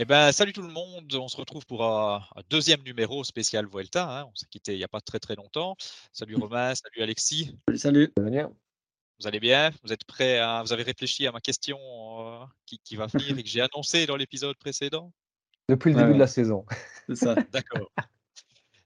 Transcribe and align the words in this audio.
Eh 0.00 0.04
ben, 0.04 0.30
salut 0.30 0.52
tout 0.52 0.62
le 0.62 0.68
monde, 0.68 1.12
on 1.12 1.26
se 1.26 1.36
retrouve 1.36 1.66
pour 1.66 1.84
un, 1.84 2.22
deuxième 2.50 2.82
numéro 2.82 3.24
spécial 3.24 3.66
Vuelta. 3.66 4.20
Hein. 4.20 4.26
On 4.30 4.34
s'est 4.36 4.46
quitté 4.46 4.74
il 4.74 4.78
n'y 4.78 4.84
a 4.84 4.88
pas 4.88 5.00
très 5.00 5.18
très 5.18 5.34
longtemps. 5.34 5.74
Salut 6.12 6.36
Romain, 6.52 6.72
salut 6.76 7.02
Alexis. 7.02 7.56
Salut, 7.66 7.78
salut. 7.78 8.12
Vous 9.18 9.26
allez 9.26 9.40
bien? 9.40 9.72
Vous 9.82 9.92
êtes 9.92 10.04
prêts 10.04 10.38
à... 10.38 10.62
Vous 10.62 10.72
avez 10.72 10.84
réfléchi 10.84 11.26
à 11.26 11.32
ma 11.32 11.40
question 11.40 11.80
euh, 11.80 12.46
qui, 12.64 12.94
va 12.94 13.08
venir 13.08 13.36
et 13.36 13.42
que 13.42 13.48
j'ai 13.48 13.60
annoncé 13.60 14.06
dans 14.06 14.14
l'épisode 14.14 14.56
précédent? 14.58 15.12
Depuis 15.68 15.92
le 15.92 15.98
début 15.98 16.14
de 16.14 16.18
la 16.20 16.28
saison. 16.28 16.64
C'est 17.08 17.16
ça. 17.16 17.34
D'accord. 17.52 17.90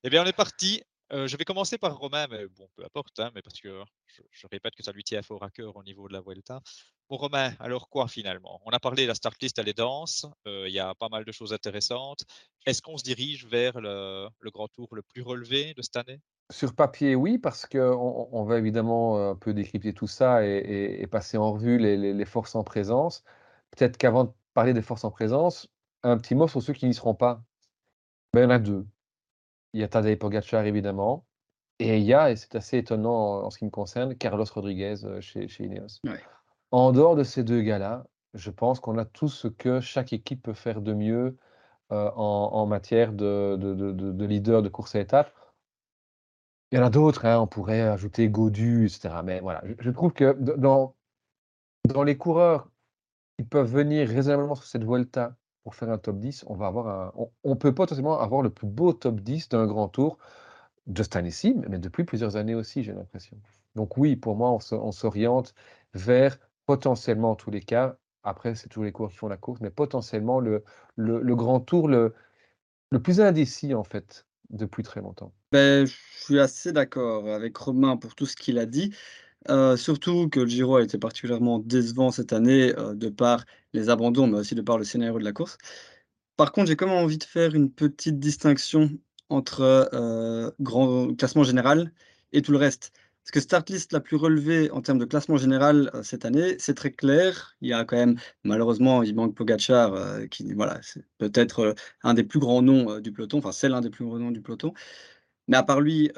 Eh 0.04 0.08
bien, 0.08 0.22
on 0.22 0.26
est 0.26 0.32
parti. 0.32 0.82
Euh, 1.12 1.26
je 1.26 1.36
vais 1.36 1.44
commencer 1.44 1.76
par 1.76 1.94
Romain, 1.98 2.26
mais 2.30 2.46
bon, 2.46 2.66
peu 2.74 2.84
importe, 2.84 3.20
hein, 3.20 3.30
mais 3.34 3.42
parce 3.42 3.60
que 3.60 3.82
je, 4.30 4.46
répète 4.50 4.74
que 4.74 4.82
ça 4.82 4.92
lui 4.92 5.04
tient 5.04 5.20
fort 5.20 5.42
à 5.42 5.50
cœur 5.50 5.76
au 5.76 5.82
niveau 5.82 6.08
de 6.08 6.14
la 6.14 6.22
Vuelta. 6.22 6.62
Bon, 7.08 7.16
Romain, 7.16 7.52
alors 7.60 7.88
quoi 7.88 8.08
finalement? 8.08 8.60
On 8.64 8.70
a 8.70 8.80
parlé 8.80 9.02
de 9.02 9.08
la 9.08 9.14
start 9.14 9.40
list, 9.42 9.58
elle 9.58 9.68
est 9.68 9.76
dense, 9.76 10.26
euh, 10.46 10.66
il 10.66 10.72
y 10.72 10.78
a 10.78 10.94
pas 10.94 11.08
mal 11.08 11.24
de 11.24 11.32
choses 11.32 11.52
intéressantes. 11.52 12.24
Est-ce 12.64 12.80
qu'on 12.80 12.96
se 12.96 13.04
dirige 13.04 13.46
vers 13.46 13.80
le, 13.80 14.28
grand 14.46 14.68
tour 14.68 14.88
le 14.94 15.02
plus 15.02 15.22
relevé 15.22 15.74
de 15.74 15.82
cette 15.82 15.96
année? 15.96 16.20
Sur 16.50 16.74
papier, 16.74 17.14
oui, 17.14 17.38
parce 17.38 17.66
qu'on 17.66 18.28
on 18.32 18.44
va 18.44 18.58
évidemment 18.58 19.18
euh, 19.18 19.32
un 19.32 19.36
peu 19.36 19.52
décrypter 19.52 19.92
tout 19.92 20.06
ça 20.06 20.46
et, 20.46 21.06
passer 21.10 21.36
en 21.36 21.52
revue 21.52 21.78
les, 21.78 22.24
forces 22.24 22.54
en 22.54 22.64
présence. 22.64 23.24
Peut-être 23.72 23.96
qu'avant 23.96 24.24
de 24.24 24.32
parler 24.54 24.72
des 24.72 24.82
forces 24.82 25.04
en 25.04 25.10
présence, 25.10 25.68
un 26.02 26.16
petit 26.18 26.34
mot 26.34 26.48
sur 26.48 26.62
ceux 26.62 26.72
qui 26.72 26.86
n'y 26.86 26.94
seront 26.94 27.14
pas. 27.14 27.42
Ben, 28.32 28.40
il 28.40 28.44
y 28.44 28.46
en 28.46 28.50
a 28.50 28.58
deux. 28.58 28.86
Il 29.74 29.80
y 29.80 29.84
a 29.84 29.88
Tadej 29.88 30.18
Pogacar, 30.18 30.64
évidemment. 30.64 31.26
Et 31.78 31.98
il 31.98 32.04
y 32.04 32.14
a, 32.14 32.30
et 32.30 32.36
c'est 32.36 32.54
assez 32.54 32.78
étonnant 32.78 33.44
en, 33.44 33.50
ce 33.50 33.58
qui 33.58 33.64
me 33.64 33.70
concerne, 33.70 34.14
Carlos 34.16 34.44
Rodriguez 34.44 35.04
euh, 35.04 35.20
chez, 35.20 35.48
chez 35.48 35.64
Ineos. 35.64 36.00
En 36.72 36.92
dehors 36.92 37.16
de 37.16 37.22
ces 37.22 37.44
deux 37.44 37.60
gars-là, 37.60 38.06
je 38.34 38.50
pense 38.50 38.80
qu'on 38.80 38.96
a 38.96 39.04
tout 39.04 39.28
ce 39.28 39.46
que 39.46 39.80
chaque 39.80 40.14
équipe 40.14 40.42
peut 40.42 40.54
faire 40.54 40.80
de 40.80 40.94
mieux 40.94 41.36
euh, 41.92 42.10
en, 42.16 42.66
matière 42.66 43.12
de, 43.12 43.56
de, 43.58 44.24
leader 44.24 44.62
de 44.62 44.70
course 44.70 44.94
à 44.94 45.00
étapes. 45.00 45.32
Il 46.70 46.78
y 46.78 46.78
en 46.80 46.84
a 46.86 46.90
d'autres, 46.90 47.26
hein, 47.26 47.38
on 47.40 47.46
pourrait 47.46 47.82
ajouter 47.82 48.30
Godu, 48.30 48.86
etc. 48.86 49.16
Mais 49.22 49.40
voilà, 49.40 49.62
je, 49.78 49.90
trouve 49.90 50.14
que 50.14 50.32
dans, 50.32 50.94
dans 51.84 52.02
les 52.02 52.16
coureurs 52.16 52.70
qui 53.36 53.44
peuvent 53.44 53.70
venir 53.70 54.08
raisonnablement 54.08 54.54
sur 54.54 54.64
cette 54.64 54.84
Vuelta 54.84 55.36
pour 55.64 55.74
faire 55.74 55.90
un 55.90 55.98
top 55.98 56.18
10, 56.18 56.46
on 56.48 56.58
un, 56.62 57.12
on, 57.44 57.56
peut 57.56 57.74
potentiellement 57.74 58.18
avoir 58.18 58.40
le 58.40 58.48
plus 58.48 58.66
beau 58.66 58.94
top 58.94 59.20
10 59.20 59.50
d'un 59.50 59.66
grand 59.66 59.88
tour 59.88 60.16
de 60.86 61.02
cette 61.02 61.16
année-ci, 61.16 61.54
mais 61.68 61.78
depuis 61.78 62.04
plusieurs 62.04 62.36
années 62.36 62.54
aussi, 62.54 62.82
j'ai 62.82 62.92
l'impression. 62.94 63.36
Donc 63.74 63.98
oui, 63.98 64.16
pour 64.16 64.36
moi, 64.36 64.56
on 64.72 64.92
s'oriente 64.92 65.54
vers 65.92 66.38
potentiellement, 66.66 67.32
en 67.32 67.36
tous 67.36 67.50
les 67.50 67.60
cas, 67.60 67.96
après, 68.22 68.54
c'est 68.54 68.68
tous 68.68 68.82
les 68.82 68.92
cours 68.92 69.10
qui 69.10 69.16
font 69.16 69.28
la 69.28 69.36
course, 69.36 69.60
mais 69.60 69.70
potentiellement 69.70 70.40
le, 70.40 70.64
le, 70.96 71.34
grand 71.34 71.60
tour 71.60 71.88
le, 71.88 72.14
le 72.90 73.00
plus 73.02 73.20
indécis, 73.20 73.74
en 73.74 73.84
fait, 73.84 74.26
depuis 74.50 74.82
très 74.82 75.00
longtemps. 75.00 75.32
Ben, 75.50 75.86
je 75.86 75.94
suis 76.24 76.38
assez 76.38 76.72
d'accord 76.72 77.28
avec 77.28 77.56
Romain 77.56 77.96
pour 77.96 78.14
tout 78.14 78.26
ce 78.26 78.36
qu'il 78.36 78.58
a 78.58 78.66
dit. 78.66 78.94
Euh, 79.50 79.76
surtout 79.76 80.28
que 80.28 80.40
le 80.40 80.46
Giro 80.46 80.76
a 80.76 80.82
été 80.82 80.98
particulièrement 80.98 81.58
décevant 81.58 82.12
cette 82.12 82.32
année, 82.32 82.72
euh, 82.78 82.94
de 82.94 83.08
par 83.08 83.44
les 83.72 83.90
abandons, 83.90 84.28
mais 84.28 84.38
aussi 84.38 84.54
de 84.54 84.62
par 84.62 84.78
le 84.78 84.84
scénario 84.84 85.18
de 85.18 85.24
la 85.24 85.32
course. 85.32 85.58
Par 86.36 86.52
contre, 86.52 86.68
j'ai 86.68 86.76
quand 86.76 86.86
même 86.86 86.96
envie 86.96 87.18
de 87.18 87.24
faire 87.24 87.54
une 87.54 87.70
petite 87.70 88.18
distinction 88.20 88.90
entre, 89.28 89.62
euh, 89.94 90.50
grand 90.60 91.14
classement 91.16 91.44
général 91.44 91.92
et 92.32 92.42
tout 92.42 92.52
le 92.52 92.58
reste. 92.58 92.92
Parce 93.24 93.30
que 93.30 93.40
start 93.40 93.70
list 93.70 93.92
la 93.92 94.00
plus 94.00 94.16
relevée 94.16 94.70
en 94.72 94.82
termes 94.82 94.98
de 94.98 95.04
classement 95.04 95.36
général, 95.36 95.90
cette 96.02 96.24
année, 96.24 96.56
c'est 96.58 96.74
très 96.74 96.90
clair. 96.90 97.56
Il 97.60 97.68
y 97.68 97.72
a 97.72 97.84
quand 97.84 97.96
même 97.96 98.16
malheureusement, 98.42 99.04
il 99.04 99.14
manque 99.14 99.36
Pogacar, 99.36 100.26
qui 100.28 100.52
voilà, 100.54 100.80
c'est 100.82 101.04
peut-être, 101.18 101.74
un 102.02 102.14
des 102.14 102.24
plus 102.24 102.40
grands 102.40 102.62
noms, 102.62 102.98
du 102.98 103.12
peloton, 103.12 103.38
enfin 103.38 103.52
c'est 103.52 103.68
l'un 103.68 103.80
des 103.80 103.90
plus 103.90 104.04
grands 104.04 104.18
noms 104.18 104.32
du 104.32 104.42
peloton. 104.42 104.72
Mais 105.46 105.56
à 105.56 105.62
part 105.62 105.80
lui, 105.80 106.10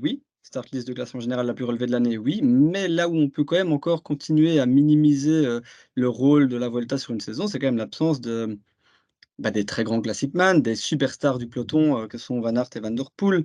oui, 0.00 0.22
start 0.42 0.70
list 0.72 0.88
de 0.88 0.94
classement 0.94 1.20
général 1.20 1.46
la 1.46 1.52
plus 1.52 1.64
relevée 1.66 1.86
de 1.86 1.92
l'année, 1.92 2.16
oui, 2.16 2.40
mais 2.42 2.88
là 2.88 3.08
où 3.08 3.16
on 3.16 3.28
peut 3.28 3.44
quand 3.44 3.56
même 3.56 3.72
encore 3.72 4.02
continuer 4.02 4.58
à 4.58 4.64
minimiser 4.64 5.60
le 5.94 6.08
rôle 6.08 6.48
de 6.48 6.56
la 6.56 6.70
Volta 6.70 6.96
sur 6.96 7.12
une 7.12 7.20
saison, 7.20 7.48
c'est 7.48 7.58
quand 7.58 7.66
même 7.66 7.76
l'absence 7.76 8.20
de, 8.22 8.58
bah, 9.38 9.50
des 9.50 9.66
très 9.66 9.84
grands 9.84 10.00
classic 10.00 10.34
man, 10.34 10.62
des 10.62 10.76
superstars 10.76 11.38
du 11.38 11.48
peloton 11.48 12.08
que 12.08 12.18
sont 12.18 12.40
Van 12.40 12.56
Aert 12.56 12.70
et 12.76 12.80
Van 12.80 12.90
Der 12.90 13.10
Poel, 13.16 13.44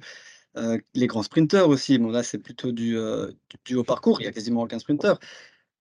les 0.56 1.07
grands 1.07 1.23
sprinteurs 1.23 1.69
aussi. 1.69 1.97
Bon, 1.97 2.09
là, 2.09 2.23
c'est 2.23 2.38
plutôt 2.38 2.72
du, 2.72 2.97
haut 2.97 3.84
parcours, 3.84 4.22
il 4.22 4.25
y 4.25 4.28
a 4.28 4.31
quasiment 4.31 4.63
aucun 4.63 4.79
sprinter. 4.79 5.19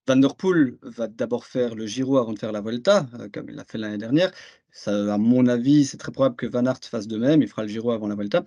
Van 0.07 0.17
Der 0.17 0.35
Poel 0.35 0.79
va 0.83 1.07
d'abord 1.07 1.45
faire 1.45 1.75
le 1.75 1.87
Giro 1.87 2.19
avant 2.19 2.33
de 2.33 2.39
faire 2.39 2.53
la 2.53 2.61
Volta, 2.61 3.07
comme 3.33 3.49
il 3.49 3.55
l'a 3.55 3.65
fait 3.65 3.79
l'année 3.79 3.99
dernière. 3.99 4.33
Ça, 4.73 5.15
à 5.15 5.19
mon 5.19 5.47
avis, 5.47 5.85
c'est 5.85 5.99
très 5.99 6.13
probable 6.13 6.37
que 6.37 6.47
Van 6.47 6.65
Aert 6.67 6.81
fasse 6.83 7.07
de 7.07 7.17
même, 7.17 7.43
il 7.43 7.49
fera 7.49 7.63
le 7.63 7.69
Giro 7.69 7.93
avant 7.93 8.09
la 8.09 8.15
Volta. 8.15 8.45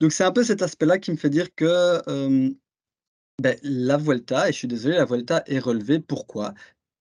Donc 0.00 0.12
c'est 0.12 0.24
un 0.24 0.32
peu 0.32 0.42
cet 0.42 0.62
aspect-là 0.62 0.98
qui 0.98 1.10
me 1.12 1.16
fait 1.16 1.30
dire 1.30 1.54
que 1.54 2.00
ben, 3.40 3.56
la 3.62 3.96
Vuelta, 3.96 4.48
et 4.48 4.52
je 4.52 4.58
suis 4.58 4.68
désolé, 4.68 4.96
la 4.96 5.04
Vuelta 5.04 5.42
est 5.46 5.58
relevée. 5.58 6.00
Pourquoi? 6.00 6.54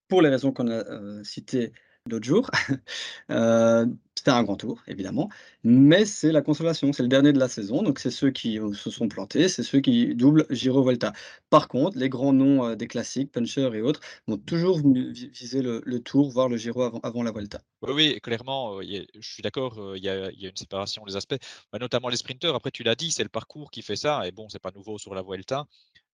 Pour 0.07 0.21
les 0.21 0.29
raisons 0.29 0.51
qu'on 0.51 0.69
a 0.69 1.23
citées 1.23 1.71
l'autre 2.09 2.27
jour. 2.27 2.49
C'était 4.19 4.31
un 4.31 4.43
grand 4.43 4.57
tour, 4.57 4.83
évidemment, 4.85 5.29
mais 5.63 6.03
c'est 6.03 6.33
la 6.33 6.41
consolation, 6.41 6.91
c'est 6.91 7.03
le 7.03 7.07
dernier 7.07 7.31
de 7.31 7.39
la 7.39 7.47
saison, 7.47 7.83
donc 7.83 7.99
c'est 7.99 8.11
ceux 8.11 8.31
qui 8.31 8.59
se 8.73 8.89
sont 8.91 9.07
plantés, 9.07 9.47
c'est 9.47 9.63
ceux 9.63 9.79
qui 9.79 10.13
doublent 10.13 10.45
Giro 10.49 10.83
Volta. 10.83 11.13
Par 11.49 11.69
contre, 11.69 11.97
les 11.97 12.09
grands 12.09 12.33
noms 12.33 12.75
des 12.75 12.87
classiques, 12.87 13.31
Puncher 13.31 13.69
et 13.73 13.79
autres, 13.79 14.01
vont 14.27 14.35
toujours 14.35 14.81
viser 14.83 15.61
le, 15.61 15.99
tour, 15.99 16.29
voire 16.31 16.49
le 16.49 16.57
Giro 16.57 16.99
avant, 17.01 17.23
la 17.23 17.31
Volta. 17.31 17.61
Oui, 17.81 18.19
clairement, 18.21 18.81
je 18.81 19.05
suis 19.21 19.41
d'accord, 19.41 19.95
il 19.95 20.03
y, 20.03 20.09
a 20.09 20.29
une 20.29 20.57
séparation 20.57 21.05
des 21.05 21.15
aspects, 21.15 21.37
bah, 21.71 21.79
notamment 21.79 22.09
les 22.09 22.17
sprinteurs. 22.17 22.55
Après, 22.55 22.71
tu 22.71 22.83
l'as 22.83 22.95
dit, 22.95 23.11
c'est 23.11 23.23
le 23.23 23.29
parcours 23.29 23.71
qui 23.71 23.81
fait 23.83 23.95
ça, 23.95 24.27
et 24.27 24.33
bon, 24.33 24.49
c'est 24.49 24.59
pas 24.59 24.71
nouveau 24.75 24.97
sur 24.97 25.15
la 25.15 25.21
Vuelta. 25.21 25.65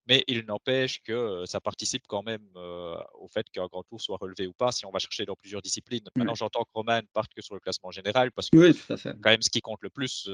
Mais 0.07 0.23
il 0.27 0.45
n'empêche 0.45 1.01
que 1.01 1.43
ça 1.45 1.59
participe 1.59 2.03
quand 2.07 2.23
même 2.23 2.47
au 2.55 3.27
fait 3.27 3.49
qu'un 3.49 3.67
grand 3.67 3.83
tour 3.83 4.01
soit 4.01 4.17
relevé 4.17 4.47
ou 4.47 4.53
pas, 4.53 4.71
si 4.71 4.85
on 4.85 4.91
va 4.91 4.99
chercher 4.99 5.25
dans 5.25 5.35
plusieurs 5.35 5.61
disciplines. 5.61 6.03
Maintenant, 6.15 6.35
j'entends 6.35 6.63
que 6.63 6.71
Roman 6.73 7.01
parte 7.13 7.33
que 7.33 7.41
sur 7.41 7.55
le 7.55 7.59
classement 7.59 7.91
général, 7.91 8.31
parce 8.31 8.49
que 8.49 8.71
c'est 8.73 9.19
quand 9.21 9.31
même 9.31 9.41
ce 9.41 9.49
qui 9.49 9.61
compte 9.61 9.81
le 9.81 9.89
plus 9.89 10.29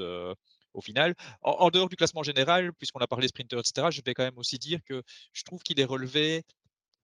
au 0.74 0.80
final. 0.80 1.14
En, 1.42 1.70
dehors 1.70 1.88
du 1.88 1.96
classement 1.96 2.22
général, 2.22 2.72
puisqu'on 2.74 3.00
a 3.00 3.06
parlé 3.06 3.28
sprinter, 3.28 3.58
etc., 3.58 3.88
je 3.90 4.00
vais 4.04 4.14
quand 4.14 4.24
même 4.24 4.38
aussi 4.38 4.58
dire 4.58 4.80
que 4.84 5.02
je 5.32 5.42
trouve 5.42 5.62
qu'il 5.62 5.80
est 5.80 5.84
relevé 5.84 6.42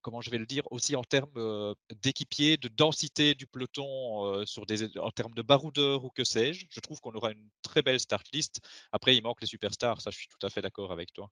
comment 0.00 0.20
je 0.20 0.30
vais 0.30 0.38
le 0.38 0.46
dire, 0.46 0.62
aussi 0.70 0.96
en 0.96 1.02
termes 1.02 1.74
d'équipiers, 2.02 2.56
de 2.56 2.68
densité 2.68 3.34
du 3.34 3.46
peloton, 3.46 4.44
sur 4.46 4.64
des, 4.64 4.96
en 4.98 5.10
termes 5.10 5.34
de 5.34 5.42
baroudeurs 5.42 6.04
ou 6.04 6.10
que 6.10 6.24
sais-je. 6.24 6.66
Je 6.70 6.80
trouve 6.80 7.00
qu'on 7.00 7.12
aura 7.14 7.32
une 7.32 7.48
très 7.62 7.82
belle 7.82 8.00
start 8.00 8.26
list. 8.32 8.60
Après, 8.92 9.16
il 9.16 9.22
manque 9.22 9.40
les 9.40 9.46
superstars, 9.46 10.00
ça 10.00 10.10
je 10.10 10.16
suis 10.16 10.28
tout 10.28 10.46
à 10.46 10.50
fait 10.50 10.62
d'accord 10.62 10.92
avec 10.92 11.12
toi. 11.12 11.30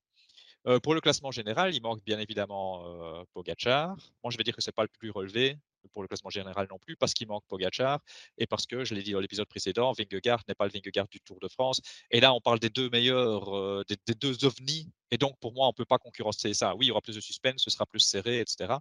Euh, 0.66 0.81
pour 0.81 0.94
le 0.94 1.00
classement 1.00 1.31
général, 1.31 1.75
il 1.75 1.81
manque 1.81 2.03
bien 2.04 2.19
évidemment 2.19 2.84
euh, 2.87 3.22
Pogachar. 3.32 3.97
Moi, 4.25 4.31
je 4.31 4.37
vais 4.37 4.43
dire 4.43 4.54
que 4.54 4.62
ce 4.62 4.69
n'est 4.69 4.72
pas 4.72 4.82
le 4.82 4.88
plus 4.88 5.10
relevé 5.10 5.59
pour 5.93 6.03
le 6.03 6.09
classement 6.09 6.31
général 6.31 6.66
non 6.69 6.78
plus, 6.78 6.97
parce 6.97 7.15
qu'il 7.15 7.28
manque 7.28 7.44
Pogachar 7.47 8.00
et 8.38 8.47
parce 8.47 8.66
que, 8.66 8.84
je 8.84 8.94
l'ai 8.94 9.03
dit 9.03 9.12
dans 9.12 9.21
l'épisode 9.21 9.47
précédent, 9.47 9.93
Vingegaard 9.93 10.43
n'est 10.49 10.55
pas 10.55 10.65
le 10.65 10.72
Vingegaard 10.72 11.06
du 11.09 11.21
Tour 11.21 11.38
de 11.41 11.47
France. 11.47 11.81
Et 12.10 12.21
là, 12.21 12.34
on 12.34 12.41
parle 12.41 12.59
des 12.59 12.71
deux 12.71 12.91
meilleurs, 12.91 13.56
euh, 13.56 13.84
des, 13.88 14.15
deux 14.15 14.44
ovnis. 14.44 14.91
Et 15.12 15.19
donc, 15.19 15.38
pour 15.38 15.53
moi, 15.53 15.66
on 15.66 15.71
ne 15.71 15.75
peut 15.75 15.84
pas 15.84 15.99
concurrencer 15.99 16.53
ça. 16.55 16.75
Oui, 16.75 16.87
il 16.87 16.88
y 16.88 16.91
aura 16.91 17.00
plus 17.00 17.15
de 17.15 17.21
suspense, 17.21 17.62
ce 17.62 17.71
sera 17.71 17.87
plus 17.87 18.00
serré, 18.00 18.41
etc. 18.41 18.75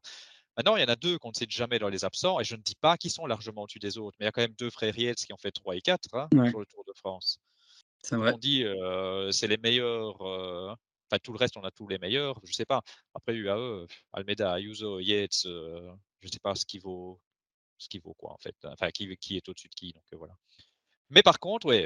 Maintenant, 0.57 0.77
il 0.77 0.81
y 0.81 0.85
en 0.85 0.87
a 0.87 0.95
deux 0.95 1.19
qu'on 1.19 1.29
ne 1.29 1.35
sait 1.35 1.45
jamais 1.49 1.77
dans 1.77 1.89
les 1.89 2.03
absents, 2.05 2.39
et 2.39 2.43
je 2.43 2.55
ne 2.55 2.61
dis 2.61 2.75
pas 2.75 2.97
qu'ils 2.97 3.11
sont 3.11 3.27
largement 3.27 3.63
au-dessus 3.63 3.79
des 3.79 3.97
autres, 3.99 4.17
mais 4.19 4.25
il 4.25 4.27
y 4.27 4.29
a 4.29 4.31
quand 4.31 4.41
même 4.41 4.55
deux 4.57 4.71
frères 4.71 4.97
Yates 4.97 5.17
qui 5.17 5.33
ont 5.33 5.37
fait 5.37 5.51
3 5.51 5.75
et 5.75 5.81
4 5.81 6.15
hein, 6.15 6.29
sur 6.49 6.59
le 6.59 6.65
Tour 6.65 6.83
de 6.87 6.93
France. 6.93 7.37
Vrai. 8.11 8.33
On 8.33 8.37
dit 8.37 8.63
euh, 8.63 9.31
c'est 9.31 9.47
les 9.47 9.57
meilleurs 9.57 10.21
Tout 11.19 11.33
le 11.33 11.37
reste, 11.37 11.57
on 11.57 11.63
a 11.63 11.71
tous 11.71 11.87
les 11.87 11.97
meilleurs. 11.97 12.39
Je 12.43 12.51
ne 12.51 12.53
sais 12.53 12.65
pas. 12.65 12.81
Après 13.13 13.33
UAE, 13.33 13.85
Almeida, 14.13 14.53
Ayuso, 14.53 14.99
Yates, 14.99 15.43
je 15.43 15.91
ne 16.23 16.31
sais 16.31 16.39
pas 16.39 16.55
ce 16.55 16.65
qui 16.65 16.79
vaut, 16.79 17.19
ce 17.77 17.89
qui 17.89 17.99
vaut 17.99 18.13
quoi 18.13 18.33
en 18.33 18.37
fait. 18.37 18.55
Enfin, 18.63 18.89
qui, 18.91 19.15
qui 19.17 19.37
est 19.37 19.49
au-dessus 19.49 19.69
de 19.69 19.75
qui. 19.75 19.93
Donc 19.93 20.03
voilà. 20.13 20.35
Mais 21.09 21.21
par 21.21 21.39
contre, 21.39 21.67
ouais, 21.67 21.85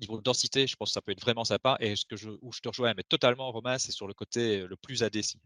niveau 0.00 0.20
densité, 0.20 0.66
je 0.66 0.76
pense 0.76 0.90
que 0.90 0.94
ça 0.94 1.02
peut 1.02 1.12
être 1.12 1.20
vraiment 1.20 1.44
sympa. 1.44 1.76
Et 1.80 1.96
ce 1.96 2.04
que 2.06 2.16
je, 2.16 2.30
où 2.40 2.52
je 2.52 2.60
te 2.60 2.68
rejoins, 2.68 2.94
mais 2.96 3.02
totalement, 3.02 3.50
Romain, 3.52 3.78
c'est 3.78 3.92
sur 3.92 4.06
le 4.06 4.14
côté 4.14 4.66
le 4.66 4.76
plus 4.76 5.02
indécis. 5.02 5.40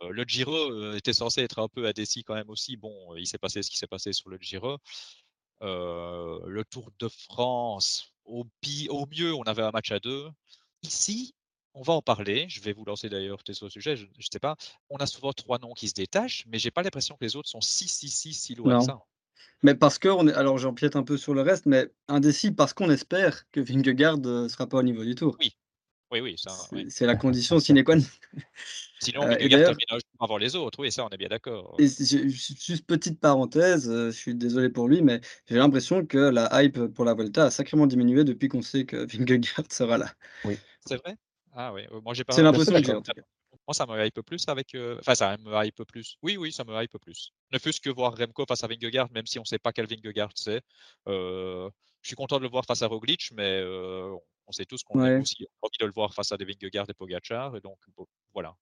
le 0.00 0.24
Giro 0.24 0.92
était 0.94 1.12
censé 1.12 1.42
être 1.42 1.58
un 1.58 1.68
peu 1.68 1.86
indécis 1.86 2.22
quand 2.22 2.34
même 2.34 2.50
aussi. 2.50 2.76
Bon, 2.76 3.16
il 3.16 3.26
s'est 3.26 3.38
passé 3.38 3.62
ce 3.62 3.70
qui 3.70 3.76
s'est 3.76 3.88
passé 3.88 4.12
sur 4.12 4.30
le 4.30 4.38
Giro. 4.40 4.78
le 5.60 6.62
Tour 6.70 6.90
de 6.98 7.08
France, 7.08 8.12
au, 8.24 8.44
au 8.90 9.06
mieux, 9.06 9.34
on 9.34 9.42
avait 9.42 9.62
un 9.62 9.70
match 9.70 9.90
à 9.90 9.98
deux. 9.98 10.28
Ici, 10.82 11.34
on 11.78 11.82
va 11.82 11.92
en 11.92 12.02
parler. 12.02 12.46
Je 12.48 12.60
vais 12.60 12.72
vous 12.72 12.84
lancer 12.84 13.08
d'ailleurs 13.08 13.38
peut-être 13.38 13.62
au 13.62 13.70
sujet. 13.70 13.96
Je 13.96 14.04
ne 14.04 14.22
sais 14.30 14.40
pas. 14.40 14.56
On 14.90 14.96
a 14.96 15.06
souvent 15.06 15.32
trois 15.32 15.58
noms 15.58 15.72
qui 15.74 15.88
se 15.88 15.94
détachent, 15.94 16.44
mais 16.48 16.58
j'ai 16.58 16.70
pas 16.70 16.82
l'impression 16.82 17.16
que 17.16 17.24
les 17.24 17.36
autres 17.36 17.48
sont 17.48 17.60
si, 17.60 17.88
si, 17.88 18.08
si, 18.08 18.34
si 18.34 18.54
loin 18.54 18.78
que 18.78 18.84
ça. 18.84 19.00
Mais 19.62 19.74
parce 19.74 19.98
que, 19.98 20.08
on 20.08 20.26
est, 20.28 20.34
alors 20.34 20.58
j'empiète 20.58 20.96
un 20.96 21.02
peu 21.02 21.16
sur 21.16 21.34
le 21.34 21.42
reste, 21.42 21.66
mais 21.66 21.88
indécis 22.08 22.50
parce 22.50 22.72
qu'on 22.72 22.90
espère 22.90 23.48
que 23.50 23.60
Vingegaard 23.60 24.18
ne 24.18 24.28
euh, 24.28 24.48
sera 24.48 24.66
pas 24.66 24.78
au 24.78 24.82
niveau 24.82 25.04
du 25.04 25.14
tour. 25.14 25.36
Oui, 25.40 25.52
oui, 26.12 26.20
oui. 26.72 26.86
C'est 26.90 27.06
la 27.06 27.16
condition 27.16 27.58
sine 27.60 27.82
qua 27.84 27.96
non. 27.96 28.04
Sinon, 29.00 29.22
euh, 29.22 29.36
Vingegaard 29.36 29.76
termine 29.76 29.86
avant 30.20 30.38
les 30.38 30.56
autres, 30.56 30.80
oui, 30.80 30.90
ça, 30.90 31.04
on 31.04 31.08
est 31.10 31.16
bien 31.16 31.28
d'accord. 31.28 31.76
C'est 31.78 32.28
juste 32.28 32.86
petite 32.86 33.20
parenthèse, 33.20 33.88
heu, 33.88 34.10
je 34.10 34.16
suis 34.16 34.34
désolé 34.34 34.68
pour 34.68 34.88
lui, 34.88 35.02
mais 35.02 35.20
j'ai 35.46 35.56
l'impression 35.56 36.04
que 36.04 36.18
la 36.18 36.62
hype 36.62 36.86
pour 36.86 37.04
la 37.04 37.14
Volta 37.14 37.44
a 37.46 37.50
sacrément 37.50 37.86
diminué 37.86 38.24
depuis 38.24 38.48
qu'on 38.48 38.62
sait 38.62 38.84
que 38.84 38.96
Vingegaard 39.12 39.70
sera 39.70 39.98
là. 39.98 40.12
Oui. 40.44 40.56
C'est 40.84 40.96
vrai? 40.96 41.16
Ah 41.52 41.72
oui, 41.72 41.82
moi 42.04 42.14
j'ai 42.14 42.24
pas 42.24 42.34
C'est 42.34 42.42
l'impression 42.42 42.80
que 42.80 42.86
j'ai. 42.86 42.94
Moi, 43.66 43.74
ça 43.74 43.86
me 43.86 44.04
hype 44.06 44.20
plus 44.22 44.44
avec, 44.48 44.74
heu, 44.74 44.96
enfin, 45.00 45.14
ça 45.14 45.36
me 45.38 45.52
hype 45.64 45.82
plus. 45.84 46.16
Oui, 46.22 46.36
oui, 46.36 46.52
ça 46.52 46.64
me 46.64 46.82
hype 46.82 46.98
plus. 46.98 47.32
Ne 47.52 47.58
fût-ce 47.58 47.80
que 47.80 47.90
voir 47.90 48.14
Remco 48.16 48.44
face 48.46 48.64
à 48.64 48.66
Vingegaard, 48.68 49.10
même 49.12 49.26
si 49.26 49.38
on 49.38 49.44
sait 49.44 49.58
pas 49.58 49.72
quel 49.72 49.86
Vingegaard 49.86 50.30
c'est. 50.34 50.62
Heu, 51.08 51.70
je 52.02 52.08
suis 52.08 52.16
content 52.16 52.38
de 52.38 52.42
le 52.44 52.48
voir 52.50 52.64
face 52.66 52.82
à 52.82 52.86
Roglic, 52.86 53.30
mais 53.32 53.60
heu, 53.62 54.12
on 54.46 54.52
sait 54.52 54.64
tous 54.66 54.82
qu'on 54.82 55.00
a 55.00 55.10
aussi 55.18 55.46
envie 55.62 55.78
de 55.80 55.86
le 55.86 55.92
voir 55.92 56.14
face 56.14 56.32
à 56.32 56.36
des 56.38 56.44
Vingegaard 56.46 56.86
et 56.90 56.94
Pogacar 56.94 57.56
et 57.56 57.60
donc 57.60 57.78
bon, 57.96 58.06
voilà. 58.34 58.54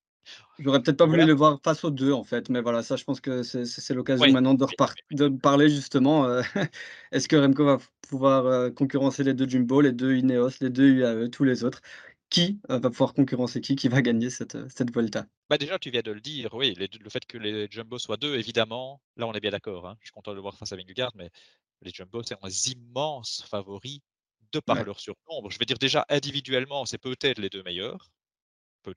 J'aurais 0.59 0.83
peut-être 0.83 0.97
pas 0.97 1.07
voulu 1.07 1.25
le 1.27 1.35
voir 1.35 1.59
face 1.63 1.85
aux 1.85 1.91
2 1.91 2.13
en 2.13 2.25
fait, 2.25 2.49
mais 2.49 2.63
voilà, 2.63 2.83
ça 2.83 2.97
je 2.97 3.05
pense 3.05 3.21
que 3.21 3.43
c'est 3.43 3.93
l'occasion 3.95 4.31
maintenant 4.31 4.55
de 4.55 4.65
repart 4.65 4.99
de 5.11 5.29
parler 5.29 5.69
justement, 5.69 6.27
est-ce 7.13 7.29
que 7.29 7.37
Remco 7.37 7.65
va 7.67 7.79
pouvoir, 8.09 8.73
concurrencer 8.75 9.23
les 9.23 9.35
2 9.35 9.47
Jumbo, 9.49 9.83
les 9.83 9.93
2 9.93 10.15
Ineos, 10.17 10.49
les 10.63 10.71
2 10.71 10.89
UAE, 10.89 11.29
tous 11.29 11.45
les 11.45 11.63
autres? 11.65 11.83
Qui, 12.31 12.61
heu, 12.71 12.79
va 12.79 12.91
pouvoir 12.91 13.15
concurrencer 13.15 13.61
qui? 13.61 13.75
Qui 13.75 13.89
va 13.89 14.01
gagner 14.01 14.31
cette, 14.31 14.55
heu, 14.55 14.69
cette 14.69 14.93
Volta? 14.95 15.27
Bah, 15.49 15.59
déjà, 15.59 15.79
tu 15.79 15.91
viens 15.91 16.03
de 16.03 16.11
le 16.11 16.21
dire, 16.21 16.53
oui, 16.55 16.75
les 16.77 16.89
le 16.89 17.09
fait 17.11 17.25
que 17.25 17.39
les 17.39 17.69
Jumbo 17.71 17.99
soient 17.99 18.17
2 18.17 18.37
évidemment, 18.37 19.01
là 19.17 19.29
on 19.29 19.33
est 19.33 19.39
bien 19.41 19.53
d'accord, 19.53 19.87
hein. 19.87 19.97
Je 20.01 20.07
suis 20.07 20.13
content 20.13 20.33
de 20.33 20.37
le 20.37 20.41
voir 20.43 20.59
face 20.59 20.73
à 20.73 20.77
Vingegaard, 20.77 21.13
mais 21.15 21.31
les 21.83 21.93
Jumbo, 21.93 22.23
c'est 22.25 22.35
un 22.43 22.49
immenses 22.73 23.45
favoris 23.49 24.01
de 24.53 24.59
par 24.61 24.83
leur 24.85 24.99
surnombre. 24.99 25.51
Je 25.51 25.59
veux 25.61 25.65
dire 25.65 25.79
déjà 25.79 26.05
individuellement, 26.09 26.85
c'est 26.85 26.99
peut-être 26.99 27.39
les 27.39 27.49
2 27.51 27.63
meilleurs, 27.63 28.11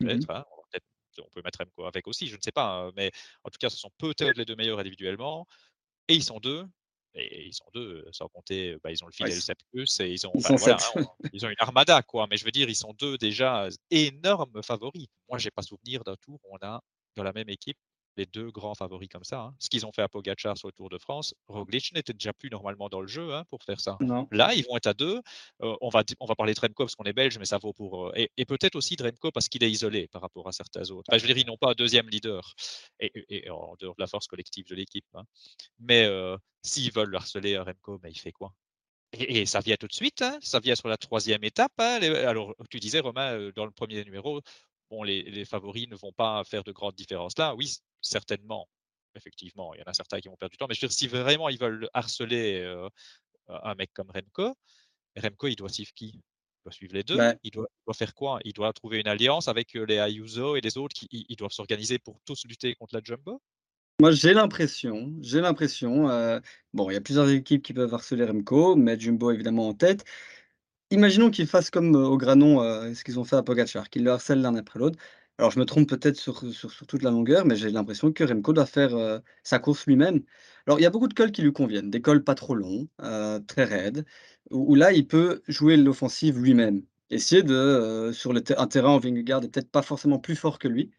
Mmh 0.02 0.26
peut-être, 0.26 0.30
hein, 0.32 0.46
on 0.58 0.64
peut-être 0.72 0.86
on 1.26 1.30
peut 1.32 1.42
mettre 1.44 1.62
avec 1.86 2.08
aussi, 2.08 2.28
je 2.28 2.38
ne 2.38 2.42
sais 2.42 2.52
pas, 2.54 2.88
hein, 2.88 2.92
mais 2.96 3.12
en 3.46 3.50
tout 3.52 3.58
cas, 3.60 3.70
ce 3.70 3.78
sont 3.78 3.92
peut-être 4.00 4.38
les 4.38 4.46
2 4.46 4.56
meilleurs 4.56 4.80
individuellement 4.80 5.48
et 6.10 6.16
ils 6.16 6.24
sont 6.24 6.40
2 6.40 6.66
et 7.16 7.46
ils 7.48 7.54
sont 7.54 7.66
2, 7.74 8.06
sans 8.12 8.28
compter, 8.30 8.78
bah, 8.84 8.92
ils 8.92 9.04
ont 9.04 9.08
le 9.08 9.14
Ouais, 9.20 9.28
Fidel 9.28 9.38
ils 9.38 9.42
Sepkus 9.42 10.00
et 10.02 10.10
ils 10.12 10.28
ont 10.28 10.40
ils 10.40 10.44
sont 10.44 10.58
voilà, 10.58 10.78
7. 10.78 10.94
hein, 10.96 11.06
ils 11.32 11.46
ont 11.46 11.50
une 11.50 11.56
armada 11.60 12.02
quoi, 12.04 12.28
mais 12.30 12.38
je 12.38 12.46
veux 12.46 12.52
dire, 12.52 12.70
ils 12.70 12.76
sont 12.76 12.94
2 12.94 13.18
déjà 13.18 13.68
énormes 13.92 14.62
favoris. 14.64 15.08
Moi, 15.30 15.38
j'ai 15.40 15.52
pas 15.52 15.62
souvenir 15.64 16.04
d'un 16.04 16.16
tour 16.22 16.40
où 16.44 16.56
on 16.56 16.66
a 16.66 16.82
dans 17.16 17.24
la 17.24 17.34
même 17.34 17.50
équipe 17.50 17.78
les 18.18 18.26
2 18.26 18.52
grands 18.52 18.76
favoris 18.76 19.10
comme 19.10 19.24
ça, 19.24 19.42
hein. 19.42 19.56
Ce 19.60 19.70
qu'ils 19.70 19.86
ont 19.86 19.92
fait 19.94 20.02
à 20.04 20.10
Pogacar 20.10 20.58
sur 20.58 20.68
le 20.68 20.74
Tour 20.74 20.90
de 20.90 20.98
France, 20.98 21.34
Roglic 21.48 21.92
n'était 21.94 22.14
déjà 22.14 22.34
plus 22.34 22.50
normalement 22.50 22.90
dans 22.90 23.02
le 23.02 23.08
jeu, 23.08 23.34
hein, 23.34 23.46
pour 23.50 23.64
faire 23.64 23.80
ça. 23.82 24.00
Non. 24.00 24.32
Là, 24.32 24.54
ils 24.56 24.64
vont 24.66 24.78
être 24.78 24.88
à 24.88 24.94
2, 24.94 25.18
heu, 25.64 25.76
on 25.82 25.90
va 25.90 26.04
on 26.20 26.26
va 26.26 26.36
parler 26.36 26.54
de 26.54 26.60
Remco 26.62 26.84
parce 26.86 26.96
qu'on 26.96 27.06
est 27.06 27.14
belge, 27.14 27.38
mais 27.40 27.46
ça 27.46 27.58
vaut 27.60 27.74
pour, 27.74 28.08
heu 28.10 28.12
et 28.16 28.30
et 28.38 28.46
peut-être 28.46 28.76
aussi 28.76 28.96
de 28.96 29.04
Remco 29.04 29.32
parce 29.32 29.50
qu'il 29.50 29.64
est 29.64 29.72
isolé 29.72 30.08
par 30.08 30.22
rapport 30.22 30.48
à 30.48 30.52
certains 30.52 30.90
autres. 30.92 31.10
Enfin, 31.12 31.18
je 31.20 31.24
veux 31.28 31.34
dire, 31.34 31.44
ils 31.44 31.48
n'ont 31.48 31.58
pas 31.58 31.72
un 31.72 31.74
2e 31.76 32.10
leader 32.10 32.54
et 33.00 33.12
et 33.30 33.46
et 33.48 33.50
en 33.52 33.76
dehors 33.80 33.96
de 33.96 34.02
la 34.02 34.08
force 34.08 34.28
collective 34.28 34.66
de 34.68 34.76
l'équipe, 34.76 35.06
hein. 35.16 35.24
Mais 35.80 36.06
heu, 36.08 36.38
s'ils 36.64 36.92
veulent 36.94 37.16
harceler 37.16 37.58
Remco, 37.60 38.00
bah, 38.00 38.10
il 38.10 38.20
fait 38.20 38.32
quoi? 38.34 38.54
Et 39.14 39.46
ça 39.48 39.62
vient 39.62 39.76
tout 39.78 39.88
de 39.88 39.94
suite, 39.94 40.24
ça 40.42 40.60
vient 40.60 40.76
sur 40.76 40.90
la 40.90 40.98
3e 40.98 41.44
étape, 41.44 41.74
les 42.02 42.10
alors 42.10 42.56
tu 42.70 42.80
disais 42.80 43.00
Romain, 43.02 43.52
dans 43.56 43.66
le 43.66 43.72
1er 43.72 44.04
numéro, 44.06 44.42
bon 44.92 45.04
les 45.04 45.24
les 45.24 45.46
favoris 45.46 45.88
ne 45.90 45.96
vont 45.98 46.14
pas 46.14 46.44
faire 46.46 46.64
de 46.64 46.72
grandes 46.74 46.96
différences 46.96 47.38
là. 47.40 47.56
Oui, 47.56 47.78
certainement, 48.02 48.68
effectivement, 49.16 49.74
il 49.74 49.80
y 49.80 49.84
en 49.84 49.90
a 49.90 49.94
certains 49.94 50.20
qui 50.20 50.28
vont 50.28 50.36
perdre 50.38 50.52
du 50.52 50.58
temps, 50.58 50.68
mais 50.68 50.76
je 50.76 50.82
veux 50.82 50.88
dire 50.88 50.96
si 50.98 51.08
vraiment 51.08 51.50
ils 51.50 51.60
veulent 51.60 51.90
harceler, 51.94 52.64
un 53.48 53.76
mec 53.76 53.92
comme 53.94 54.12
Remco, 54.12 54.56
Remco, 55.18 55.48
il 55.48 55.56
doit 55.56 55.70
suivre 55.70 55.92
qui? 55.96 56.08
Il 56.16 56.64
doit 56.66 56.72
suivre 56.74 56.94
les 56.94 57.04
2? 57.04 57.18
Bah 57.18 57.34
Il 57.44 57.52
doit 57.52 57.68
il 57.70 57.84
doit 57.88 57.94
faire 57.94 58.14
quoi? 58.14 58.40
Il 58.46 58.54
doit 58.54 58.72
trouver 58.74 59.00
une 59.00 59.08
alliance 59.08 59.48
avec, 59.48 59.74
les 59.74 59.98
Ayuso 59.98 60.56
et 60.56 60.62
les 60.62 60.78
autres 60.78 60.94
qui 60.94 61.08
ils 61.12 61.26
ils 61.30 61.36
doivent 61.36 61.52
s'organiser 61.52 62.00
pour 62.00 62.20
tous 62.26 62.46
lutter 62.46 62.76
contre 62.76 62.96
la 62.96 63.02
Jumbo? 63.04 63.42
Moi, 64.02 64.12
j'ai 64.12 64.34
l'impression 64.34 65.14
j'ai 65.22 65.42
l'impression, 65.42 66.04
bon, 66.74 66.90
il 66.90 66.94
y 66.94 66.98
a 66.98 67.02
plusieurs 67.02 67.30
équipes 67.30 67.64
qui 67.64 67.74
peuvent 67.74 67.94
harceler 67.94 68.26
Remco, 68.26 68.76
mettre 68.76 69.02
Jumbo 69.02 69.32
évidemment 69.32 69.68
en 69.68 69.74
tête. 69.74 70.06
Imaginons 70.92 71.30
qu'ils 71.32 71.48
fassent 71.48 71.70
comme, 71.70 71.96
au 71.96 72.18
Granon, 72.18 72.94
ce 72.94 73.04
qu'ils 73.04 73.20
ont 73.20 73.24
fait 73.24 73.36
à 73.36 73.44
Pogacar, 73.44 73.90
qu'ils 73.90 74.04
le 74.04 74.12
harcèlent 74.12 74.42
l'un 74.42 74.56
après 74.56 74.80
l'autre. 74.80 74.98
Alors 75.40 75.52
je 75.52 75.60
me 75.60 75.66
trompe 75.66 75.90
peut-être 75.90 76.18
sur, 76.18 76.44
sur 76.54 76.86
toute 76.88 77.02
la 77.02 77.12
longueur, 77.12 77.46
mais 77.46 77.56
j'ai 77.56 77.72
l'impression 77.72 78.12
que 78.12 78.24
Remco 78.26 78.54
doit 78.54 78.66
faire, 78.68 78.96
heu, 78.98 79.22
sa 79.44 79.58
course 79.60 79.86
lui-même. 79.88 80.22
Alors 80.68 80.80
il 80.80 80.84
y 80.84 80.86
a 80.86 80.90
beaucoup 80.92 81.08
de 81.08 81.14
cols 81.16 81.32
qui 81.32 81.42
lui 81.42 81.54
conviennent, 81.54 81.90
des 81.90 82.02
cols 82.02 82.24
pas 82.26 82.36
trop 82.36 82.56
longs, 82.56 82.88
heu, 83.02 83.40
très 83.48 83.64
raides, 83.64 84.06
où 84.52 84.76
là 84.76 84.92
il 84.94 85.08
peut 85.08 85.42
jouer 85.48 85.78
l'offensive 85.78 86.38
lui-même. 86.40 86.84
Essayer 87.10 87.42
de, 87.44 87.54
heu, 87.56 88.14
sur 88.14 88.34
le 88.34 88.44
un 88.58 88.68
terrain 88.68 88.96
où 88.98 89.00
Vingegaard 89.00 89.44
est 89.44 89.50
peut-être 89.50 89.72
pas 89.72 89.82
forcément 89.82 90.20
plus 90.20 90.36
fort 90.36 90.60
que 90.60 90.68
lui, 90.68 90.92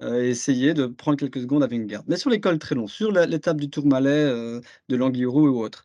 essayer 0.00 0.74
de 0.74 0.86
prendre 0.86 1.16
quelques 1.18 1.40
secondes 1.40 1.62
à 1.62 1.66
Vingegaard. 1.66 2.04
Mais 2.06 2.16
sur 2.18 2.30
les 2.30 2.40
cols 2.40 2.58
très 2.58 2.74
longs, 2.74 2.86
sur 2.88 3.10
l'étape 3.12 3.58
du 3.60 3.70
Tourmalet, 3.70 4.60
de 4.88 4.96
l'Angliru 4.96 5.48
ou 5.48 5.60
autre, 5.62 5.84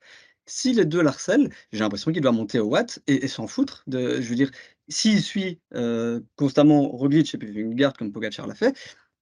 si 0.51 0.73
les 0.73 0.85
2 0.85 1.01
l'harcèlent, 1.01 1.49
j'ai 1.71 1.79
l'impression 1.79 2.11
qu'il 2.11 2.21
doit 2.21 2.31
monter 2.31 2.59
au 2.59 2.67
watt 2.67 2.99
et 3.07 3.23
et 3.25 3.27
s'en 3.27 3.47
foutre 3.47 3.83
de 3.87 4.21
je 4.21 4.29
veux 4.29 4.35
dire, 4.35 4.51
s'il 4.89 5.21
suit, 5.21 5.59
heu, 5.75 6.25
constamment 6.35 6.87
Roglic 6.89 7.33
et 7.33 7.37
puis 7.37 7.51
Vingegaard 7.51 7.93
comme 7.93 8.11
Pogacar 8.11 8.47
l'a 8.47 8.55
fait, 8.55 8.75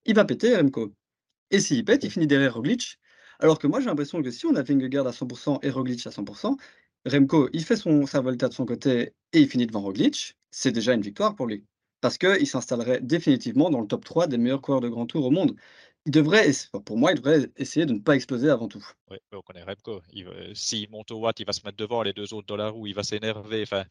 il 0.06 0.16
va 0.16 0.26
péter 0.26 0.56
Remco 0.58 0.94
et 1.52 1.60
s'il 1.62 1.86
pète, 1.86 2.04
il 2.06 2.12
finit 2.12 2.28
derrière 2.28 2.56
Roglic. 2.56 3.00
Alors 3.40 3.60
que 3.60 3.68
moi, 3.68 3.80
j'ai 3.82 3.88
l'impression 3.88 4.22
que 4.24 4.32
si 4.32 4.46
on 4.48 4.56
a 4.56 4.64
Vingegaard 4.64 5.08
à 5.08 5.14
100 5.14 5.28
et 5.64 5.70
Roglic 5.72 6.06
à 6.08 6.12
100 6.12 6.26
Remco, 7.06 7.50
il 7.54 7.64
fait 7.66 7.76
son 7.78 8.06
sa 8.06 8.22
Volta 8.22 8.48
de 8.50 8.54
son 8.54 8.66
côté 8.66 9.14
et 9.34 9.40
il 9.42 9.48
finit 9.50 9.68
devant 9.68 9.82
Roglic, 9.82 10.38
c'est 10.52 10.72
déjà 10.72 10.94
une 10.94 11.02
victoire 11.02 11.36
pour 11.36 11.48
lui. 11.48 11.66
Parce 12.02 12.18
qu'il 12.18 12.48
s'installerait 12.48 13.02
définitivement 13.02 13.70
dans 13.70 13.82
le 13.82 13.88
top 13.88 14.06
3 14.06 14.28
des 14.28 14.38
meilleurs 14.38 14.62
coureurs 14.62 14.82
de 14.82 14.90
grand 14.90 15.06
tour 15.06 15.26
au 15.26 15.32
monde. 15.32 15.56
Il 16.10 16.12
devrait 16.12 16.50
pour 16.88 16.98
moi, 16.98 17.12
il 17.12 17.18
devrait 17.18 17.52
essayer 17.56 17.86
de 17.86 17.94
ne 17.94 18.00
pas 18.00 18.16
exploser 18.16 18.50
avant 18.50 18.68
tout. 18.68 18.84
Oui, 19.10 19.18
on 19.32 19.42
connaît 19.42 19.64
Remco. 19.64 20.02
S'il 20.54 20.90
monte 20.92 21.12
au 21.12 21.20
watt, 21.20 21.40
il 21.40 21.46
va 21.46 21.54
se 21.54 21.62
mettre 21.66 21.78
devant 21.78 22.04
les 22.04 22.14
2 22.14 22.34
autres 22.34 22.46
dans 22.48 22.58
la 22.58 22.70
roue, 22.70 22.86
il 22.88 22.94
va 22.94 23.04
s'énerver, 23.04 23.64
enfin 23.64 23.86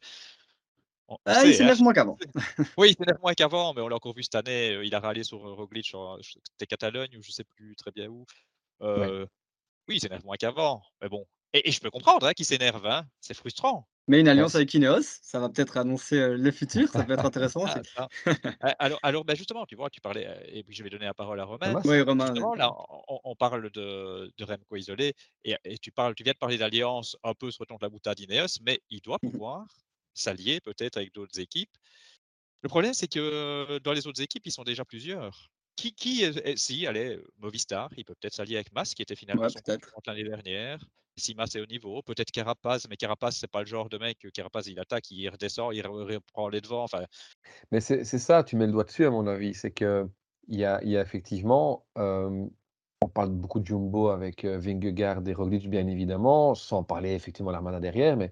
on 1.07 1.17
Ah, 1.31 1.45
il 1.45 1.53
hein. 1.63 1.69
s'énerve 1.69 1.81
moins 1.81 1.93
qu'avant. 1.93 2.19
Oui, 2.77 2.89
il 2.91 2.95
s'énerve 2.97 3.19
moins 3.21 3.33
qu'avant, 3.33 3.73
mais 3.73 3.81
on 3.81 3.87
l'a 3.89 3.95
encore 3.97 4.13
vu 4.15 4.23
cette 4.23 4.35
année, 4.35 4.71
heu, 4.75 4.85
il 4.85 4.95
a 4.95 4.99
râlé 4.99 5.23
sur, 5.23 5.45
heu, 5.47 5.51
Roglic 5.53 5.85
je 5.87 5.97
c'était 6.51 6.65
Catalogne 6.67 7.17
ou 7.17 7.21
je 7.23 7.31
sais 7.31 7.43
plus 7.43 7.75
très 7.75 7.91
bien 7.91 8.07
où. 8.09 8.25
Ouais. 8.95 9.13
Oui, 9.87 9.95
il 9.97 10.01
s'énerve 10.01 10.25
moins 10.25 10.37
qu'avant, 10.37 10.83
mais 11.01 11.09
bon 11.09 11.25
et 11.53 11.67
et 11.69 11.71
je 11.71 11.79
peux 11.81 11.91
comprendre, 11.91 12.27
hein, 12.27 12.33
qu'il 12.33 12.45
s'énerve, 12.45 12.85
hein, 12.85 13.05
c'est 13.21 13.33
frustrant. 13.35 13.87
Mais 14.07 14.19
une 14.19 14.27
alliance 14.27 14.55
avec 14.55 14.73
Ineos, 14.73 15.01
ça 15.21 15.39
va 15.39 15.49
peut-être 15.49 15.77
annoncer, 15.77 16.17
heu, 16.17 16.35
le 16.35 16.51
futur, 16.51 16.89
ça 16.89 17.03
peut 17.03 17.13
être 17.13 17.25
intéressant 17.25 17.61
aussi. 17.63 17.79
Ah 17.97 18.07
ça 18.07 18.09
a 18.61 18.69
alors 18.85 18.99
alors, 19.03 19.25
bah, 19.25 19.35
justement, 19.35 19.65
tu 19.65 19.75
vois, 19.75 19.89
tu 19.89 20.01
parlais, 20.01 20.27
heu 20.27 20.41
et 20.57 20.63
puis 20.63 20.75
je 20.75 20.83
vais 20.83 20.89
donner 20.89 21.05
la 21.05 21.13
parole 21.13 21.39
à 21.39 21.45
Romain. 21.45 21.75
Oui, 21.85 22.01
Romain, 22.01 22.35
Justement, 22.35 22.55
là, 22.55 22.71
on 23.25 23.35
parle 23.35 23.71
de 23.71 24.31
de 24.37 24.43
Remco 24.45 24.75
isolé 24.77 25.13
et 25.45 25.55
et 25.65 25.77
tu 25.79 25.91
parles 25.91 26.15
tu 26.15 26.23
viens 26.23 26.33
de 26.33 26.37
parler 26.39 26.57
d'alliance 26.57 27.17
un 27.23 27.33
peu 27.35 27.51
sur 27.51 27.63
le 27.63 27.67
ton 27.67 27.77
de 27.77 27.85
la 27.85 27.89
boutade 27.89 28.19
Ineos, 28.19 28.59
mais 28.63 28.81
il 28.89 29.01
doit 29.01 29.19
Mmh 29.21 29.39
pouvoir 29.39 29.67
s'allier 30.15 30.61
peut-être 30.61 30.97
avec 30.97 31.13
d'autres 31.13 31.39
équipes. 31.39 31.71
Le 32.63 32.69
problème, 32.69 32.93
c'est 32.93 33.07
que 33.09 33.79
dans 33.79 33.93
les 33.93 34.07
autres 34.07 34.21
équipes, 34.21 34.45
ils 34.47 34.51
sont 34.53 34.63
déjà 34.63 34.85
plusieurs. 34.85 35.49
Qui 35.79 35.93
qui 35.93 36.23
est 36.23 36.35
est 36.45 36.57
si, 36.57 36.85
allez, 36.87 37.15
heu, 37.15 37.23
Movistar, 37.37 37.89
il 37.95 38.03
peut 38.03 38.13
peut-être 38.19 38.33
s'allier 38.33 38.55
avec 38.55 38.73
Mas, 38.73 38.93
qui 38.93 39.01
était 39.01 39.15
finalement 39.15 39.47
Ouais, 39.47 39.49
son 39.49 39.61
l'année 40.07 40.23
dernière. 40.25 40.79
Si 41.15 41.33
Mas 41.35 41.55
est 41.55 41.61
au 41.61 41.65
niveau, 41.65 42.01
peut-être 42.03 42.31
Carapaz, 42.31 42.85
mais 42.89 42.97
Carapaz, 42.97 43.31
c'est 43.39 43.47
pas 43.49 43.61
le 43.61 43.65
genre 43.65 43.87
de 43.89 43.97
mec, 43.97 44.17
Carapaz, 44.33 44.63
il 44.67 44.77
attaque, 44.79 45.09
il 45.11 45.29
redescend, 45.29 45.73
il 45.73 45.85
re 45.87 46.05
reprend 46.05 46.49
les 46.49 46.59
devants, 46.61 46.83
enfin 46.83 47.05
Mais 47.71 47.81
c'est 47.81 48.03
ça, 48.05 48.43
tu 48.43 48.55
mets 48.55 48.65
le 48.67 48.71
doigt 48.71 48.83
dessus 48.83 49.05
à 49.05 49.11
mon 49.11 49.27
avis, 49.27 49.53
c'est 49.53 49.71
qu'il 49.73 50.07
y 50.47 50.63
a 50.63 50.83
y 50.83 50.97
a 50.97 51.01
effectivement, 51.01 51.87
on 51.95 53.07
parle 53.09 53.29
beaucoup 53.31 53.59
de 53.59 53.65
Jumbo 53.65 54.09
avec, 54.09 54.45
heu, 54.45 54.57
Vingegaard 54.57 55.27
et 55.27 55.33
Roglic 55.33 55.69
bien 55.69 55.87
évidemment, 55.87 56.55
sans 56.55 56.83
parler 56.83 57.13
effectivement 57.13 57.51
de 57.51 57.55
l'Armada 57.55 57.79
derrière, 57.79 58.17
mais 58.17 58.31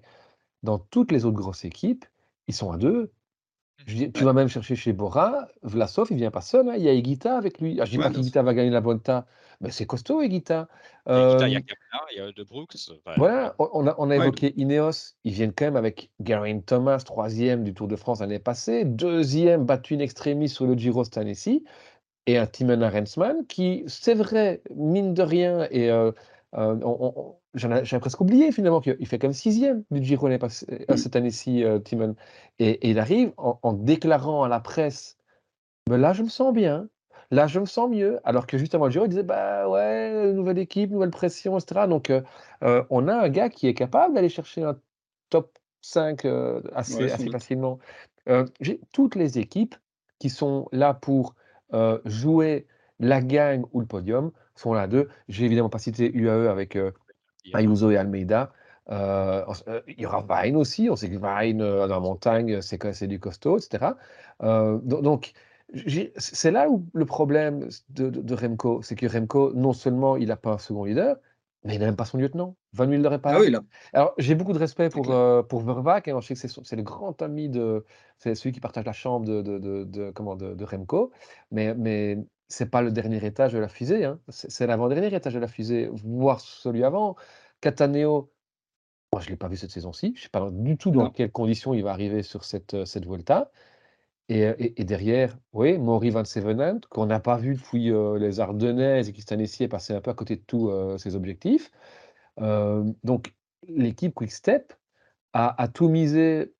dans 0.64 0.78
toutes 0.80 1.12
les 1.12 1.24
autres 1.26 1.36
grosses 1.38 1.64
équipes, 1.66 2.06
ils 2.48 2.54
sont 2.54 2.72
à 2.72 2.78
2. 2.78 3.12
Je 3.86 4.04
tu 4.06 4.22
Ouais, 4.22 4.24
vas 4.24 4.32
même 4.32 4.48
chercher 4.48 4.76
chez 4.76 4.92
Bora, 4.92 5.48
Vlasov, 5.62 6.08
il 6.10 6.16
vient 6.18 6.30
pas 6.30 6.40
seul, 6.42 6.68
hein, 6.68 6.74
il 6.76 6.82
y 6.82 6.88
a 6.88 6.92
Higuita 6.92 7.36
avec 7.36 7.60
lui. 7.60 7.80
Ah, 7.80 7.84
je 7.86 7.90
dis 7.90 7.98
ouais, 7.98 8.00
pas 8.00 8.10
qu'Higuita 8.10 8.42
va 8.42 8.52
gagner 8.54 8.70
la 8.70 8.80
Vuelta, 8.80 9.26
mais 9.60 9.70
c'est 9.70 9.86
costaud 9.86 10.20
Higuita. 10.22 10.68
il 11.12 11.16
y 11.16 11.20
a 11.20 11.22
Higuita, 11.22 11.48
il 11.48 11.52
y 11.52 11.56
a 11.56 11.60
Hem, 11.60 11.66
Cavenagh, 11.66 12.08
il 12.12 12.16
y 12.16 12.20
a 12.20 12.32
De 12.32 12.44
Brooks, 12.44 12.76
enfin 12.90 13.26
voilà, 13.26 13.54
on 13.58 13.86
a 13.88 13.94
on 13.98 14.10
a 14.10 14.16
Ouais, 14.16 14.30
évoqué 14.30 14.52
Ineos, 14.56 15.14
ils 15.24 15.32
viennent 15.32 15.52
quand 15.52 15.64
même 15.64 15.76
avec 15.76 16.12
Geraint 16.24 16.60
Thomas, 16.60 16.98
3e 17.04 17.64
du 17.64 17.74
Tour 17.74 17.88
de 17.88 17.96
France 17.96 18.20
l'année 18.20 18.38
passée, 18.38 18.84
2e 18.84 19.64
battu 19.66 19.94
in 19.96 19.98
extremis 20.00 20.48
sur 20.48 20.66
le 20.66 20.74
Giro 20.76 21.02
cette 21.04 21.18
année-ci. 21.18 21.64
Et 22.26 22.38
un 22.38 22.46
Thymen 22.46 22.82
Arensman 22.84 23.46
qui, 23.48 23.84
c'est 23.88 24.14
vrai, 24.14 24.62
mine 24.74 25.14
de 25.14 25.22
rien 25.22 25.68
et 25.72 25.90
heu, 25.90 26.14
heu, 26.56 26.80
on 26.84 27.37
j'avais 27.54 28.00
presque 28.00 28.20
oublié 28.20 28.52
finalement 28.52 28.80
qu'il 28.80 29.06
fait 29.06 29.18
quand 29.18 29.28
même 29.28 29.32
6e 29.34 29.84
du 29.90 30.04
Giro 30.04 30.28
mmh. 30.88 30.96
cette 30.96 31.16
année-ci, 31.16 31.64
heu, 31.64 31.82
Thymen 31.82 32.14
et 32.58 32.70
et 32.86 32.90
il 32.90 32.98
arrive 32.98 33.32
en 33.36 33.58
en 33.62 33.72
déclarant 33.72 34.42
à 34.44 34.48
la 34.48 34.60
presse: 34.60 35.16
«Bah, 35.88 35.96
là, 35.98 36.12
je 36.12 36.22
me 36.22 36.28
sens 36.28 36.52
bien, 36.54 36.88
là, 37.30 37.46
je 37.46 37.60
me 37.60 37.66
sens 37.66 37.90
mieux». 37.90 38.20
Alors 38.24 38.46
que 38.46 38.58
juste 38.58 38.74
avant 38.74 38.86
le 38.86 38.90
Giro, 38.92 39.06
il 39.06 39.08
disait: 39.10 39.22
«Bah, 39.24 39.68
ouais, 39.68 40.32
nouvelle 40.32 40.58
équipe, 40.58 40.90
nouvelle 40.90 41.10
pression 41.10 41.56
et 41.58 41.60
cetera». 41.60 41.86
Donc 41.88 42.10
heu, 42.10 42.24
heu, 42.62 42.84
on 42.90 43.08
a 43.08 43.14
un 43.16 43.28
gars 43.30 43.48
qui 43.50 43.66
est 43.68 43.74
capable 43.74 44.14
d'aller 44.14 44.28
chercher 44.28 44.62
un 44.64 44.78
top 45.30 45.58
5, 45.82 46.24
heu, 46.26 46.62
Ouais, 46.88 47.06
assez 47.06 47.10
sans 47.10 47.10
assez 47.10 47.30
facilement. 47.30 47.78
Heu, 48.28 48.46
j'ai 48.60 48.80
toutes 48.92 49.14
les 49.16 49.38
équipes 49.38 49.74
qui 50.18 50.30
sont 50.30 50.68
là 50.72 50.94
pour, 50.94 51.34
jouer 52.04 52.66
La 52.98 53.20
gagne 53.22 53.64
ou 53.72 53.80
le 53.80 53.86
podium 53.86 54.32
sont 54.54 54.72
là 54.74 54.86
deux. 54.88 55.08
J'ai 55.28 55.44
évidemment 55.44 55.68
pas 55.70 55.78
cité 55.78 56.10
UAE 56.14 56.50
avec 56.50 56.76
euh, 56.76 56.92
Ayuso 57.54 57.90
et 57.90 57.96
Almeida. 57.96 58.52
Euh, 58.90 59.44
euh, 59.68 59.82
il 59.86 60.00
y 60.00 60.06
aura 60.06 60.24
Vine 60.28 60.56
aussi. 60.56 60.88
On 60.90 60.96
sait 60.96 61.10
que 61.10 61.16
Vine 61.16 61.58
dans 61.58 61.86
la 61.86 62.00
montagne, 62.00 62.60
c'est 62.60 63.06
du 63.06 63.20
costaud, 63.20 63.58
etc. 63.58 63.92
donc, 64.40 65.32
c'est 66.16 66.50
là 66.50 66.70
où 66.70 66.86
le 66.94 67.04
problème 67.04 67.68
de, 67.90 68.34
Remco, 68.34 68.80
c'est 68.82 68.94
que 68.94 69.06
Remco, 69.06 69.52
non 69.54 69.74
seulement 69.74 70.16
il 70.16 70.28
n'a 70.28 70.36
pas 70.36 70.52
un 70.52 70.58
second 70.58 70.84
leader, 70.84 71.16
mais 71.64 71.74
il 71.74 71.80
n'a 71.80 71.86
même 71.86 71.96
pas 71.96 72.04
son 72.04 72.18
lieutenant. 72.18 72.56
Van 72.72 72.88
Wilder 72.88 73.10
est 73.12 73.18
pas 73.18 73.34
ah 73.34 73.50
là. 73.50 73.60
Alors, 73.92 74.14
j'ai 74.18 74.34
beaucoup 74.34 74.52
de 74.52 74.58
respect 74.58 74.88
pour, 74.88 75.10
euh, 75.10 75.42
pour 75.42 75.60
Vervac. 75.60 76.08
Hein. 76.08 76.20
je 76.20 76.34
sais 76.34 76.48
que 76.48 76.54
c'est 76.64 76.76
le 76.76 76.82
grand 76.82 77.20
ami 77.20 77.48
de. 77.48 77.84
C'est 78.18 78.34
celui 78.34 78.52
qui 78.52 78.60
partage 78.60 78.84
la 78.84 78.92
chambre 78.92 79.26
de, 79.26 79.42
de, 79.42 79.84
de, 79.84 80.10
comment, 80.12 80.36
de, 80.36 80.64
Remco. 80.64 81.12
Mais, 81.50 81.74
mais 81.74 82.18
ce 82.48 82.64
n'est 82.64 82.70
pas 82.70 82.82
le 82.82 82.90
dernier 82.90 83.24
étage 83.24 83.52
de 83.52 83.58
la 83.58 83.68
fusée. 83.68 84.04
Hein. 84.04 84.20
C'est 84.28 84.66
l'avant-dernier 84.66 85.14
étage 85.14 85.34
de 85.34 85.38
la 85.38 85.48
fusée, 85.48 85.90
voire 85.92 86.40
celui 86.40 86.84
avant. 86.84 87.16
Cataneo, 87.60 88.32
moi, 89.12 89.20
je 89.22 89.26
ne 89.26 89.30
l'ai 89.32 89.36
pas 89.36 89.48
vu 89.48 89.56
cette 89.56 89.70
saison-ci. 89.70 90.12
Je 90.14 90.20
ne 90.20 90.22
sais 90.24 90.28
pas 90.30 90.50
du 90.50 90.76
tout 90.76 90.90
dans 90.90 91.10
quelles 91.10 91.32
conditions 91.32 91.74
il 91.74 91.82
va 91.82 91.90
arriver 91.90 92.22
sur 92.22 92.44
cette, 92.44 92.74
euh, 92.74 92.84
cette 92.84 93.06
Vuelta. 93.06 93.50
Euh, 94.30 94.54
et, 94.58 94.80
et, 94.80 94.84
derrière, 94.84 95.38
oui, 95.52 95.78
Maury 95.78 96.10
Van 96.10 96.24
Sevenant, 96.24 96.80
qu'on 96.90 97.06
n'a 97.06 97.20
pas 97.20 97.38
vu 97.38 97.54
depuis 97.54 97.90
euh, 97.90 98.18
les 98.18 98.40
Ardennaises 98.40 99.08
et 99.08 99.12
qui 99.12 99.20
cette 99.22 99.32
année-ci 99.32 99.64
est 99.64 99.68
passé 99.68 99.94
un 99.94 100.00
peu 100.00 100.10
à 100.10 100.14
côté 100.14 100.36
de 100.36 100.42
tous 100.42 100.70
euh, 100.70 100.98
ses 100.98 101.16
objectifs. 101.16 101.70
donc, 103.04 103.34
l'équipe 103.68 104.14
Quick-Step 104.14 104.72
a, 105.32 105.62
a, 105.62 105.68
tout 105.68 105.88
misé 105.88 106.54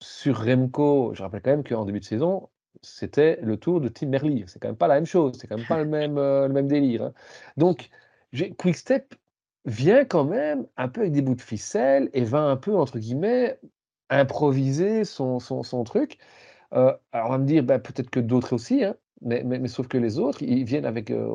sur 0.00 0.44
Remco. 0.44 1.14
Je 1.14 1.22
rappelle 1.22 1.42
quand 1.42 1.50
même 1.50 1.64
qu'en 1.64 1.84
début 1.84 2.00
de 2.00 2.04
saison, 2.04 2.48
c'était 2.84 3.38
le 3.42 3.56
tour 3.56 3.80
de 3.80 3.88
Tim 3.88 4.08
Merlier. 4.08 4.44
C'est 4.46 4.60
quand 4.60 4.68
même 4.68 4.76
pas 4.76 4.88
la 4.88 4.96
même 4.96 5.06
chose, 5.06 5.36
c'est 5.40 5.46
quand 5.46 5.56
même 5.56 5.66
pas 5.66 5.82
le 5.82 5.88
même, 5.88 6.16
le 6.16 6.48
même 6.48 6.68
délire. 6.68 7.04
Hein. 7.04 7.12
Donc, 7.56 7.90
Quick-Step 8.32 9.14
vient 9.64 10.04
quand 10.04 10.24
même 10.24 10.66
un 10.76 10.88
peu 10.88 11.02
avec 11.02 11.12
des 11.12 11.22
bouts 11.22 11.34
de 11.34 11.40
ficelle 11.42 12.10
et 12.12 12.24
va 12.24 12.42
un 12.42 12.56
peu, 12.56 12.74
entre 12.76 12.98
guillemets, 12.98 13.58
improviser 14.10 15.04
son, 15.04 15.40
son, 15.40 15.62
son 15.62 15.84
truc. 15.84 16.18
Euh, 16.74 16.96
alors 17.12 17.28
on 17.28 17.32
va 17.32 17.38
me 17.38 17.46
dire, 17.46 17.62
bah, 17.64 17.78
peut-être 17.78 18.10
que 18.10 18.20
d'autres 18.20 18.54
aussi, 18.54 18.84
hein, 18.84 18.96
mais, 19.22 19.42
mais, 19.44 19.68
sauf 19.68 19.88
que 19.88 19.98
les 19.98 20.18
autres, 20.18 20.42
ils 20.42 20.64
viennent 20.64 20.86
avec 20.86 21.10
euh, 21.10 21.30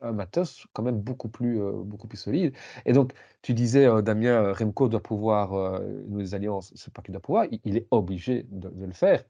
un 0.00 0.12
matos 0.12 0.66
quand 0.72 0.82
même 0.82 1.00
beaucoup 1.00 1.28
plus, 1.28 1.60
euh, 1.62 1.72
beaucoup 1.72 2.08
plus 2.08 2.18
solide. 2.18 2.54
Et 2.84 2.92
donc, 2.92 3.12
tu 3.42 3.54
disais, 3.54 3.86
Damien, 4.02 4.52
Remco 4.52 4.88
doit 4.88 5.02
pouvoir, 5.02 5.80
nous 6.08 6.18
les 6.18 6.34
alliances, 6.34 6.72
c'est 6.76 6.92
pas 6.92 7.02
qu'il 7.02 7.12
doit 7.12 7.22
pouvoir, 7.22 7.46
il, 7.64 7.76
est 7.76 7.86
obligé 7.90 8.44
de, 8.50 8.70
le 8.84 8.92
faire. 8.92 9.24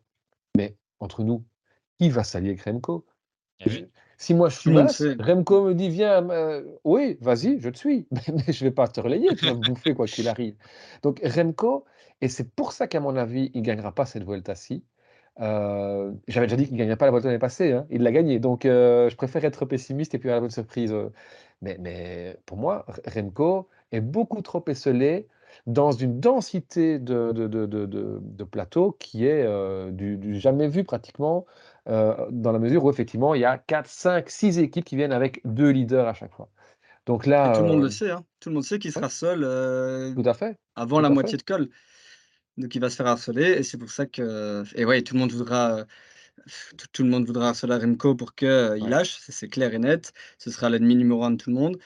Mais 0.56 0.76
entre 1.00 1.23
nous, 1.23 1.45
qui 1.99 2.11
va 2.11 2.25
s'allier 2.25 2.50
avec 2.50 2.62
Remco? 2.62 3.07
Eh 3.61 3.88
Si 4.19 4.35
moi 4.35 4.49
je 4.49 4.59
suis 4.59 5.17
Remco 5.19 5.65
me 5.65 5.75
dit 5.75 5.88
viens, 5.88 6.26
oui, 6.85 7.19
vas-y, 7.21 7.61
je 7.61 7.71
te 7.71 7.79
suis, 7.79 8.07
mais, 8.11 8.53
je 8.53 8.65
vais 8.65 8.71
pas 8.71 8.88
te 8.88 9.00
relayer, 9.00 9.35
tu 9.35 9.47
vas 9.47 9.55
me 9.55 9.61
bouffer 9.61 9.95
quoi 9.95 10.07
qu'il 10.07 10.29
arrive. 10.29 10.57
Donc 11.03 11.21
Remco, 11.25 11.85
et 12.21 12.29
c'est 12.29 12.50
pour 12.55 12.73
ça 12.73 12.87
qu'à 12.87 13.00
mon 13.00 13.17
avis, 13.17 13.50
il 13.55 13.62
gagnera 13.62 13.93
pas 13.93 14.07
cette 14.07 14.25
Vuelta-ci, 14.25 14.85
euh, 15.41 16.12
j'avais 16.29 16.47
déjà 16.47 16.57
dit 16.57 16.65
qu'il 16.65 16.75
ne 16.75 16.79
gagnerait 16.79 16.97
pas 16.97 17.07
la 17.07 17.11
Vuelta 17.12 17.29
l'année 17.29 17.38
passée, 17.38 17.73
hein. 17.73 17.87
il 17.91 18.03
l'a 18.03 18.12
gagné. 18.12 18.38
Donc 18.38 18.65
euh, 18.65 19.09
je 19.11 19.17
préfère 19.17 19.45
être 19.45 19.65
pessimiste 19.67 20.15
et 20.15 20.19
puis 20.19 20.31
avoir 20.31 20.45
une 20.45 20.50
surprise. 20.50 20.93
Euh. 20.93 21.12
Mais, 21.62 21.76
mais, 21.81 22.38
pour 22.47 22.59
moi, 22.59 22.85
Remco 23.07 23.69
est 23.93 24.00
beaucoup 24.00 24.43
trop 24.43 24.62
esselé 24.69 25.29
dans 25.66 25.92
une 25.92 26.20
densité 26.20 26.98
de, 26.98 27.32
de, 27.32 27.46
de, 27.46 27.66
de 27.86 28.44
plateau 28.44 28.92
qui 28.98 29.26
est 29.26 29.46
du, 29.92 30.38
jamais 30.38 30.68
vu 30.68 30.84
pratiquement, 30.84 31.46
dans 31.86 32.52
la 32.52 32.58
mesure 32.58 32.84
où 32.84 32.90
effectivement 32.90 33.34
il 33.34 33.40
y 33.40 33.44
a 33.44 33.58
4, 33.58 33.88
5, 33.88 34.30
6 34.30 34.58
équipes 34.58 34.84
qui 34.84 34.96
viennent 34.96 35.12
avec 35.12 35.40
deux 35.44 35.70
leaders 35.70 36.06
à 36.06 36.14
chaque 36.14 36.32
fois. 36.32 36.48
Donc 37.06 37.26
là, 37.26 37.56
tout 37.56 37.62
le 37.62 37.68
monde 37.68 37.82
le 37.82 37.90
sait, 37.90 38.10
hein. 38.10 38.25
tout 38.40 38.48
le 38.48 38.56
monde 38.56 38.64
sait 38.64 38.78
qu'il 38.78 38.92
sera 38.92 39.08
seul 39.08 39.40
tout 40.14 40.28
à 40.28 40.34
fait. 40.34 40.58
avant 40.75 41.00
la 41.00 41.10
moitié 41.10 41.38
de 41.38 41.42
col. 41.42 41.68
Donc 42.56 42.75
il 42.75 42.80
va 42.80 42.88
se 42.90 42.96
faire 42.96 43.06
harceler 43.06 43.52
et 43.52 43.62
c'est 43.62 43.76
pour 43.78 43.90
ça 43.90 44.06
que 44.06 44.64
et 44.75 44.84
ouais, 44.84 45.02
tout 45.02 45.14
le 45.14 45.20
monde 45.20 45.32
voudra 45.32 45.84
tout, 46.92 47.02
le 47.02 47.10
monde 47.10 47.26
voudra 47.26 47.48
harceler 47.48 47.76
Remco 47.76 48.14
pour 48.14 48.34
qu'il 48.34 48.48
euh, 48.48 48.78
il 48.78 48.88
lâche, 48.88 49.18
c'est 49.28 49.48
clair 49.48 49.75
et 49.75 49.78
net. 49.78 50.12
Ce 50.38 50.50
sera 50.50 50.70
l'ennemi 50.70 50.96
numéro 50.96 51.25
un 51.25 51.32
de 51.32 51.36
tout 51.36 51.50
le 51.50 51.56
monde. 51.56 51.78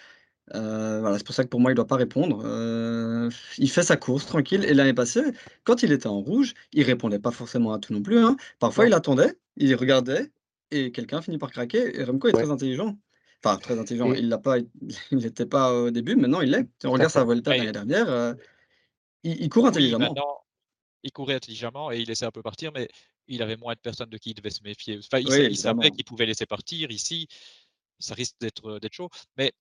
Euh, 0.55 1.01
voilà, 1.01 1.19
c'est 1.19 1.27
pour 1.27 1.35
ça 1.35 1.45
que 1.45 1.49
pour 1.49 1.61
moi, 1.61 1.71
il 1.71 1.75
ne 1.75 1.77
doit 1.77 1.87
pas 1.87 1.97
répondre. 1.97 2.43
Euh, 2.45 3.31
il 3.59 3.71
fait 3.71 3.83
sa 3.83 3.97
course 3.97 4.27
tranquille. 4.27 4.65
Et 4.65 4.75
l'année 4.75 4.95
passée, 4.95 5.23
quand 5.65 5.83
il 5.83 5.93
était 5.93 6.07
en 6.07 6.21
rouge, 6.21 6.55
il 6.73 6.83
répondait 6.83 7.19
pas 7.19 7.31
forcément 7.31 7.73
à 7.73 7.79
tout 7.79 7.93
non 7.93 8.03
plus. 8.03 8.19
Hein. 8.19 8.37
Parfois, 8.59 8.87
il 8.87 8.95
attendait, 8.95 9.39
il 9.57 9.75
regardait, 9.75 10.31
et 10.71 10.93
quelqu'un 10.93 11.23
finit 11.23 11.39
par 11.39 11.51
craquer. 11.51 11.99
Et 11.99 12.05
Remco 12.05 12.29
est 12.29 12.33
très 12.33 12.51
intelligent. 12.51 12.99
Enfin, 13.43 13.57
très 13.59 13.79
intelligent. 13.79 14.13
Il 14.13 14.29
l'a 14.29 14.39
pas, 14.39 14.59
il 15.11 15.19
n'était 15.19 15.47
pas 15.47 15.73
au 15.73 15.91
début. 15.91 16.17
Maintenant, 16.17 16.41
il 16.41 16.51
l'est. 16.51 16.69
Si 16.81 16.87
on 16.87 16.93
regarde 16.93 17.13
sa 17.13 17.25
Vuelta 17.25 17.57
l'année 17.57 17.73
dernière, 17.73 18.35
il, 19.23 19.49
court 19.49 19.67
intelligemment 19.67 20.15
il 21.03 21.13
courait 21.13 21.35
intelligemment 21.35 21.91
et 21.91 21.99
il 21.99 22.09
laissait 22.09 22.27
un 22.27 22.31
peu 22.31 22.43
partir, 22.43 22.73
mais 22.73 22.89
il 23.29 23.43
avait 23.43 23.57
moins 23.57 23.75
de 23.75 23.79
personnes 23.79 24.11
de 24.11 24.19
qui 24.19 24.31
il 24.31 24.35
devait 24.35 24.51
se 24.51 24.63
méfier. 24.63 24.99
Enfin, 24.99 25.19
il, 25.19 25.57
savait 25.57 25.91
qu'il 25.91 26.05
pouvait 26.05 26.27
laisser 26.27 26.47
partir. 26.47 26.91
Ici, 26.91 27.29
ça 28.01 28.15
risque 28.15 28.37
d'être 28.41 28.79
d'être 28.81 28.93
chaud. 28.93 29.09
Mais 29.37 29.53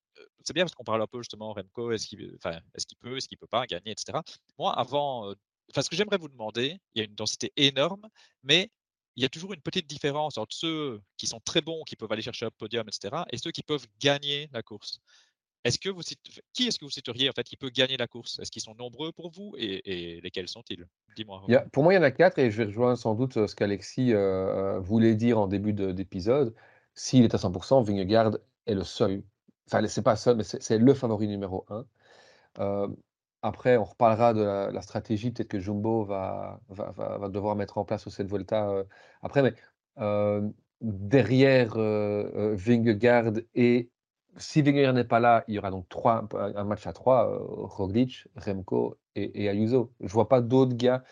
c'est 0.43 0.53
bien 0.53 0.63
parce 0.63 0.75
qu'on 0.75 0.83
parle 0.83 1.01
un 1.01 1.07
peu 1.07 1.19
justement 1.19 1.53
Remco, 1.53 1.91
est-ce 1.91 2.07
qu'il 2.07 2.33
enfin, 2.37 2.59
est 2.75 2.85
qu'il 2.85 2.97
peut, 2.97 3.17
est-ce 3.17 3.27
qu'il 3.27 3.37
peut 3.37 3.47
pas 3.47 3.65
gagner, 3.67 3.91
etc. 3.91 4.19
Moi, 4.57 4.73
avant, 4.77 5.33
enfin, 5.69 5.81
ce 5.81 5.89
que 5.89 5.95
j'aimerais 5.95 6.17
vous 6.17 6.29
demander, 6.29 6.79
il 6.93 6.99
y 6.99 7.01
a 7.01 7.05
une 7.05 7.15
densité 7.15 7.53
énorme, 7.55 8.07
mais 8.43 8.71
il 9.15 9.23
y 9.23 9.25
a 9.25 9.29
toujours 9.29 9.53
une 9.53 9.61
petite 9.61 9.87
différence 9.87 10.37
entre 10.37 10.55
ceux 10.55 11.01
qui 11.17 11.27
sont 11.27 11.41
très 11.41 11.61
bons, 11.61 11.83
qui 11.83 11.95
peuvent 11.95 12.11
aller 12.11 12.21
chercher 12.21 12.45
un 12.45 12.51
podium, 12.51 12.87
etc., 12.87 13.23
et 13.31 13.37
ceux 13.37 13.51
qui 13.51 13.63
peuvent 13.63 13.85
gagner 13.99 14.49
la 14.53 14.63
course. 14.63 14.99
Est-ce 15.65 15.77
que 15.77 15.89
vous 15.89 16.01
qui 16.53 16.67
est-ce 16.67 16.79
que 16.79 16.85
vous 16.85 16.91
citeriez 16.91 17.29
en 17.29 17.33
fait 17.33 17.43
qui 17.43 17.57
peut 17.57 17.69
gagner 17.69 17.97
la 17.97 18.07
course? 18.07 18.39
Est-ce 18.39 18.49
qu'ils 18.49 18.61
sont 18.61 18.75
nombreux 18.75 19.11
pour 19.11 19.29
vous 19.29 19.55
et, 19.57 20.21
lesquels 20.23 20.47
sont-ils? 20.47 20.87
Dis-moi. 21.17 21.43
Pour 21.73 21.83
moi, 21.83 21.93
il 21.93 21.97
y 21.97 21.99
en 21.99 22.03
a 22.03 22.11
quatre 22.11 22.39
et 22.39 22.49
je 22.49 22.57
vais 22.57 22.65
rejoindre 22.65 22.97
sans 22.97 23.13
doute 23.13 23.45
ce 23.45 23.55
qu'Alexis 23.55 24.13
euh, 24.13 24.79
voulait 24.79 25.15
dire 25.15 25.37
en 25.37 25.47
début 25.47 25.73
d'épisode. 25.73 26.55
S'il 26.99 27.23
est 27.23 27.33
à 27.33 27.37
100%, 27.37 27.83
Vingegaard 27.83 28.37
est 28.65 28.73
le 28.75 28.83
seul. 28.83 29.23
Enfin, 29.67 29.85
c'est 29.87 30.01
pas 30.01 30.15
seul, 30.15 30.37
mais 30.37 30.43
c'est 30.43 30.77
le 30.77 30.93
favori 30.93 31.27
numéro 31.27 31.65
un. 31.69 31.85
après, 33.41 33.77
on 33.77 33.85
reparlera 33.85 34.33
de 34.33 34.41
la, 34.41 34.81
stratégie 34.81 35.31
peut-être 35.31 35.47
que 35.49 35.59
Jumbo 35.59 36.03
va, 36.03 36.59
devoir 37.29 37.55
mettre 37.55 37.77
en 37.77 37.85
place 37.85 38.01
sur 38.01 38.11
cette 38.11 38.27
Volta 38.27 38.83
après, 39.21 39.43
mais 39.43 39.53
derrière 40.81 41.75
Vingegaard 41.75 43.33
et 43.55 43.89
si 44.37 44.61
Wenger 44.61 44.93
n'est 44.93 45.03
pas 45.03 45.19
là, 45.19 45.43
il 45.47 45.55
y 45.55 45.59
aura 45.59 45.71
donc 45.71 45.87
trois, 45.89 46.27
un 46.55 46.63
match 46.63 46.87
à 46.87 46.93
trois, 46.93 47.29
euh, 47.29 47.37
Roglic, 47.41 48.27
Remco 48.35 48.97
et, 49.15 49.49
Ayuso. 49.49 49.91
Je 50.01 50.11
vois 50.11 50.29
pas 50.29 50.41
d'autres 50.41 50.75
gars. 50.75 51.03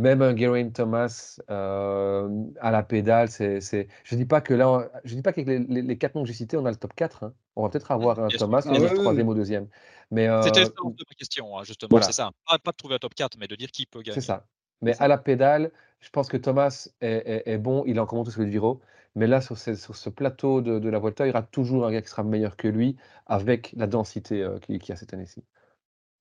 Même 0.00 0.22
un 0.22 0.34
Geraint 0.34 0.70
Thomas 0.70 1.38
euh, 1.50 2.44
à 2.58 2.70
la 2.70 2.82
pédale, 2.82 3.28
c'est, 3.28 3.60
je 4.02 4.14
dis 4.16 4.24
pas 4.24 4.40
que 4.40 4.54
là, 4.54 4.90
je 5.04 5.14
dis 5.14 5.20
pas 5.20 5.34
qu'avec 5.34 5.68
les, 5.68 5.98
quatre 5.98 6.14
noms 6.14 6.22
que 6.22 6.28
j'ai 6.28 6.34
cités, 6.34 6.56
on 6.56 6.64
a 6.64 6.70
le 6.70 6.76
top 6.76 6.94
4. 6.94 7.24
Hein. 7.24 7.34
On 7.54 7.64
va 7.64 7.68
peut-être 7.68 7.90
avoir 7.90 8.18
un 8.18 8.28
Thomas 8.28 8.62
et 8.62 8.78
le 8.78 8.88
troisième 8.94 9.28
ou 9.28 9.34
deuxième. 9.34 9.68
Mais 10.10 10.26
euh, 10.26 10.40
c'était 10.40 10.64
ça 10.64 10.70
ma 10.82 11.14
question, 11.18 11.58
hein, 11.58 11.64
justement. 11.64 12.00
C'est 12.00 12.12
ça. 12.12 12.30
Pas, 12.46 12.56
de 12.72 12.76
trouver 12.78 12.94
un 12.94 12.98
top 12.98 13.14
4, 13.14 13.36
mais 13.38 13.46
de 13.46 13.54
dire 13.56 13.70
qui 13.70 13.84
peut 13.84 14.00
gagner. 14.00 14.14
C'est 14.14 14.26
ça. 14.26 14.46
Mais 14.80 14.96
à 15.00 15.06
la 15.06 15.18
pédale, 15.18 15.70
je 16.00 16.08
pense 16.08 16.28
que 16.28 16.38
Thomas 16.38 16.88
est, 17.02 17.58
bon. 17.58 17.84
Il 17.86 17.98
est 17.98 18.00
encore 18.00 18.16
monté 18.16 18.30
sur 18.30 18.40
le 18.40 18.50
Giro. 18.50 18.80
Mais 19.16 19.26
là, 19.26 19.42
sur 19.42 19.58
ce, 19.58 20.08
plateau 20.08 20.62
de, 20.62 20.88
la 20.88 20.98
Volta, 20.98 21.26
il 21.26 21.28
y 21.28 21.30
aura 21.30 21.42
toujours 21.42 21.86
un 21.86 21.92
gars 21.92 22.00
qui 22.00 22.08
sera 22.08 22.22
meilleur 22.22 22.56
que 22.56 22.68
lui 22.68 22.96
avec 23.26 23.74
la 23.76 23.86
densité 23.86 24.42
euh, 24.42 24.58
qu'il 24.60 24.88
y 24.88 24.92
a 24.92 24.96
cette 24.96 25.12
année-ci. 25.12 25.44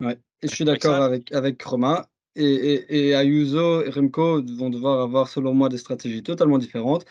Ouais, 0.02 0.20
et 0.42 0.50
je 0.50 0.54
suis 0.54 0.66
d'accord 0.66 1.02
avec, 1.02 1.32
avec 1.32 1.64
Romain. 1.64 2.06
Et, 2.36 3.14
Ayuso 3.16 3.84
et 3.84 3.90
Remco 3.90 4.42
vont 4.44 4.70
devoir 4.70 5.02
avoir, 5.02 5.28
selon 5.30 5.54
moi, 5.54 5.70
des 5.70 5.78
stratégies 5.78 6.24
totalement 6.24 6.58
différentes. 6.58 7.06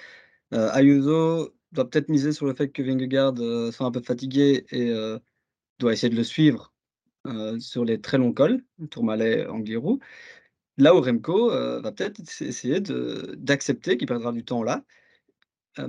Euh, 0.54 0.70
Ayuso 0.72 1.54
doit 1.72 1.90
peut-être 1.90 2.08
miser 2.08 2.32
sur 2.32 2.46
le 2.46 2.54
fait 2.54 2.70
que 2.70 2.82
Vingegaard 2.82 3.34
euh, 3.40 3.72
soit 3.72 3.86
un 3.86 3.90
peu 3.92 4.00
fatigué 4.02 4.66
et 4.70 4.92
doit 5.78 5.92
essayer 5.92 6.10
de 6.10 6.16
le 6.16 6.24
suivre 6.24 6.72
sur 7.60 7.84
les 7.84 8.00
très 8.00 8.18
longs 8.18 8.32
cols, 8.32 8.64
Tourmalet, 8.90 9.46
Angliru. 9.48 9.98
Là 10.78 10.94
où 10.94 11.00
Remco 11.00 11.50
va 11.50 11.92
peut-être 11.92 12.20
essayer 12.42 12.80
d'accepter 12.80 13.98
qu'il 13.98 14.08
perdra 14.08 14.32
du 14.32 14.44
temps 14.44 14.62
là 14.62 14.84
euh, 14.84 15.07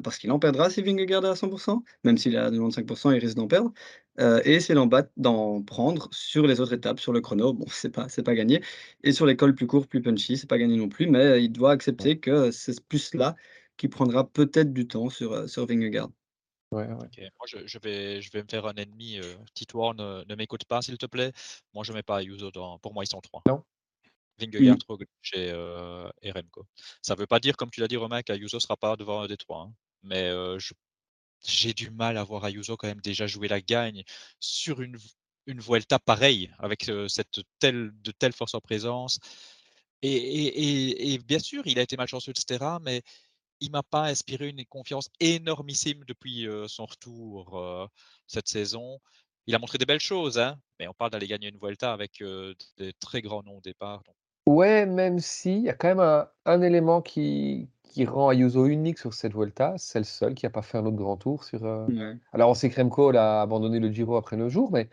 parce 0.03 0.17
qu'il 0.17 0.31
en 0.31 0.39
perdra 0.39 0.69
si 0.69 0.81
Vingegaard 0.81 1.25
est 1.25 1.29
à 1.29 1.33
100% 1.33 1.83
même 2.03 2.17
s'il 2.17 2.35
est 2.35 2.37
à 2.37 2.49
95% 2.51 3.11
il 3.13 3.19
risque 3.19 3.35
d'en 3.35 3.47
perdre, 3.47 3.71
euh, 4.19 4.41
et 4.45 4.59
c'est 4.59 4.75
d'en 4.75 5.61
prendre 5.63 6.09
sur 6.11 6.45
les 6.45 6.59
autres 6.59 6.73
étapes, 6.73 6.99
sur 6.99 7.13
le 7.13 7.21
chrono. 7.21 7.53
Bon, 7.53 7.65
c'est 7.69 7.89
pas 7.89 8.07
pas 8.25 8.35
gagné 8.35 8.61
et 9.03 9.11
sur 9.11 9.25
les 9.25 9.35
cols 9.35 9.55
plus 9.55 9.67
courts, 9.67 9.87
plus 9.87 10.01
punchy, 10.01 10.37
c'est 10.37 10.47
pas 10.47 10.57
gagné 10.57 10.77
non 10.77 10.89
plus, 10.89 11.07
mais 11.07 11.43
il 11.43 11.51
doit 11.51 11.71
accepter 11.71 12.19
que 12.19 12.51
c'est 12.51 12.79
plus 12.87 13.13
là 13.13 13.35
qui 13.77 13.87
prendra 13.87 14.27
peut-être 14.29 14.73
du 14.73 14.87
temps 14.87 15.09
sur, 15.09 15.31
euh, 15.31 15.47
sur 15.47 15.65
Vingegaard. 15.65 16.09
Ouais, 16.71 16.87
Moi, 16.87 17.07
je, 17.47 17.79
vais, 17.79 18.21
je 18.21 18.31
vais 18.31 18.43
me 18.43 18.47
faire 18.47 18.67
un 18.67 18.75
ennemi. 18.75 19.19
Titouan, 19.55 19.95
ne, 19.95 20.35
m'écoute 20.35 20.65
pas, 20.65 20.83
s'il 20.83 20.99
te 20.99 21.07
plaît. 21.07 21.31
Moi, 21.73 21.83
je 21.83 21.91
ne 21.91 21.97
mets 21.97 22.03
pas 22.03 22.17
Ayuso 22.17 22.51
dans. 22.51 22.77
Pour 22.77 22.93
moi, 22.93 23.03
ils 23.03 23.09
sont 23.09 23.21
trois. 23.21 23.41
Non. 23.47 23.63
Vingegaard, 24.39 24.77
Roglic 24.87 25.09
et, 25.33 25.51
euh, 25.51 26.09
et, 26.21 26.31
Remco. 26.31 26.65
Ça 27.01 27.15
ne 27.15 27.19
veut 27.19 27.27
pas 27.27 27.39
dire, 27.39 27.57
comme 27.57 27.69
tu 27.69 27.81
l'as 27.81 27.87
dit, 27.87 27.97
Romain, 27.97 28.21
qu'Ayuso 28.21 28.57
ne 28.57 28.61
sera 28.61 28.77
pas 28.77 28.95
devant 28.95 29.21
un 29.21 29.27
des 29.27 29.37
trois. 29.37 29.63
Hein. 29.63 29.73
Mais 30.03 30.29
euh, 30.29 30.57
j'ai 31.45 31.73
du 31.73 31.89
mal 31.91 32.17
à 32.17 32.23
voir 32.23 32.45
Ayuso 32.45 32.77
quand 32.77 32.87
même 32.87 33.01
déjà 33.01 33.27
jouer 33.27 33.47
la 33.47 33.61
gagne 33.61 34.03
sur 34.39 34.81
une 34.81 34.97
une 35.45 35.61
Vuelta 35.61 35.97
pareille, 35.99 36.51
avec, 36.59 36.91
cette 37.07 37.41
telle 37.59 37.91
de 38.03 38.11
telle 38.11 38.33
force 38.33 38.53
en 38.53 38.59
présence 38.61 39.19
et 40.01 40.11
et 40.11 41.13
et 41.13 41.17
bien 41.19 41.39
sûr, 41.39 41.65
il 41.67 41.79
a 41.79 41.81
été 41.83 41.97
malchanceux 41.97 42.31
etc., 42.31 42.77
mais 42.81 43.01
il 43.61 43.71
m'a 43.71 43.83
pas 43.83 44.07
inspiré 44.09 44.49
une 44.49 44.65
confiance 44.65 45.09
énormissime 45.19 46.03
depuis, 46.07 46.47
son 46.67 46.85
retour, 46.85 47.89
cette 48.27 48.47
saison. 48.47 48.99
Il 49.47 49.55
a 49.55 49.59
montré 49.59 49.77
des 49.77 49.85
belles 49.85 49.99
choses, 49.99 50.37
hein, 50.39 50.59
mais 50.79 50.87
on 50.87 50.93
parle 50.93 51.11
d'aller 51.11 51.27
gagner 51.27 51.49
une 51.49 51.57
Vuelta 51.59 51.93
avec, 51.93 52.23
des 52.77 52.93
très 52.99 53.21
grands 53.21 53.43
noms 53.43 53.57
au 53.57 53.61
départ, 53.61 54.03
donc 54.03 54.15
Ouais, 54.47 54.85
même 54.85 55.19
s'il 55.19 55.59
y 55.63 55.69
a 55.69 55.73
quand 55.75 55.89
même 55.89 55.99
un 55.99 56.29
un 56.45 56.61
élément 56.61 57.01
qui 57.01 57.69
qui 57.83 58.05
rend 58.05 58.29
Ayuso 58.29 58.65
unique 58.67 58.97
sur 58.97 59.13
cette 59.13 59.33
Vuelta, 59.33 59.73
c'est 59.77 59.99
le 59.99 60.05
seul 60.05 60.33
qui 60.33 60.45
a 60.45 60.49
pas 60.49 60.61
fait 60.61 60.77
un 60.77 60.85
autre 60.85 60.95
grand 60.95 61.17
tour 61.17 61.43
sur, 61.43 61.65
heu 61.65 61.87
Ouais. 61.87 62.19
alors 62.31 62.49
on 62.49 62.53
sait 62.53 62.69
que 62.69 62.79
Remco, 62.81 63.09
a 63.15 63.41
abandonné 63.41 63.79
le 63.79 63.91
Giro 63.91 64.15
après 64.15 64.37
9 64.37 64.49
jours, 64.49 64.71
mais 64.71 64.89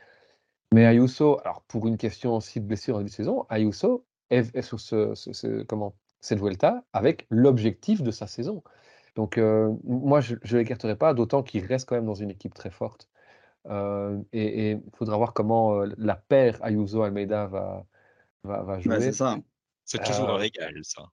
mais 0.74 0.86
Ayuso, 0.86 1.40
alors 1.40 1.62
pour 1.68 1.86
une 1.88 1.98
question 1.98 2.36
aussi 2.36 2.60
de 2.60 2.66
blessure 2.66 2.96
en 2.96 2.98
début 3.00 3.10
de 3.10 3.14
saison, 3.16 3.46
Ayuso 3.50 4.06
est 4.30 4.54
est 4.56 4.62
sur 4.62 4.80
ce 4.80 5.14
ce 5.14 5.32
ce 5.32 5.62
comment, 5.64 5.96
cette 6.20 6.40
Vuelta 6.40 6.84
avec 6.92 7.26
l'objectif 7.30 8.02
de 8.02 8.10
sa 8.12 8.26
saison. 8.28 8.62
Donc 9.16 9.38
heu, 9.38 9.70
m 9.70 9.78
moi 9.84 10.20
je 10.22 10.36
je 10.42 10.58
l'écarterai 10.58 10.96
pas, 10.96 11.14
d'autant 11.14 11.42
qu'il 11.44 11.64
reste 11.66 11.88
quand 11.88 11.96
même 11.96 12.06
dans 12.06 12.14
une 12.14 12.30
équipe 12.30 12.54
très 12.54 12.70
forte, 12.70 13.08
heu 13.68 14.24
et 14.32 14.70
et 14.70 14.72
il 14.72 14.82
faudra 14.96 15.16
voir 15.18 15.34
comment, 15.34 15.82
heu, 15.84 15.94
la 15.98 16.16
paire 16.16 16.58
Ayuso-Almeida 16.64 17.46
va 17.48 17.86
va 18.46 18.62
va 18.62 19.00
c'est 19.00 19.12
ça. 19.12 19.38
C'est 19.84 20.02
toujours 20.02 20.30
un 20.30 20.36
régal 20.36 20.74
ça. 20.82 21.04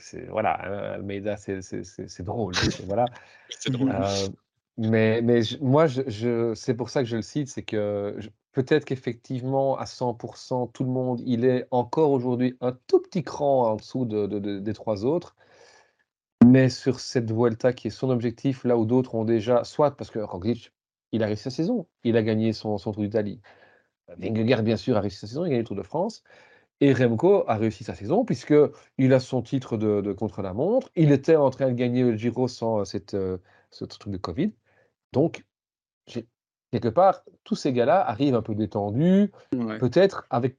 c'est 0.00 0.26
voilà, 0.28 0.52
Al 0.52 0.74
Almeida, 0.94 1.36
c'est 1.36 1.62
c'est 1.62 1.84
c'est 1.84 2.08
c'est 2.08 2.22
drôle, 2.22 2.54
donc 2.54 2.80
voilà. 2.86 3.06
C'est 3.50 3.70
drôle. 3.70 3.90
Heu, 3.90 4.28
mais 4.76 5.20
mais 5.22 5.42
je 5.42 5.58
moi, 5.58 5.86
je 5.88 6.02
je 6.06 6.54
c'est 6.54 6.74
pour 6.74 6.90
ça 6.90 7.02
que 7.02 7.08
je 7.08 7.16
le 7.16 7.22
cite, 7.22 7.48
c'est 7.48 7.64
que 7.64 8.14
je 8.18 8.28
peut-être 8.52 8.84
qu'effectivement 8.84 9.76
à 9.76 9.84
100% 9.84 10.70
tout 10.72 10.84
le 10.84 10.90
monde, 10.90 11.20
il 11.26 11.44
est 11.44 11.66
encore 11.70 12.10
aujourd'hui 12.12 12.56
un 12.60 12.72
tout 12.86 13.00
petit 13.00 13.24
cran 13.24 13.72
en 13.72 13.76
dessous 13.76 14.04
de 14.04 14.26
de 14.26 14.38
de 14.38 14.58
des 14.60 14.74
3 14.74 15.04
autres. 15.04 15.34
Mais 16.46 16.68
sur 16.68 17.00
cette 17.00 17.32
Vuelta 17.32 17.72
qui 17.72 17.88
est 17.88 17.90
son 17.90 18.10
objectif, 18.10 18.64
là 18.64 18.76
où 18.78 18.86
d'autres 18.86 19.14
ont 19.16 19.24
déjà 19.24 19.64
soit 19.64 19.96
parce 19.96 20.10
que 20.10 20.20
Roglič, 20.20 20.72
il 21.12 21.22
a 21.22 21.26
réussi 21.26 21.44
sa 21.44 21.50
saison, 21.50 21.86
il 22.04 22.16
a 22.16 22.22
gagné 22.22 22.52
son 22.52 22.78
son 22.78 22.92
Tour 22.92 23.02
d'Italie. 23.02 23.40
Vingegaard 24.16 24.62
bien 24.62 24.76
sûr 24.76 24.96
a 24.96 25.00
réussi 25.00 25.18
sa 25.18 25.26
saison, 25.26 25.44
il 25.44 25.48
a 25.48 25.50
gagné 25.50 25.62
le 25.62 25.66
Tour 25.66 25.76
de 25.76 25.82
France 25.82 26.22
et 26.80 26.92
Remco 26.94 27.44
a 27.48 27.56
réussi 27.56 27.84
sa 27.84 27.94
saison 27.94 28.24
puisqu'il 28.24 29.12
a 29.14 29.20
son 29.20 29.42
titre 29.42 29.76
de 29.78 30.00
de 30.02 30.12
contre-la-montre. 30.12 30.90
Il 30.96 31.12
était 31.12 31.36
en 31.36 31.50
train 31.50 31.68
de 31.68 31.74
gagner 31.74 32.02
le 32.04 32.16
Giro 32.16 32.48
sans 32.48 32.84
cette, 32.84 33.14
heu, 33.14 33.40
ce 33.70 33.84
truc 33.86 34.12
de 34.12 34.18
covid. 34.18 34.52
Donc 35.12 35.44
quelque 36.72 36.88
part, 36.88 37.24
tous 37.44 37.56
ces 37.56 37.72
gars-là 37.72 38.00
arrivent 38.06 38.34
un 38.34 38.42
peu 38.42 38.54
détendus, 38.54 39.32
Ouais. 39.54 39.78
peut-être 39.78 40.26
avec 40.30 40.58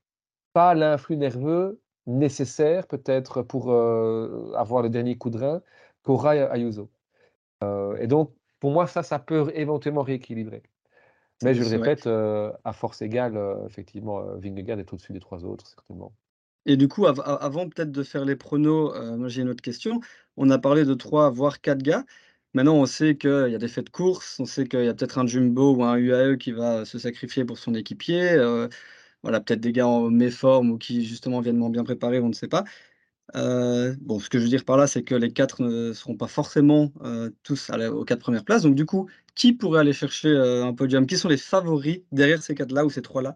pas 0.54 0.76
l'influx 0.76 1.18
nerveux 1.18 1.82
nécessaire 2.08 2.88
peut-être 2.88 3.44
pour, 3.44 3.72
heu, 3.74 4.54
avoir 4.56 4.84
le 4.84 4.90
dernier 4.90 5.18
coup 5.18 5.30
de 5.32 5.40
rein 5.40 5.62
qu'aura 6.04 6.32
Ayuso. 6.34 6.92
Et 8.00 8.08
donc 8.08 8.34
pour 8.60 8.72
moi 8.72 8.88
ça, 8.88 9.04
ça 9.04 9.20
peut 9.20 9.52
éventuellement 9.56 10.04
rééquilibrer. 10.04 10.64
Mais 11.42 11.54
je 11.54 11.64
le 11.64 11.70
répète, 11.70 12.06
heu, 12.08 12.52
à 12.66 12.74
force 12.74 13.02
égale, 13.02 13.38
heu, 13.38 13.56
effectivement, 13.66 14.20
heu, 14.22 14.38
Vingegaard 14.40 14.80
est 14.80 14.92
au-dessus 14.94 15.14
des 15.14 15.20
3 15.22 15.46
autres 15.46 15.68
certainement. 15.68 16.14
Et 16.66 16.76
du 16.78 16.88
coup, 16.88 17.06
av 17.08 17.22
avant 17.26 17.70
peut-être 17.70 17.92
de 17.92 18.04
faire 18.04 18.26
les 18.26 18.36
pronos, 18.36 18.94
moi 19.18 19.28
j'ai 19.30 19.42
une 19.42 19.50
autre 19.50 19.62
question. 19.62 20.02
On 20.38 20.50
a 20.50 20.60
parlé 20.60 20.84
de 20.86 20.94
3 20.94 21.30
voire 21.30 21.62
4 21.62 21.82
gars. 21.82 22.04
Maintenant, 22.54 22.76
on 22.76 22.86
sait 22.86 23.16
qu'il 23.16 23.30
y 23.50 23.56
a 23.56 23.58
des 23.60 23.68
faits 23.68 23.86
de 23.86 23.90
course, 23.92 24.40
on 24.40 24.46
sait 24.46 24.68
qu'il 24.68 24.84
y 24.84 24.88
a 24.88 24.94
peut-être 24.94 25.20
un 25.20 25.28
Jumbo 25.28 25.76
ou 25.76 25.84
un 25.84 25.96
UAE 25.98 26.38
qui 26.38 26.52
va 26.52 26.84
se 26.84 26.98
sacrifier 27.00 27.46
pour 27.46 27.58
son 27.60 27.74
équipier, 27.76 28.36
voilà, 29.24 29.42
peut-être 29.42 29.60
des 29.62 29.72
gars 29.74 29.88
en 29.88 30.10
méforme 30.10 30.72
ou 30.72 30.78
qui 30.78 31.06
justement 31.06 31.42
viennent 31.42 31.58
moins 31.58 31.70
bien 31.70 31.84
préparés, 31.84 32.20
on 32.20 32.30
ne 32.30 32.34
sait 32.34 32.48
pas. 32.50 32.64
Bon, 33.36 34.20
ce 34.20 34.30
que 34.30 34.40
je 34.40 34.44
veux 34.44 34.50
dire 34.50 34.66
par 34.66 34.78
là, 34.78 34.88
c'est 34.88 35.04
que 35.04 35.16
les 35.16 35.32
4 35.34 35.62
ne 35.64 35.94
seront 35.94 36.18
pas 36.18 36.28
forcément, 36.28 36.92
tous 37.44 37.70
à 37.70 37.78
la 37.78 37.92
aux 37.94 38.06
4 38.06 38.20
premières 38.22 38.46
places. 38.46 38.64
Donc 38.64 38.76
du 38.76 38.86
coup, 38.86 39.10
qui 39.40 39.54
pourrait 39.54 39.82
aller 39.82 39.94
chercher, 39.94 40.30
heu, 40.30 40.64
un 40.64 40.74
podium? 40.76 41.08
Qui 41.08 41.18
sont 41.18 41.30
les 41.30 41.38
favoris 41.38 42.02
derrière 42.12 42.44
ces 42.44 42.56
4 42.56 42.72
là 42.74 42.86
ou 42.86 42.92
ces 42.92 43.02
3 43.04 43.22
là? 43.24 43.36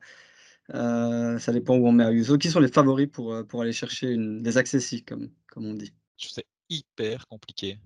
Heu, 0.73 1.39
ça 1.39 1.53
dépend 1.53 1.77
où 1.77 1.87
on 1.87 1.93
met 1.93 2.05
Ayuso. 2.05 2.37
Qui 2.39 2.49
sont 2.51 2.59
les 2.61 2.69
favoris 2.69 3.09
pour, 3.11 3.33
heu, 3.33 3.45
pour 3.47 3.61
aller 3.63 3.73
chercher 3.73 4.11
une 4.11 4.43
des 4.43 4.57
accessis 4.57 5.03
comme 5.05 5.31
comme 5.47 5.65
on 5.67 5.75
dit? 5.75 5.93
C'est 6.17 6.45
hyper 6.69 7.27
compliqué. 7.27 7.77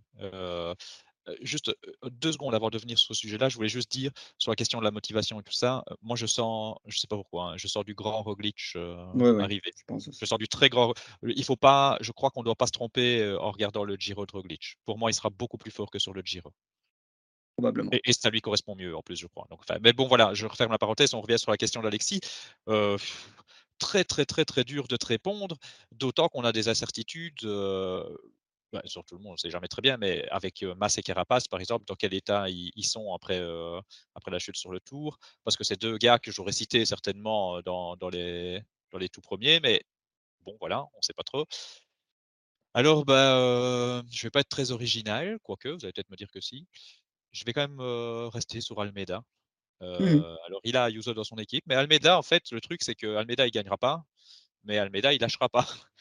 Juste, 1.42 1.70
heu, 1.70 1.76
2 2.10 2.32
secondes 2.32 2.56
avant 2.56 2.70
de 2.70 2.78
venir 2.78 2.98
sur 2.98 3.10
ce 3.14 3.20
sujet-là, 3.22 3.50
je 3.50 3.56
voulais 3.58 3.68
juste 3.70 3.92
dire 3.92 4.12
sur 4.38 4.50
la 4.52 4.56
question 4.56 4.80
de 4.80 4.84
la 4.86 4.92
motivation 4.92 5.40
et 5.40 5.44
tout 5.44 5.52
ça, 5.52 5.84
moi 6.02 6.16
je 6.16 6.26
sens, 6.26 6.78
je 6.88 6.98
sais 6.98 7.08
pas 7.08 7.18
pourquoi, 7.18 7.52
hein, 7.54 7.58
je 7.58 7.68
sens 7.68 7.84
du 7.86 7.96
grand 7.96 8.24
Ouais, 9.14 9.32
ouais, 9.32 9.48
arriver. 9.48 9.74
je 9.76 9.84
pense 9.86 10.08
Je 10.22 10.26
aussi. 10.26 10.28
sens 10.28 10.40
du 10.40 10.48
très 10.48 10.70
grand 10.70 10.94
il 11.24 11.44
faut 11.44 11.56
pas 11.58 11.98
je 12.02 12.12
crois 12.14 12.32
qu'on 12.32 12.44
doit 12.44 12.56
pas 12.56 12.68
se 12.68 12.72
tromper, 12.72 13.36
en 13.40 13.52
regardant 13.52 13.84
le 13.84 13.96
Giro 13.98 14.26
de 14.26 14.32
Roglič. 14.32 14.78
Pour 14.86 14.98
moi, 14.98 15.12
il 15.12 15.14
sera 15.14 15.30
beaucoup 15.30 15.58
plus 15.58 15.72
fort 15.72 15.92
que 15.92 16.00
sur 16.00 16.14
le 16.14 16.22
Giro. 16.24 16.54
Et 18.04 18.14
ça 18.14 18.30
lui 18.30 18.42
correspond 18.42 18.76
mieux 18.76 18.96
en 18.96 19.02
plus, 19.02 19.16
je 19.16 19.28
crois. 19.28 19.48
Donc 19.50 19.62
mais 19.82 19.94
bon 19.94 20.08
voilà, 20.08 20.34
je 20.34 20.46
referme 20.46 20.72
la 20.72 20.78
parenthèse, 20.78 21.14
on 21.14 21.22
revient 21.22 21.40
sur 21.40 21.52
la 21.52 21.58
question 21.58 21.82
d'Alexis. 21.82 22.20
Heu, 22.70 22.98
très, 23.80 24.04
très, 24.04 24.26
très, 24.26 24.46
très 24.46 24.64
dur 24.64 24.88
de 24.88 24.98
te 24.98 25.06
répondre, 25.06 25.58
d'autant 25.92 26.28
qu'on 26.30 26.44
a 26.44 26.52
des 26.52 26.70
incertitudes, 26.70 27.44
heu, 27.46 28.04
bah, 28.74 28.82
sur 28.86 29.06
tout 29.06 29.16
le 29.18 29.22
monde, 29.24 29.34
on 29.34 29.38
sait 29.38 29.50
jamais 29.52 29.68
très 29.70 29.82
bien, 29.82 29.98
mais 29.98 30.28
avec, 30.30 30.64
heu, 30.64 30.76
Mas 30.76 30.98
et 30.98 31.04
Carapaz, 31.04 31.48
par 31.50 31.60
exemple, 31.62 31.86
dans 31.86 31.96
quel 31.96 32.14
état 32.14 32.50
ils 32.50 32.86
sont 32.86 33.14
après, 33.14 33.40
heu, 33.40 33.80
après 34.16 34.32
la 34.32 34.40
chute 34.40 34.58
sur 34.58 34.72
le 34.72 34.80
Tour? 34.82 35.18
Parce 35.46 35.56
que 35.58 35.64
c'est 35.64 35.80
2 35.82 35.98
gars 35.98 36.20
que 36.20 36.32
j'aurais 36.32 36.52
cités 36.54 36.86
certainement, 36.86 37.62
dans 37.62 37.96
dans 37.98 38.10
les 38.10 38.62
dans 38.92 38.98
les 39.00 39.10
tout 39.10 39.22
premiers, 39.22 39.60
mais 39.62 39.84
bon 40.42 40.58
voilà, 40.62 40.86
on 40.96 41.02
sait 41.04 41.14
pas 41.14 41.24
trop. 41.24 41.46
Alors 42.74 43.06
bah, 43.06 44.04
je 44.12 44.24
vais 44.28 44.30
pas 44.32 44.42
être 44.42 44.50
très 44.50 44.72
original, 44.72 45.40
quoique, 45.44 45.70
vous 45.70 45.84
allez 45.86 45.94
peut-être 45.94 46.10
me 46.10 46.16
dire 46.16 46.30
que 46.32 46.42
si. 46.42 46.68
Je 47.34 47.44
vais 47.46 47.54
quand 47.54 47.68
même, 47.68 47.80
rester 48.30 48.62
sur 48.62 48.80
Almeida. 48.82 49.24
Mmh 50.00 50.28
alors 50.48 50.62
il 50.64 50.78
a 50.78 50.86
Ayuso 50.86 51.14
dans 51.14 51.24
son 51.24 51.38
équipe, 51.38 51.64
mais 51.68 51.76
Almeida 51.76 52.18
en 52.18 52.24
fait, 52.24 52.52
le 52.52 52.62
truc 52.62 52.84
c'est 52.84 52.96
qu'Almeida 52.96 53.48
il 53.48 53.52
gagnera 53.52 53.78
pas, 53.78 54.06
mais 54.64 54.78
Almeida 54.80 55.14
il 55.14 55.22
lâchera 55.22 55.50
pas. 55.50 55.68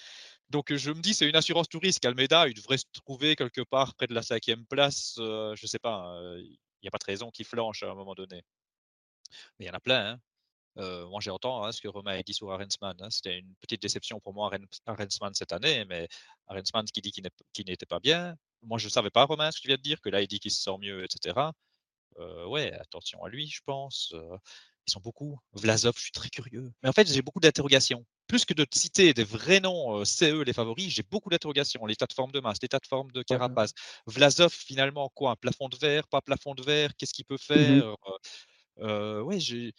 Donc 0.51 0.75
je 0.75 0.91
me 0.93 1.01
dis: 1.03 1.15
«C'est 1.15 1.29
une 1.29 1.37
assurance 1.37 1.69
tout 1.69 1.81
risque». 1.81 2.05
Almeida, 2.07 2.49
il 2.49 2.55
devrait 2.55 2.79
se 2.79 2.87
trouver 3.05 3.37
quelque 3.37 3.63
part 3.63 3.95
près 3.97 4.07
de 4.09 4.15
la 4.15 4.23
5e 4.23 4.67
place, 4.67 5.17
heu, 5.21 5.55
je 5.57 5.67
sais 5.69 5.79
pas, 5.81 6.19
heu, 6.23 6.41
il 6.43 6.59
y 6.85 6.89
a 6.89 6.93
pas 6.93 6.99
de 6.99 7.05
raison 7.07 7.31
qu'il 7.33 7.47
flanche 7.47 7.83
à 7.85 7.91
un 7.91 7.97
moment 7.97 8.15
donné. 8.15 8.43
Mais 9.59 9.67
il 9.67 9.69
y 9.69 9.71
en 9.71 9.75
a 9.75 9.81
plein, 9.81 10.13
hein. 10.15 10.21
Heu, 10.79 11.07
moi 11.09 11.21
j'entends, 11.21 11.65
hein, 11.65 11.73
ce 11.73 11.81
que 11.81 11.89
Romain 11.89 12.19
a 12.19 12.23
dit 12.23 12.35
sur 12.35 12.51
Arensman, 12.53 12.97
hein. 13.01 13.09
C'était 13.11 13.39
une 13.39 13.55
petite 13.61 13.83
déception 13.83 14.21
pour 14.21 14.35
moi 14.35 14.49
Arens 14.49 14.67
Arensman 14.87 15.33
cette 15.35 15.53
année, 15.53 15.85
mais 15.87 16.09
Arensman 16.49 16.85
qui 16.87 17.01
dit 17.01 17.11
qu'il 17.13 17.25
n'était 17.67 17.87
pas 17.87 18.01
bien. 18.01 18.37
Moi 18.63 18.79
je 18.79 18.89
savais 18.89 19.11
pas 19.11 19.25
Romain 19.25 19.51
ce 19.53 19.59
que 19.59 19.63
tu 19.63 19.69
viens 19.69 19.77
de 19.77 19.83
dire, 19.83 20.01
que 20.01 20.09
là 20.11 20.23
il 20.23 20.29
dit 20.29 20.41
qu'il 20.41 20.51
se 20.53 20.63
sent 20.63 20.77
mieux 20.81 21.05
et 21.05 21.09
cetera. 21.11 21.53
Heu, 22.19 22.47
ouais, 22.49 22.73
attention 22.75 23.23
à 23.25 23.29
lui, 23.31 23.49
je 23.49 23.61
pense, 23.67 24.13
heu, 24.15 24.23
ils 24.89 24.93
sont 24.93 25.01
beaucoup. 25.01 25.39
Vlasov, 25.55 25.95
je 25.99 26.03
suis 26.05 26.13
très 26.13 26.29
curieux. 26.31 26.73
Mais 26.83 26.89
en 26.91 26.93
fait, 26.93 27.09
j'ai 27.13 27.23
beaucoup 27.23 27.41
d'interrogations. 27.41 28.07
Plus 28.29 28.45
que 28.47 28.55
de 28.55 28.65
te 28.65 28.79
citer 28.79 29.15
des 29.15 29.25
vrais 29.25 29.61
noms, 29.61 30.05
c'est 30.05 30.33
eux 30.33 30.43
les 30.45 30.53
favoris, 30.55 30.91
j'ai 30.91 31.03
beaucoup 31.05 31.31
d'interrogations. 31.31 31.87
L'état 31.87 32.07
de 32.07 32.13
forme 32.15 32.33
de 32.33 32.41
Mas, 32.41 32.59
l'état 32.63 32.79
de 32.81 32.87
forme 32.89 33.11
de 33.13 33.23
Ouais, 33.31 33.39
ouais. 33.39 33.57
Carapaz. 33.57 33.73
Vlasov, 34.07 34.53
finalement, 34.53 35.11
quoi? 35.15 35.33
Un 35.33 35.37
plafond 35.37 35.69
de 35.69 35.77
verre, 35.79 36.09
pas 36.09 36.23
plafond 36.23 36.55
de 36.55 36.63
verre? 36.65 36.93
Qu'est-ce 36.99 37.15
qu'il 37.15 37.25
peut 37.27 37.39
Mmh 37.55 37.69
mh. 37.79 37.83
faire? 37.83 37.95
Heu, 38.81 39.23
ouais, 39.23 39.41
j'ai 39.41 39.73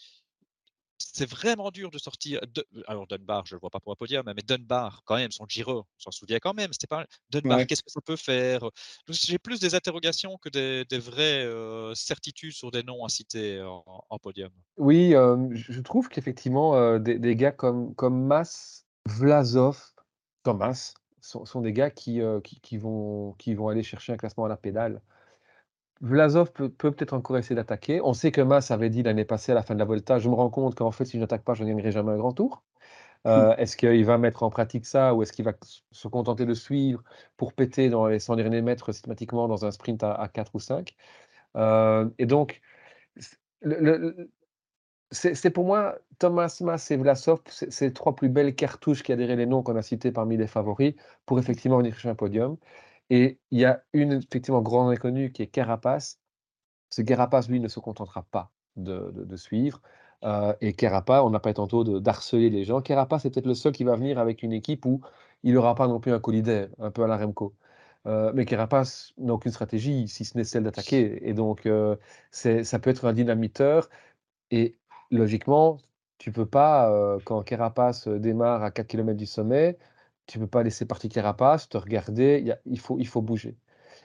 c'est 0.98 1.30
vraiment 1.30 1.72
dur 1.72 1.92
de 1.92 1.98
sortir 2.00 2.42
de 2.48 2.66
alors 2.88 3.08
Dunbar, 3.08 3.46
je 3.46 3.56
le 3.56 3.60
vois 3.60 3.70
pas 3.70 3.80
pour 3.80 3.92
un 3.92 3.96
podium, 3.96 4.24
mais 4.36 4.42
Dunbar, 4.44 5.04
quand 5.06 5.16
même, 5.18 5.32
son 5.32 5.46
Giro, 5.48 5.80
on 5.82 6.00
s'en 6.00 6.12
souvient 6.12 6.40
quand 6.40 6.54
même, 6.54 6.72
c'était 6.74 6.88
pas 6.88 7.06
Dunbar, 7.30 7.60
Ouais. 7.60 7.68
qu'est-ce 7.68 7.84
que 7.84 7.92
ça 7.92 8.02
peut 8.02 8.16
faire? 8.16 8.70
J'ai 9.10 9.40
plus 9.40 9.60
des 9.60 9.76
interrogations 9.76 10.38
que 10.38 10.50
des 10.50 10.86
des 10.86 11.00
vraies, 11.00 11.46
certitudes 11.96 12.54
sur 12.54 12.72
des 12.72 12.84
noms 12.84 13.06
à 13.06 13.10
citer 13.10 13.62
en 13.62 13.84
en 14.10 14.20
podium. 14.20 14.52
Oui, 14.78 15.12
je 15.52 15.82
trouve 15.82 16.08
qu'effectivement, 16.08 17.00
des 17.00 17.18
des 17.18 17.36
gars 17.36 17.52
comme 17.52 17.96
comme 17.96 18.26
Mas, 18.28 18.86
Vlasov, 19.08 19.94
Thomas 20.44 20.94
sont 21.20 21.46
sont 21.46 21.62
des 21.62 21.74
gars 21.74 21.90
qui 21.90 22.22
qui 22.44 22.78
vont 22.78 23.34
qui 23.40 23.56
vont 23.56 23.70
aller 23.70 23.82
chercher 23.82 24.14
un 24.14 24.18
classement 24.18 24.46
à 24.46 24.50
la 24.50 24.58
pédale. 24.58 25.02
Vlasov 26.02 26.52
peut 26.54 26.70
peut 26.70 26.92
peut-être 26.92 27.14
encore 27.14 27.38
essayer 27.38 27.56
d'attaquer. 27.56 28.02
On 28.02 28.14
sait 28.14 28.32
que 28.32 28.42
Mas 28.42 28.70
avait 28.72 28.90
dit 28.90 29.04
l'année 29.04 29.26
passée 29.26 29.52
à 29.52 29.56
la 29.56 29.64
fin 29.64 29.74
de 29.74 29.80
la 29.80 29.86
Volta: 29.86 30.20
«Je 30.20 30.30
me 30.30 30.36
rends 30.36 30.50
compte 30.50 30.76
qu'en 30.76 30.92
fait, 30.92 31.06
si 31.06 31.18
je 31.18 31.22
n'attaque 31.22 31.44
pas, 31.44 31.54
je 31.56 31.64
ne 31.64 31.70
gagnerai 31.70 31.92
jamais 31.92 32.12
un 32.12 32.18
grand 32.18 32.34
tour». 32.34 32.64
Heu, 33.28 33.54
est-ce 33.58 33.78
qu'il 33.78 34.06
va 34.06 34.18
mettre 34.20 34.44
en 34.44 34.50
pratique 34.52 34.86
ça 34.88 35.16
ou 35.16 35.24
est-ce 35.24 35.34
qu'il 35.34 35.46
va 35.46 35.54
se 35.92 36.08
contenter 36.10 36.46
de 36.46 36.54
suivre 36.56 37.04
pour 37.38 37.54
péter 37.54 37.90
dans 37.90 38.08
les 38.08 38.20
100 38.20 38.36
derniers 38.38 38.62
mètres 38.64 38.92
systématiquement 38.94 39.48
dans 39.50 39.66
un 39.66 39.72
sprint 39.72 40.04
à 40.04 40.14
à 40.14 40.28
4 40.30 40.56
ou 40.56 40.60
5? 40.60 40.96
Heu 41.58 42.14
et 42.20 42.26
donc 42.28 42.62
c'est 45.12 45.52
pour 45.52 45.66
moi 45.66 45.98
Thomas, 46.20 46.58
Mas 46.62 46.92
et 46.92 46.98
Vlasov, 46.98 47.40
c'est 47.48 47.82
les 47.86 47.94
3 47.94 48.16
plus 48.16 48.30
belles 48.30 48.56
cartouches 48.56 49.04
qui 49.04 49.12
a 49.14 49.16
derrière 49.16 49.38
les 49.38 49.46
noms 49.46 49.64
qu'on 49.64 49.76
a 49.78 49.82
cités 49.82 50.12
parmi 50.12 50.38
les 50.38 50.48
favoris 50.48 50.96
pour 51.26 51.40
effectivement 51.40 51.78
venir 51.78 51.94
chercher 51.94 52.10
un 52.10 52.16
podium 52.16 52.58
et 53.10 53.40
il 53.52 53.60
y 53.60 53.66
a 53.66 53.84
une 53.94 54.14
effectivement 54.14 54.62
grande 54.62 54.92
inconnue 54.92 55.32
qui 55.32 55.44
est 55.44 55.48
Carapaz. 55.48 56.20
c'est 56.90 57.06
Carapace, 57.06 57.50
lui, 57.50 57.60
ne 57.60 57.68
se 57.68 57.80
contentera 57.80 58.24
pas 58.24 58.52
de, 58.76 59.36
suivre. 59.38 59.82
Euh, 60.24 60.54
et 60.62 60.74
Carapace, 60.74 61.24
on 61.24 61.30
n'a 61.30 61.40
pas 61.40 61.54
tantôt 61.54 61.84
d'harceler 62.00 62.50
les 62.50 62.66
gens. 62.66 62.82
Carapace, 62.82 63.24
c'est 63.24 63.30
peut-être 63.32 63.48
le 63.48 63.56
seul 63.56 63.74
qui 63.74 63.84
va 63.84 63.96
venir 63.96 64.20
avec 64.20 64.44
une 64.44 64.54
équipe 64.54 64.86
où 64.86 65.02
il 65.44 65.54
n'aura 65.54 65.76
pas 65.76 65.88
non 65.88 66.00
plus 66.00 66.14
un 66.14 66.20
colidaire, 66.20 66.70
un 66.80 66.92
peu 66.92 67.04
à 67.04 67.08
la 67.08 67.18
Remco. 67.18 67.56
Euh, 68.08 68.32
mais 68.36 68.46
Carapace 68.46 69.14
n'a 69.18 69.34
aucune 69.34 69.52
stratégie, 69.52 70.08
si 70.08 70.26
ce 70.26 70.38
n'est 70.38 70.44
celle 70.44 70.64
d'attaquer. 70.64 71.28
Et 71.28 71.34
donc, 71.34 71.66
euh, 71.66 71.96
ça 72.32 72.80
peut 72.80 72.90
être 72.90 73.06
un 73.06 73.14
dynamiteur. 73.14 73.90
Et 74.52 74.78
logiquement, 75.12 75.78
tu 76.18 76.32
peux 76.32 76.46
pas, 76.46 77.18
quand 77.26 77.44
Carapace 77.44 78.08
démarre 78.08 78.64
à 78.64 78.72
4 78.72 78.88
km 78.88 79.18
du 79.18 79.26
sommet, 79.26 79.78
tu 80.28 80.40
peux 80.40 80.48
pas 80.48 80.64
laisser 80.64 80.86
partir 80.86 81.10
Carapace, 81.12 81.70
te 81.70 81.78
regarder, 81.78 82.56
il, 82.66 82.80
faut, 82.80 83.22
bouger. 83.22 83.58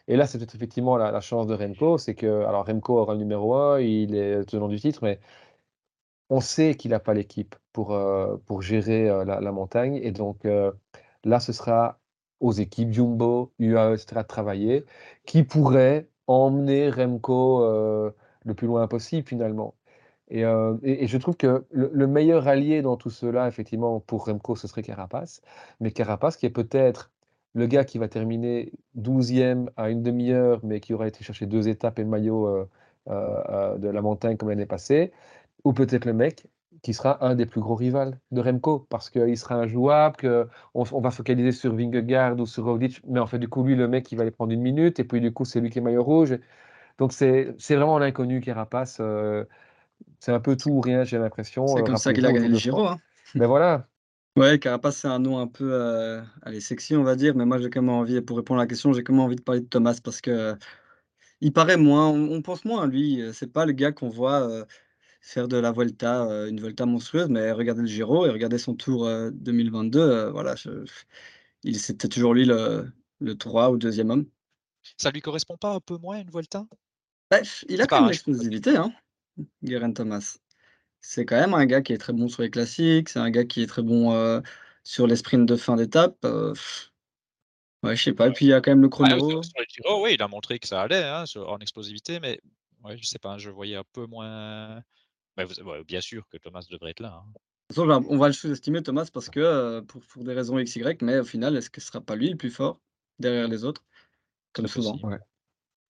Et 0.09 0.17
là, 0.17 0.27
c'est 0.27 0.39
peut-être 0.39 0.55
effectivement 0.55 0.97
la, 0.97 1.21
chance 1.21 1.47
de 1.47 1.55
Remco, 1.55 1.99
c'est 1.99 2.15
que, 2.15 2.45
alors 2.45 2.67
Remco 2.67 2.99
aura 2.99 3.15
le 3.15 3.21
numéro 3.21 3.55
1, 3.55 3.81
il 3.81 4.15
est 4.17 4.45
tenant 4.47 4.69
du 4.69 4.81
titre, 4.81 5.01
mais 5.03 5.21
on 6.31 6.41
sait 6.41 6.75
qu'il 6.77 6.93
n'a 6.93 7.01
pas 7.01 7.15
l'équipe 7.15 7.55
pour, 7.73 7.99
pour 8.47 8.63
gérer 8.63 9.07
la, 9.25 9.53
montagne. 9.53 9.97
Et 10.03 10.13
donc, 10.13 10.47
là, 11.25 11.41
ce 11.41 11.53
sera 11.53 12.01
aux 12.43 12.53
équipes 12.53 12.93
Jumbo, 12.93 13.53
UAE, 13.59 13.95
etc. 13.95 14.23
de 14.23 14.27
travailler, 14.27 14.85
qui 15.25 15.45
pourraient 15.45 16.09
emmener 16.27 16.91
Remco 16.91 17.65
euh, 17.65 18.11
le 18.45 18.55
plus 18.55 18.67
loin 18.67 18.87
possible 18.89 19.27
finalement. 19.27 19.75
Et, 20.33 20.47
euh, 20.47 20.77
je 20.83 21.19
trouve 21.19 21.37
que 21.37 21.67
le, 21.71 22.07
meilleur 22.07 22.49
allié 22.49 22.81
dans 22.81 22.97
tout 22.97 23.11
cela, 23.11 23.49
effectivement, 23.49 24.01
pour 24.01 24.25
Remco, 24.25 24.57
ce 24.57 24.67
serait 24.67 24.83
Carapace. 24.83 25.43
Mais 25.81 25.91
Carapace, 25.93 26.39
qui 26.39 26.47
est 26.47 26.51
peut-être 26.51 27.11
le 27.55 27.67
gars 27.67 27.85
qui 27.85 27.99
va 27.99 28.09
terminer 28.09 28.73
12e 28.99 29.69
à 29.77 29.91
une 29.91 30.03
demi-heure, 30.03 30.61
mais 30.63 30.81
qui 30.81 30.95
aura 30.95 31.07
été 31.07 31.23
chercher 31.23 31.45
deux 31.45 31.69
étapes 31.69 31.99
et 31.99 32.03
le 32.03 32.09
maillot 32.09 32.49
euh, 33.09 33.79
de 33.79 33.89
la 33.89 34.01
montagne 34.01 34.39
comme 34.39 34.49
l'année 34.49 34.65
passée, 34.65 35.13
ou 35.65 35.75
peut-être 35.75 36.07
le 36.07 36.15
mec 36.15 36.47
qui 36.81 36.95
sera 36.95 37.25
un 37.25 37.35
des 37.35 37.47
plus 37.47 37.61
gros 37.61 37.75
rivales 37.75 38.19
de 38.31 38.41
Remco, 38.41 38.87
parce 38.89 39.11
qu'il 39.11 39.37
sera 39.37 39.57
injouable, 39.57 40.17
qu'on 40.17 40.49
on 40.75 41.01
va 41.01 41.11
focaliser 41.11 41.53
sur 41.53 41.75
Vingegaard 41.75 42.41
ou 42.41 42.47
sur 42.47 42.65
Roglic, 42.65 43.03
mais 43.07 43.21
en 43.21 43.27
fait, 43.27 43.39
du 43.39 43.49
coup, 43.49 43.63
lui, 43.65 43.77
le 43.77 43.87
mec, 43.87 44.11
il 44.11 44.17
va 44.17 44.23
aller 44.23 44.31
prendre 44.31 44.53
une 44.53 44.63
minute, 44.63 44.99
et 44.99 45.05
puis 45.05 45.21
du 45.21 45.33
coup, 45.33 45.45
c'est 45.45 45.61
lui 45.61 45.69
qui 45.71 45.79
est 45.79 45.83
maillot 45.83 46.03
rouge. 46.03 46.39
Donc, 46.99 47.13
c'est 47.13 47.55
vraiment 47.71 47.99
l'inconnu 47.99 48.41
qui 48.41 48.51
rapace. 48.53 49.01
Euh, 50.09 50.13
c'est 50.21 50.33
un 50.33 50.41
peu 50.41 50.57
tout 50.57 50.71
ou 50.71 50.81
rien, 50.81 51.05
j'ai 51.05 51.19
l'impression. 51.19 51.67
C'est 51.67 51.81
euh, 51.81 51.85
comme 51.85 51.97
ça 51.97 52.13
qu'il 52.13 52.27
a 52.27 52.33
gagné 52.33 52.49
le 52.49 52.57
Giro. 52.57 52.87
Hein. 52.87 52.99
Ben 53.35 53.47
voilà. 53.47 53.89
Ouais, 54.37 54.59
Carapace, 54.59 54.97
c'est 54.99 55.09
un 55.09 55.19
nom 55.19 55.39
un 55.39 55.47
peu, 55.47 55.71
euh, 55.73 56.23
allez, 56.43 56.61
sexy, 56.61 56.97
on 56.97 57.03
va 57.03 57.17
dire, 57.17 57.35
mais 57.35 57.45
moi, 57.45 57.59
j'ai 57.59 57.69
quand 57.69 57.83
même 57.83 57.91
envie, 57.91 58.21
pour 58.23 58.39
répondre 58.39 58.61
à 58.61 58.65
la 58.65 58.67
question, 58.67 58.93
j'ai 58.93 59.03
quand 59.03 59.13
même 59.13 59.21
envie 59.21 59.37
de 59.37 59.43
parler 59.43 59.61
de 59.61 59.67
Thomas 59.67 59.99
parce 60.03 60.23
que 60.23 60.55
il 61.43 61.53
paraît 61.53 61.77
moins, 61.77 62.09
on, 62.09 62.41
pense 62.41 62.65
moins 62.65 62.85
à 62.85 62.87
lui. 62.87 63.21
C'est 63.33 63.53
pas 63.53 63.67
le 63.67 63.73
gars 63.73 63.93
qu'on 63.93 64.09
voit 64.09 64.65
faire 65.23 65.49
de 65.49 65.57
la 65.57 65.73
Vuelta, 65.73 66.25
euh, 66.25 66.49
une 66.49 66.61
Vuelta 66.61 66.85
monstrueuse, 66.85 67.29
mais 67.29 67.53
regardez 67.53 67.83
le 67.83 67.87
Giro 67.87 68.27
et 68.27 68.31
regardez 68.31 68.59
son 68.59 68.75
tour 68.75 69.09
2022, 69.33 69.99
euh, 69.99 70.03
euh, 70.03 70.31
voilà, 70.31 70.57
il 71.63 71.79
c'était 71.79 72.09
toujours 72.09 72.35
lui 72.35 72.45
le, 72.45 72.93
le 73.21 73.39
3 73.39 73.71
ou 73.71 73.79
deuxième 73.79 74.11
homme. 74.11 74.27
Ça 74.97 75.11
lui 75.11 75.21
correspond 75.21 75.57
pas 75.57 75.75
un 75.75 75.81
peu 75.81 75.97
moins 75.97 76.21
une 76.21 76.29
Vuelta? 76.31 76.67
Bref, 77.31 77.65
il 77.69 77.81
a 77.81 77.87
quand 77.87 78.01
même 78.01 78.11
l'explosivité, 78.11 78.77
hein, 78.77 78.93
Guerin 79.63 79.93
Thomas. 79.93 80.39
C'est 81.01 81.25
quand 81.25 81.41
même 81.41 81.55
un 81.55 81.67
gars 81.67 81.83
qui 81.83 81.93
est 81.93 81.99
très 81.99 82.13
bon 82.13 82.29
sur 82.29 82.43
les 82.43 82.51
classiques, 82.51 83.09
c'est 83.09 83.19
un 83.19 83.31
gars 83.31 83.45
qui 83.45 83.63
est 83.63 83.67
très 83.67 83.83
bon 83.83 84.43
sur 84.85 85.07
les 85.07 85.17
sprints 85.17 85.49
de 85.49 85.57
fin 85.57 85.77
d'étape. 85.77 86.25
ouais, 87.83 87.97
je 87.97 88.03
sais 88.03 88.13
pas. 88.13 88.29
Et 88.29 88.33
puis 88.33 88.47
il 88.47 88.51
y 88.51 88.53
a 88.53 88.61
quand 88.61 88.71
même 88.71 88.83
le 88.83 88.89
chrono. 88.89 89.41
oui, 90.01 90.15
il 90.15 90.23
a 90.23 90.29
montré 90.29 90.59
que 90.59 90.69
ça 90.69 90.83
allait 90.83 91.03
hein, 91.03 91.25
en 91.37 91.59
explosivité, 91.59 92.21
mais 92.21 92.41
ouais, 92.85 92.97
je 92.97 93.05
sais 93.05 93.19
pas, 93.19 93.39
je 93.39 93.51
voyais 93.51 93.77
un 93.77 93.85
peu 93.93 94.07
moins. 94.07 94.83
Bah, 95.37 95.45
bien 95.87 96.01
sûr 96.01 96.29
que 96.29 96.37
Thomas 96.37 96.65
devrait 96.71 96.91
être 96.91 97.01
là. 97.01 97.23
Hein. 97.25 98.05
on 98.09 98.19
va 98.19 98.27
le 98.27 98.33
sous-estimer, 98.33 98.83
Thomas, 98.83 99.09
parce 99.13 99.31
que 99.31 99.41
euh, 99.41 99.83
pour, 99.83 100.25
des 100.25 100.35
raisons 100.35 100.59
XY, 100.59 100.83
mais 101.01 101.21
au 101.21 101.25
final, 101.25 101.57
est-ce 101.57 101.71
que 101.71 101.81
ce 101.81 101.87
sera 101.89 102.01
pas 102.01 102.17
lui 102.17 102.29
le 102.29 102.37
plus 102.37 102.51
fort 102.51 102.81
derrière 103.19 103.49
les 103.49 103.65
autres? 103.65 103.83
Comme 104.53 104.67
souvent. 104.67 104.99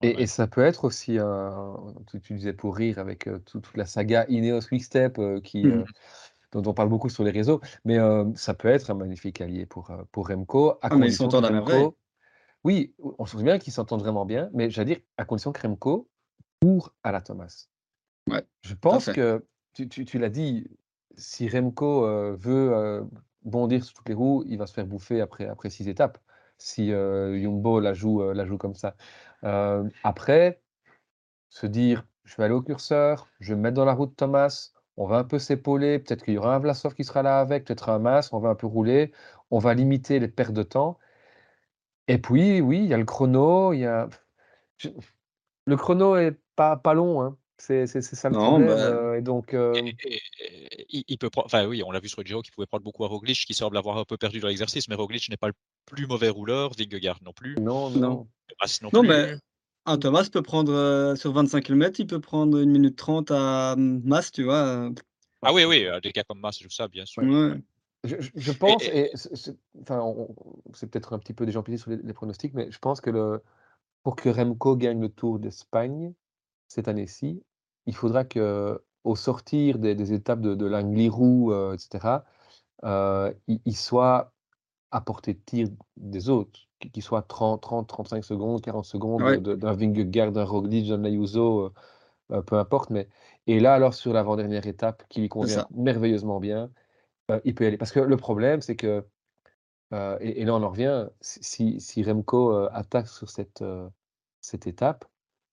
Et, 0.02 0.26
ça 0.26 0.46
peut 0.46 0.62
être 0.62 0.84
aussi, 0.84 1.18
tu, 2.22 2.34
disais 2.34 2.52
pour 2.52 2.76
rire 2.76 2.98
avec 2.98 3.28
euh, 3.28 3.38
toute 3.38 3.76
la 3.76 3.86
saga 3.86 4.26
Ineos 4.28 4.60
Quickstep 4.62 5.18
euh, 5.18 5.40
qui, 5.40 5.64
mmh. 5.64 5.84
dont 6.52 6.62
on 6.70 6.74
parle 6.74 6.88
beaucoup 6.88 7.08
sur 7.08 7.24
les 7.24 7.30
réseaux, 7.30 7.60
mais 7.84 7.98
ça 8.34 8.54
peut 8.54 8.68
être 8.68 8.90
un 8.90 8.94
magnifique 8.94 9.40
allié 9.40 9.66
pour, 9.66 9.90
pour 10.10 10.28
Remco. 10.28 10.70
À 10.70 10.78
ah, 10.82 10.96
mais 10.96 11.08
ils 11.08 11.14
s'entendent 11.14 11.46
à 11.46 11.92
Oui, 12.64 12.94
on 13.18 13.26
se 13.26 13.32
souvient 13.32 13.58
qu'ils 13.58 13.72
s'entendent 13.72 14.02
vraiment 14.02 14.26
bien, 14.26 14.50
mais 14.52 14.70
j'allais 14.70 14.96
dire, 14.96 15.04
à 15.16 15.24
condition 15.24 15.52
que 15.52 15.66
Remco 15.66 16.08
court 16.62 16.94
à 17.02 17.12
la 17.12 17.20
Thomas. 17.20 17.66
Ouais, 18.30 18.44
Je 18.62 18.74
pense 18.74 19.06
que, 19.06 19.44
tu, 19.74 19.88
tu, 19.88 20.18
l'as 20.18 20.28
dit, 20.28 20.68
si 21.16 21.48
Remco 21.48 22.06
euh, 22.06 22.36
veut 22.38 22.72
euh, 22.72 23.02
bondir 23.44 23.84
sur 23.84 23.94
toutes 23.94 24.08
les 24.08 24.14
roues, 24.14 24.44
il 24.46 24.58
va 24.58 24.66
se 24.66 24.74
faire 24.74 24.86
bouffer 24.86 25.20
après, 25.20 25.46
après 25.46 25.70
six 25.70 25.88
étapes, 25.88 26.18
si 26.58 26.92
euh, 26.92 27.40
Jumbo 27.40 27.80
la 27.80 27.94
joue, 27.94 28.22
la 28.32 28.46
joue 28.46 28.58
comme 28.58 28.74
ça. 28.74 28.94
Après, 29.42 30.62
se 31.50 31.66
dire, 31.66 32.06
je 32.24 32.36
vais 32.36 32.44
aller 32.44 32.54
au 32.54 32.62
curseur, 32.62 33.28
je 33.40 33.50
vais 33.52 33.56
me 33.56 33.62
mettre 33.62 33.76
dans 33.76 33.84
la 33.84 33.94
route 33.94 34.16
Thomas, 34.16 34.72
on 34.96 35.06
va 35.06 35.16
un 35.18 35.24
peu 35.24 35.38
s'épauler, 35.38 35.98
peut-être 35.98 36.24
qu'il 36.24 36.34
y 36.34 36.38
aura 36.38 36.54
un 36.54 36.58
Vlasov 36.58 36.94
qui 36.94 37.04
sera 37.04 37.22
là 37.22 37.40
avec, 37.40 37.64
peut-être 37.64 37.88
un 37.90 37.98
Mas, 37.98 38.32
on 38.32 38.38
va 38.40 38.50
un 38.50 38.54
peu 38.54 38.66
rouler, 38.66 39.12
on 39.50 39.58
va 39.58 39.74
limiter 39.74 40.18
les 40.20 40.28
pertes 40.28 40.52
de 40.52 40.62
temps. 40.62 40.98
Et 42.08 42.18
puis, 42.18 42.60
oui, 42.60 42.78
il 42.78 42.86
y 42.86 42.94
a 42.94 42.98
le 42.98 43.04
chrono, 43.04 43.72
il 43.72 43.80
y 43.80 43.86
a... 43.86 44.08
Le 45.66 45.76
chrono 45.76 46.16
est 46.16 46.38
pas, 46.56 46.76
pas 46.76 46.94
long, 46.94 47.22
hein. 47.22 47.36
C'est 47.64 47.86
ça 47.86 48.28
le 48.28 48.34
problème. 48.34 48.66
Bah 48.66 48.74
euh, 48.74 49.14
et 49.14 49.22
donc, 49.22 49.54
euh 49.54 49.72
il, 50.88 51.16
peut 51.16 51.30
prendre. 51.30 51.46
Enfin, 51.46 51.64
oui, 51.64 51.84
on 51.86 51.92
l'a 51.92 52.00
vu 52.00 52.08
sur 52.08 52.20
le 52.20 52.26
Giro 52.26 52.42
qu'il 52.42 52.52
pouvait 52.52 52.66
prendre 52.66 52.82
beaucoup 52.82 53.04
à 53.04 53.08
Roglic, 53.08 53.46
qui 53.46 53.54
semble 53.54 53.76
avoir 53.76 53.98
un 53.98 54.04
peu 54.04 54.16
perdu 54.16 54.40
dans 54.40 54.48
l'exercice, 54.48 54.88
mais 54.88 54.96
Roglic 54.96 55.28
n'est 55.30 55.36
pas 55.36 55.46
le 55.46 55.54
plus 55.86 56.08
mauvais 56.08 56.28
rouleur, 56.28 56.72
Vingegaard 56.76 57.20
non 57.22 57.32
plus. 57.32 57.54
Non, 57.60 57.88
non. 57.90 58.26
non, 58.92 59.02
mais 59.04 59.36
un 59.86 59.96
Thomas 59.96 60.28
peut 60.32 60.42
prendre 60.42 60.72
euh, 60.72 61.14
sur 61.14 61.32
25 61.32 61.62
km, 61.62 62.00
il 62.00 62.08
peut 62.08 62.20
prendre 62.20 62.58
une 62.58 62.72
minute 62.72 62.96
30 62.96 63.30
à 63.30 63.76
Mass, 63.78 64.32
tu 64.32 64.42
vois. 64.42 64.90
Ah 65.42 65.52
oui, 65.52 65.64
oui, 65.64 65.86
des 66.02 66.10
gars 66.10 66.24
comme 66.24 66.40
Mass, 66.40 66.58
tout 66.58 66.68
ça, 66.68 66.88
bien 66.88 67.06
sûr. 67.06 67.22
Je, 68.02 68.50
pense, 68.50 68.82
et, 68.82 69.12
enfin, 69.82 70.02
c'est 70.74 70.90
peut-être 70.90 71.12
un 71.12 71.20
petit 71.20 71.32
peu 71.32 71.46
déjà 71.46 71.62
sur 71.76 71.90
les, 71.90 71.98
les, 71.98 72.12
pronostics, 72.12 72.54
mais 72.54 72.68
je 72.72 72.78
pense 72.80 73.00
que 73.00 73.10
le, 73.10 73.40
pour 74.02 74.16
que 74.16 74.28
Remco 74.28 74.74
gagne 74.74 75.00
le 75.00 75.08
Tour 75.08 75.38
d'Espagne 75.38 76.12
cette 76.66 76.88
année-ci, 76.88 77.44
il 77.86 77.94
faudra 77.94 78.24
qu'au 78.24 79.16
sortir 79.16 79.78
des, 79.78 80.12
étapes 80.12 80.40
de, 80.40 80.54
de 80.54 80.66
l'Angliru, 80.66 81.52
euh, 81.52 81.74
etc., 81.74 82.18
euh, 82.84 83.32
il, 83.46 83.76
soit 83.76 84.32
à 84.90 85.00
portée 85.00 85.34
de 85.34 85.40
tir 85.44 85.68
des 85.96 86.28
autres, 86.28 86.60
qu'il 86.92 87.02
soit 87.02 87.22
30, 87.22 87.60
30, 87.60 87.88
35 87.88 88.24
secondes, 88.24 88.60
40 88.60 88.84
secondes 88.84 89.22
d'un 89.38 89.72
Vingegaard, 89.72 90.32
d'un 90.32 90.44
Roglic, 90.44 90.88
d'un 90.88 91.04
Ayuso, 91.04 91.72
euh, 92.32 92.42
peu 92.42 92.56
importe. 92.58 92.90
Mais... 92.90 93.08
Et 93.46 93.60
là, 93.60 93.74
alors, 93.74 93.94
sur 93.94 94.12
l'avant-dernière 94.12 94.66
étape, 94.66 95.04
qui 95.08 95.20
lui 95.20 95.28
convient 95.28 95.66
merveilleusement 95.70 96.40
bien, 96.40 96.70
il 97.44 97.54
peut 97.54 97.64
y 97.64 97.66
aller. 97.66 97.78
Parce 97.78 97.92
que 97.92 98.00
le 98.00 98.16
problème, 98.16 98.60
c'est 98.60 98.76
que 98.76 99.04
et, 100.20 100.44
là, 100.44 100.54
on 100.54 100.62
en 100.62 100.70
revient, 100.70 101.08
si, 101.20 101.78
si 101.78 102.02
Remco 102.02 102.52
attaque 102.72 103.08
sur 103.08 103.28
cette, 103.28 103.62
cette 104.40 104.66
étape, 104.66 105.04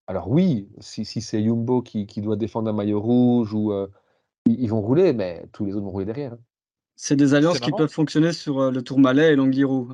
alors 0.09 0.27
oui, 0.27 0.67
si, 0.79 1.05
si 1.05 1.21
c'est 1.21 1.43
Jumbo 1.43 1.83
qui, 1.83 2.07
qui, 2.07 2.21
doit 2.21 2.35
défendre 2.35 2.67
un 2.69 2.73
maillot 2.73 2.99
rouge, 2.99 3.53
ou, 3.53 3.71
ils, 4.45 4.67
vont 4.67 4.81
rouler, 4.81 5.13
mais 5.13 5.45
tous 5.53 5.65
les 5.65 5.73
autres 5.73 5.85
vont 5.85 5.91
rouler 5.91 6.05
derrière. 6.05 6.33
Hein. 6.33 6.39
C'est 6.95 7.15
des 7.15 7.35
alliances 7.35 7.59
qui 7.59 7.71
peuvent 7.71 7.91
fonctionner 7.91 8.33
sur 8.33 8.71
le 8.71 8.81
Tour 8.81 8.99
Malais 8.99 9.33
et 9.33 9.35
l'Anguirou. 9.35 9.93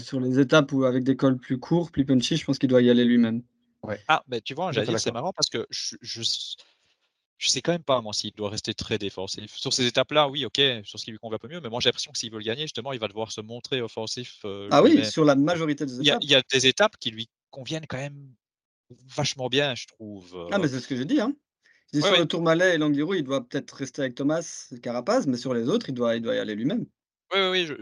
Sur 0.00 0.18
les 0.18 0.40
étapes 0.40 0.72
où, 0.72 0.84
avec 0.84 1.04
des 1.04 1.14
cols 1.14 1.38
plus 1.38 1.58
courts, 1.58 1.92
plus 1.92 2.04
punchy, 2.04 2.36
je 2.36 2.44
pense 2.44 2.58
qu'il 2.58 2.68
doit 2.68 2.82
y 2.82 2.90
aller 2.90 3.04
lui-même. 3.04 3.42
Ouais. 3.84 4.00
Ah, 4.08 4.24
mais 4.26 4.40
tu 4.40 4.54
vois, 4.54 4.72
c'est 4.72 5.12
marrant 5.12 5.32
parce 5.32 5.48
que 5.48 5.66
je, 5.70 5.96
je, 6.00 6.22
je 7.38 7.48
sais 7.48 7.60
quand 7.60 7.72
même 7.72 7.82
pas, 7.82 8.00
moi, 8.00 8.12
s'il 8.12 8.32
doit 8.32 8.50
rester 8.50 8.74
très 8.74 8.98
défensif. 8.98 9.54
Sur 9.54 9.72
ces 9.72 9.86
étapes-là, 9.86 10.28
oui, 10.28 10.44
ok, 10.44 10.60
sur 10.84 10.98
ce 10.98 11.04
qui 11.04 11.10
lui 11.10 11.18
convient 11.18 11.36
un 11.36 11.38
peu 11.38 11.48
mieux, 11.48 11.60
mais 11.60 11.68
moi, 11.68 11.80
j'ai 11.80 11.88
l'impression 11.88 12.12
que 12.12 12.18
s'il 12.18 12.30
veut 12.30 12.38
le 12.38 12.44
gagner, 12.44 12.62
justement, 12.62 12.92
il 12.92 12.98
va 12.98 13.08
devoir 13.08 13.32
se 13.32 13.40
montrer 13.40 13.80
offensif. 13.80 14.40
Euh, 14.44 14.68
ah 14.70 14.82
oui, 14.82 15.04
sur 15.04 15.24
la 15.24 15.34
majorité 15.34 15.84
des 15.84 16.00
étapes. 16.00 16.18
Il 16.22 16.30
y, 16.30 16.34
a, 16.34 16.42
des 16.52 16.66
étapes 16.66 16.96
qui 16.98 17.10
lui 17.10 17.28
conviennent 17.50 17.86
quand 17.86 17.98
même 17.98 18.34
vachement 18.90 19.48
bien, 19.48 19.74
je 19.74 19.86
trouve. 19.86 20.48
Ah, 20.52 20.58
mais 20.58 20.68
c'est 20.68 20.80
ce 20.80 20.88
que 20.88 20.96
j'ai 20.96 21.04
dit, 21.04 21.20
hein. 21.20 21.34
sur 21.92 22.16
le 22.16 22.26
Tour 22.26 22.42
Malais 22.42 22.74
et 22.74 22.78
l'Angliru, 22.78 23.18
il 23.18 23.24
doit 23.24 23.46
peut-être 23.46 23.72
rester 23.72 24.02
avec 24.02 24.14
Thomas 24.14 24.68
Carapaz, 24.82 25.26
mais 25.26 25.36
sur 25.36 25.54
les 25.54 25.68
autres, 25.68 25.88
il 25.88 25.94
doit, 25.94 26.16
il 26.16 26.22
doit 26.22 26.34
y 26.34 26.38
aller 26.38 26.54
lui-même. 26.54 26.86
Oui, 27.32 27.40
oui, 27.40 27.48
oui, 27.50 27.66
je, 27.66 27.74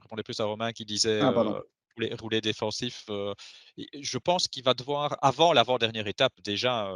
répondais 0.00 0.22
plus 0.22 0.38
à 0.40 0.44
Romain 0.44 0.72
qui 0.72 0.84
disait 0.84 1.20
ah, 1.20 1.30
euh, 1.30 1.60
rouler, 1.96 2.14
rouler, 2.14 2.40
défensif. 2.40 3.06
je 3.08 4.18
pense 4.18 4.48
qu'il 4.48 4.62
va 4.64 4.74
devoir, 4.74 5.16
avant 5.22 5.52
l'avant-dernière 5.52 6.06
étape, 6.06 6.34
déjà 6.42 6.92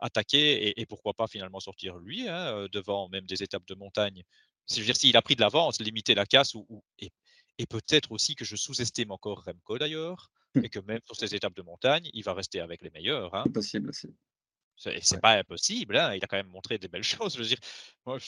attaquer 0.00 0.80
et, 0.80 0.86
pourquoi 0.86 1.14
pas 1.14 1.26
finalement 1.26 1.60
sortir 1.60 1.96
lui 1.96 2.28
hein, 2.28 2.66
devant 2.72 3.08
même 3.08 3.26
des 3.26 3.42
étapes 3.42 3.66
de 3.66 3.74
montagne. 3.74 4.22
Je 4.70 4.80
veux 4.80 4.84
dire, 4.84 4.96
s'il 4.96 5.16
a 5.16 5.22
pris 5.22 5.34
de 5.34 5.40
l'avance, 5.40 5.80
limiter 5.80 6.14
la 6.14 6.26
casse 6.26 6.54
ou, 6.54 6.82
et, 6.98 7.10
peut-être 7.66 8.12
aussi 8.12 8.34
que 8.34 8.44
je 8.44 8.56
sous-estime 8.56 9.10
encore 9.10 9.42
Remco 9.44 9.78
d'ailleurs. 9.78 10.30
Et 10.62 10.68
que 10.70 10.78
même 10.80 11.00
sur 11.06 11.16
ces 11.16 11.34
étapes 11.34 11.54
de 11.56 11.62
montagne, 11.62 12.08
il 12.14 12.24
va 12.24 12.34
rester 12.34 12.60
avec 12.60 12.82
les 12.82 12.90
meilleurs. 12.90 13.34
Hein. 13.34 13.46
C'est 13.46 13.52
possible 13.52 13.88
aussi. 13.90 14.14
C'est 14.76 15.00
c'est 15.04 15.16
Ouais. 15.16 15.20
pas 15.20 15.32
impossible, 15.38 15.96
hein, 15.96 16.14
il 16.14 16.22
a 16.24 16.26
quand 16.28 16.36
même 16.36 16.46
montré 16.48 16.78
des 16.78 16.88
belles 16.88 17.02
choses. 17.32 17.34
Je 17.34 17.38
veux 17.40 17.46
dire, 17.48 17.58
moi, 18.06 18.18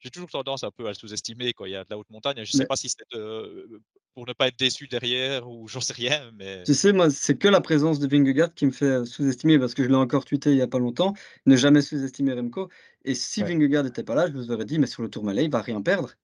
j'ai 0.00 0.10
toujours 0.10 0.30
tendance 0.30 0.64
un 0.64 0.70
peu 0.70 0.86
à 0.86 0.88
le 0.90 0.94
sous-estimer 0.94 1.52
quand 1.52 1.66
il 1.66 1.72
y 1.72 1.76
a 1.76 1.84
de 1.84 1.90
la 1.90 1.98
haute 1.98 2.08
montagne. 2.10 2.42
Je 2.44 2.52
sais 2.52 2.64
Mais 2.64 2.66
pas 2.66 2.76
si 2.76 2.88
c'est, 2.88 3.04
heu, 3.14 3.82
pour 4.14 4.26
ne 4.26 4.32
pas 4.32 4.48
être 4.48 4.58
déçu 4.58 4.88
derrière 4.88 5.48
ou 5.48 5.68
j'en 5.68 5.80
sais 5.82 5.92
rien, 5.92 6.30
mais 6.32 6.64
tu 6.64 6.74
sais, 6.74 6.92
moi, 6.92 7.10
c'est 7.10 7.38
que 7.38 7.48
la 7.48 7.60
présence 7.60 7.98
de 8.00 8.06
Vingegaard 8.06 8.54
qui 8.54 8.66
me 8.66 8.70
fait, 8.70 8.84
heu, 8.86 9.04
sous-estimer 9.06 9.58
parce 9.58 9.74
que 9.74 9.82
je 9.82 9.88
l'ai 9.88 9.94
encore 9.94 10.24
tweeté 10.26 10.50
il 10.52 10.58
y 10.58 10.62
a 10.62 10.68
pas 10.68 10.78
longtemps, 10.78 11.14
ne 11.46 11.56
jamais 11.56 11.80
sous-estimer 11.82 12.34
Remco 12.34 12.68
et 13.04 13.14
si 13.14 13.42
Ouais. 13.42 13.44
Vingegaard 13.44 13.86
était 13.86 14.02
pas 14.04 14.14
là, 14.14 14.26
je 14.28 14.32
vous 14.34 14.50
aurais 14.52 14.66
dit: 14.66 14.78
«Mais 14.78 14.86
sur 14.86 15.02
le 15.02 15.08
Tourmalet, 15.10 15.44
il 15.46 15.50
va 15.50 15.62
rien 15.62 15.80
perdre». 15.82 16.14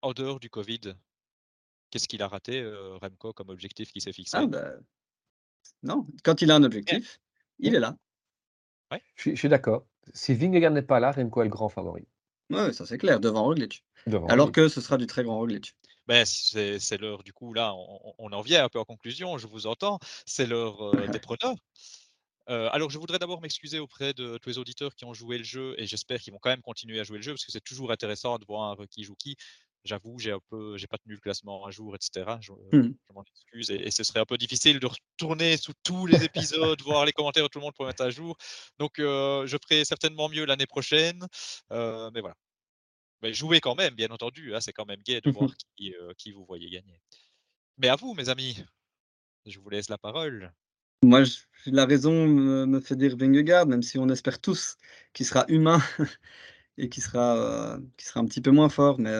en 0.00 0.14
dehors 0.14 0.40
du 0.40 0.48
covid, 0.48 0.94
qu'est-ce 1.90 2.08
qu'il 2.08 2.22
a 2.22 2.28
raté, 2.28 2.60
heu, 2.62 2.96
Remco 2.96 3.32
comme 3.32 3.50
objectif 3.50 3.92
qu'il 3.92 4.02
s'est 4.02 4.12
Ah 4.32 4.46
fixé? 4.46 4.46
bah, 4.46 4.78
non, 5.82 6.06
quand 6.24 6.42
il 6.42 6.50
a 6.50 6.56
un 6.56 6.64
objectif, 6.64 7.18
il 7.58 7.74
est 7.74 7.80
là. 7.80 7.96
Ouais. 8.90 9.00
Je 9.14 9.34
suis 9.36 9.48
d'accord. 9.48 9.86
Si 10.12 10.34
Vingegaard 10.34 10.72
n'est 10.72 10.82
pas 10.82 10.98
là, 10.98 11.12
Remco 11.12 11.40
est 11.40 11.44
le 11.44 11.50
grand 11.50 11.68
favori, 11.68 12.08
Ouais, 12.50 12.60
ouais, 12.66 12.72
ça 12.72 12.86
c'est 12.86 12.98
clair, 12.98 13.20
devant 13.20 13.44
Roglic. 13.44 13.84
devant 14.06 14.28
Alors 14.28 14.50
Roglic. 14.50 14.52
que 14.52 14.66
ce 14.68 14.80
sera 14.80 14.96
du 14.96 15.06
très 15.06 15.22
grand 15.24 15.36
Roglic. 15.38 15.74
Beh, 16.06 16.24
c'est 16.24 16.78
c'est 16.78 16.98
l'heure 16.98 17.24
du 17.24 17.32
coup 17.32 17.52
là, 17.52 17.74
on 17.74 18.14
on 18.18 18.32
en 18.32 18.40
vient 18.40 18.64
un 18.64 18.68
peu 18.68 18.78
en 18.78 18.84
conclusion, 18.84 19.38
je 19.38 19.46
vous 19.48 19.66
entends. 19.66 19.98
C'est 20.24 20.46
l'heure, 20.46 20.80
heu, 20.84 21.08
des 21.08 21.18
pronos. 21.18 21.56
Heu, 22.50 22.68
alors 22.72 22.90
je 22.90 22.98
voudrais 22.98 23.18
d'abord 23.18 23.40
m'excuser 23.42 23.78
auprès 23.80 24.14
de 24.14 24.38
tous 24.38 24.48
les 24.50 24.58
auditeurs 24.58 24.94
qui 24.96 25.04
ont 25.06 25.14
joué 25.14 25.38
le 25.38 25.44
jeu 25.44 25.74
et 25.78 25.86
j'espère 25.86 26.20
qu'ils 26.20 26.32
vont 26.32 26.38
quand 26.40 26.50
même 26.50 26.62
continuer 26.62 27.00
à 27.00 27.04
jouer 27.04 27.18
le 27.18 27.22
jeu 27.22 27.32
parce 27.34 27.44
que 27.46 27.52
c'est 27.52 27.62
toujours 27.64 27.92
intéressant 27.92 28.38
de 28.38 28.44
voir 28.46 28.76
qui 28.90 29.04
joue 29.04 29.16
qui. 29.16 29.36
J'avoue, 29.86 30.18
j'ai 30.18 30.32
un 30.32 30.40
peu 30.50 30.76
j'ai 30.78 30.86
pas 30.88 30.98
tenu 30.98 31.14
le 31.14 31.20
classement 31.20 31.66
un 31.66 31.70
jour 31.70 31.94
et 31.94 31.98
cetera. 32.00 32.38
Je 32.42 32.52
Mmh. 32.72 32.96
je 33.08 33.12
m'en 33.14 33.22
excuse 33.24 33.70
et 33.70 33.86
et 33.86 33.90
ce 33.92 34.04
serait 34.04 34.20
un 34.20 34.24
peu 34.26 34.36
difficile 34.38 34.80
de 34.80 34.86
retourner 34.88 35.56
sous 35.56 35.72
tous 35.84 36.06
les 36.06 36.24
épisodes, 36.24 36.80
voir 36.82 37.04
les 37.06 37.12
commentaires 37.12 37.44
de 37.44 37.48
tout 37.48 37.58
le 37.60 37.64
monde 37.64 37.74
pour 37.76 37.86
mettre 37.86 38.04
à 38.04 38.10
jour. 38.10 38.36
Donc 38.78 38.98
heu, 39.00 39.44
je 39.46 39.56
ferai 39.62 39.84
certainement 39.84 40.28
mieux 40.28 40.44
l'année 40.46 40.66
prochaine, 40.66 41.26
heu, 41.72 42.10
mais 42.14 42.20
voilà. 42.20 42.34
Mais 43.22 43.34
jouez 43.34 43.60
quand 43.60 43.74
même, 43.76 43.94
bien 43.94 44.08
entendu, 44.10 44.54
hein, 44.54 44.60
c'est 44.60 44.72
quand 44.72 44.86
même 44.86 45.02
gai 45.02 45.20
de 45.22 45.30
voir 45.30 45.54
qui, 45.76 45.92
heu, 45.94 46.12
qui 46.18 46.32
vous 46.32 46.44
voyez 46.46 46.70
gagner. 46.70 47.00
Mais 47.78 47.88
à 47.88 47.96
vous 47.96 48.14
mes 48.14 48.28
amis, 48.30 48.56
je 49.46 49.60
vous 49.60 49.70
laisse 49.70 49.90
la 49.90 49.98
parole. 49.98 50.52
Moi, 51.02 51.22
la 51.66 51.84
raison 51.86 52.26
me 52.26 52.64
me 52.66 52.80
fait 52.80 52.96
dire 52.96 53.16
Vingegaard, 53.16 53.66
même 53.66 53.82
si 53.82 53.98
on 53.98 54.08
espère 54.08 54.40
tous 54.40 54.76
qu'il 55.12 55.26
sera 55.26 55.44
humain 55.48 55.80
et 56.78 56.88
qu'il 56.88 57.02
sera, 57.02 57.76
un 58.16 58.26
petit 58.26 58.40
peu 58.42 58.50
moins 58.52 58.68
fort, 58.70 58.98
mais 59.00 59.12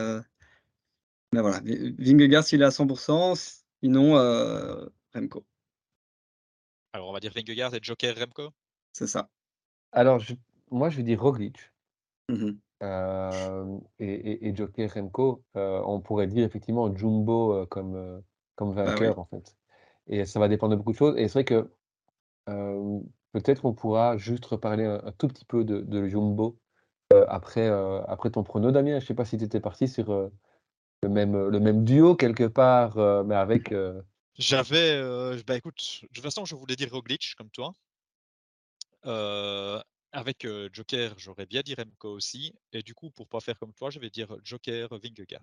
mais 1.33 1.41
voilà, 1.41 1.59
Vi 1.61 1.93
Vingegaard 1.99 2.43
s'il 2.43 2.61
est 2.61 2.65
à 2.65 2.71
100 2.71 2.87
sinon, 3.81 4.17
heu, 4.17 4.89
Remco, 5.13 5.45
Alors 6.93 7.09
on 7.09 7.13
va 7.13 7.19
dire 7.19 7.31
Vingegaard 7.33 7.73
et 7.75 7.79
Joker 7.81 8.15
Remco? 8.17 8.51
c'est 8.93 9.07
ça. 9.07 9.29
Alors 9.91 10.19
je 10.19 10.35
moi, 10.69 10.89
je 10.89 10.97
vais 10.97 11.03
dire 11.03 11.21
Roglic, 11.21 11.71
Mmh 12.29 12.43
mh. 12.45 12.57
hem 12.81 13.81
et 13.99 14.05
et 14.13 14.47
et 14.49 14.55
Joker 14.55 14.91
Remco. 14.93 15.43
Heu, 15.55 15.81
on 15.85 15.99
pourrait 16.01 16.27
dire 16.27 16.43
effectivement 16.45 16.93
Jumbo, 16.95 17.65
comme, 17.67 18.21
comme 18.55 18.73
Bah 18.85 18.95
oui. 18.99 19.07
vainqueur, 19.07 19.19
en 19.19 19.25
fait 19.25 19.55
et 20.09 20.25
ça 20.25 20.39
va 20.39 20.47
dépendre 20.47 20.71
de 20.71 20.77
beaucoup 20.77 20.93
de 20.93 20.97
choses 20.97 21.15
et 21.17 21.27
c'est 21.27 21.33
vrai 21.33 21.45
que, 21.45 21.69
peut-être 23.33 23.65
on 23.65 23.73
pourra 23.73 24.17
juste 24.17 24.45
reparler 24.45 24.85
un 24.85 25.01
un 25.05 25.11
tout 25.13 25.27
petit 25.29 25.45
peu 25.45 25.63
de 25.65 25.81
de 25.81 26.07
Jumbo, 26.07 26.59
après, 27.29 27.67
après 28.07 28.31
ton 28.31 28.43
prono, 28.43 28.71
Damien. 28.71 28.99
Je 28.99 29.05
sais 29.07 29.15
pas 29.15 29.25
si 29.25 29.37
tu 29.37 29.45
étais 29.45 29.59
parti 29.61 29.87
sur, 29.89 30.31
le 31.03 31.09
même, 31.09 31.35
heu, 31.35 31.49
le 31.49 31.59
même 31.59 31.83
duo 31.83 32.15
quelque 32.15 32.47
part, 32.47 32.97
heu, 32.97 33.23
mais 33.23 33.35
avec, 33.35 33.71
heu 33.71 34.03
J'avais, 34.37 35.01
bah, 35.45 35.55
écoute, 35.57 35.99
de 36.03 36.07
toute 36.07 36.23
façon 36.23 36.45
je 36.45 36.55
voulais 36.55 36.75
dire 36.75 36.91
Roglic 36.91 37.33
comme 37.37 37.49
toi. 37.51 37.73
Avec, 40.13 40.47
Joker, 40.73 41.13
j'aurais 41.17 41.45
bien 41.45 41.61
dit 41.61 41.75
Remco 41.75 42.09
aussi 42.09 42.53
et 42.71 42.81
du 42.81 42.93
coup 42.93 43.11
pour 43.11 43.27
pas 43.27 43.39
faire 43.41 43.59
comme 43.59 43.73
toi, 43.73 43.89
je 43.89 43.99
vais 43.99 44.09
dire 44.09 44.35
Joker 44.43 44.89
Vingegaard. 44.91 45.41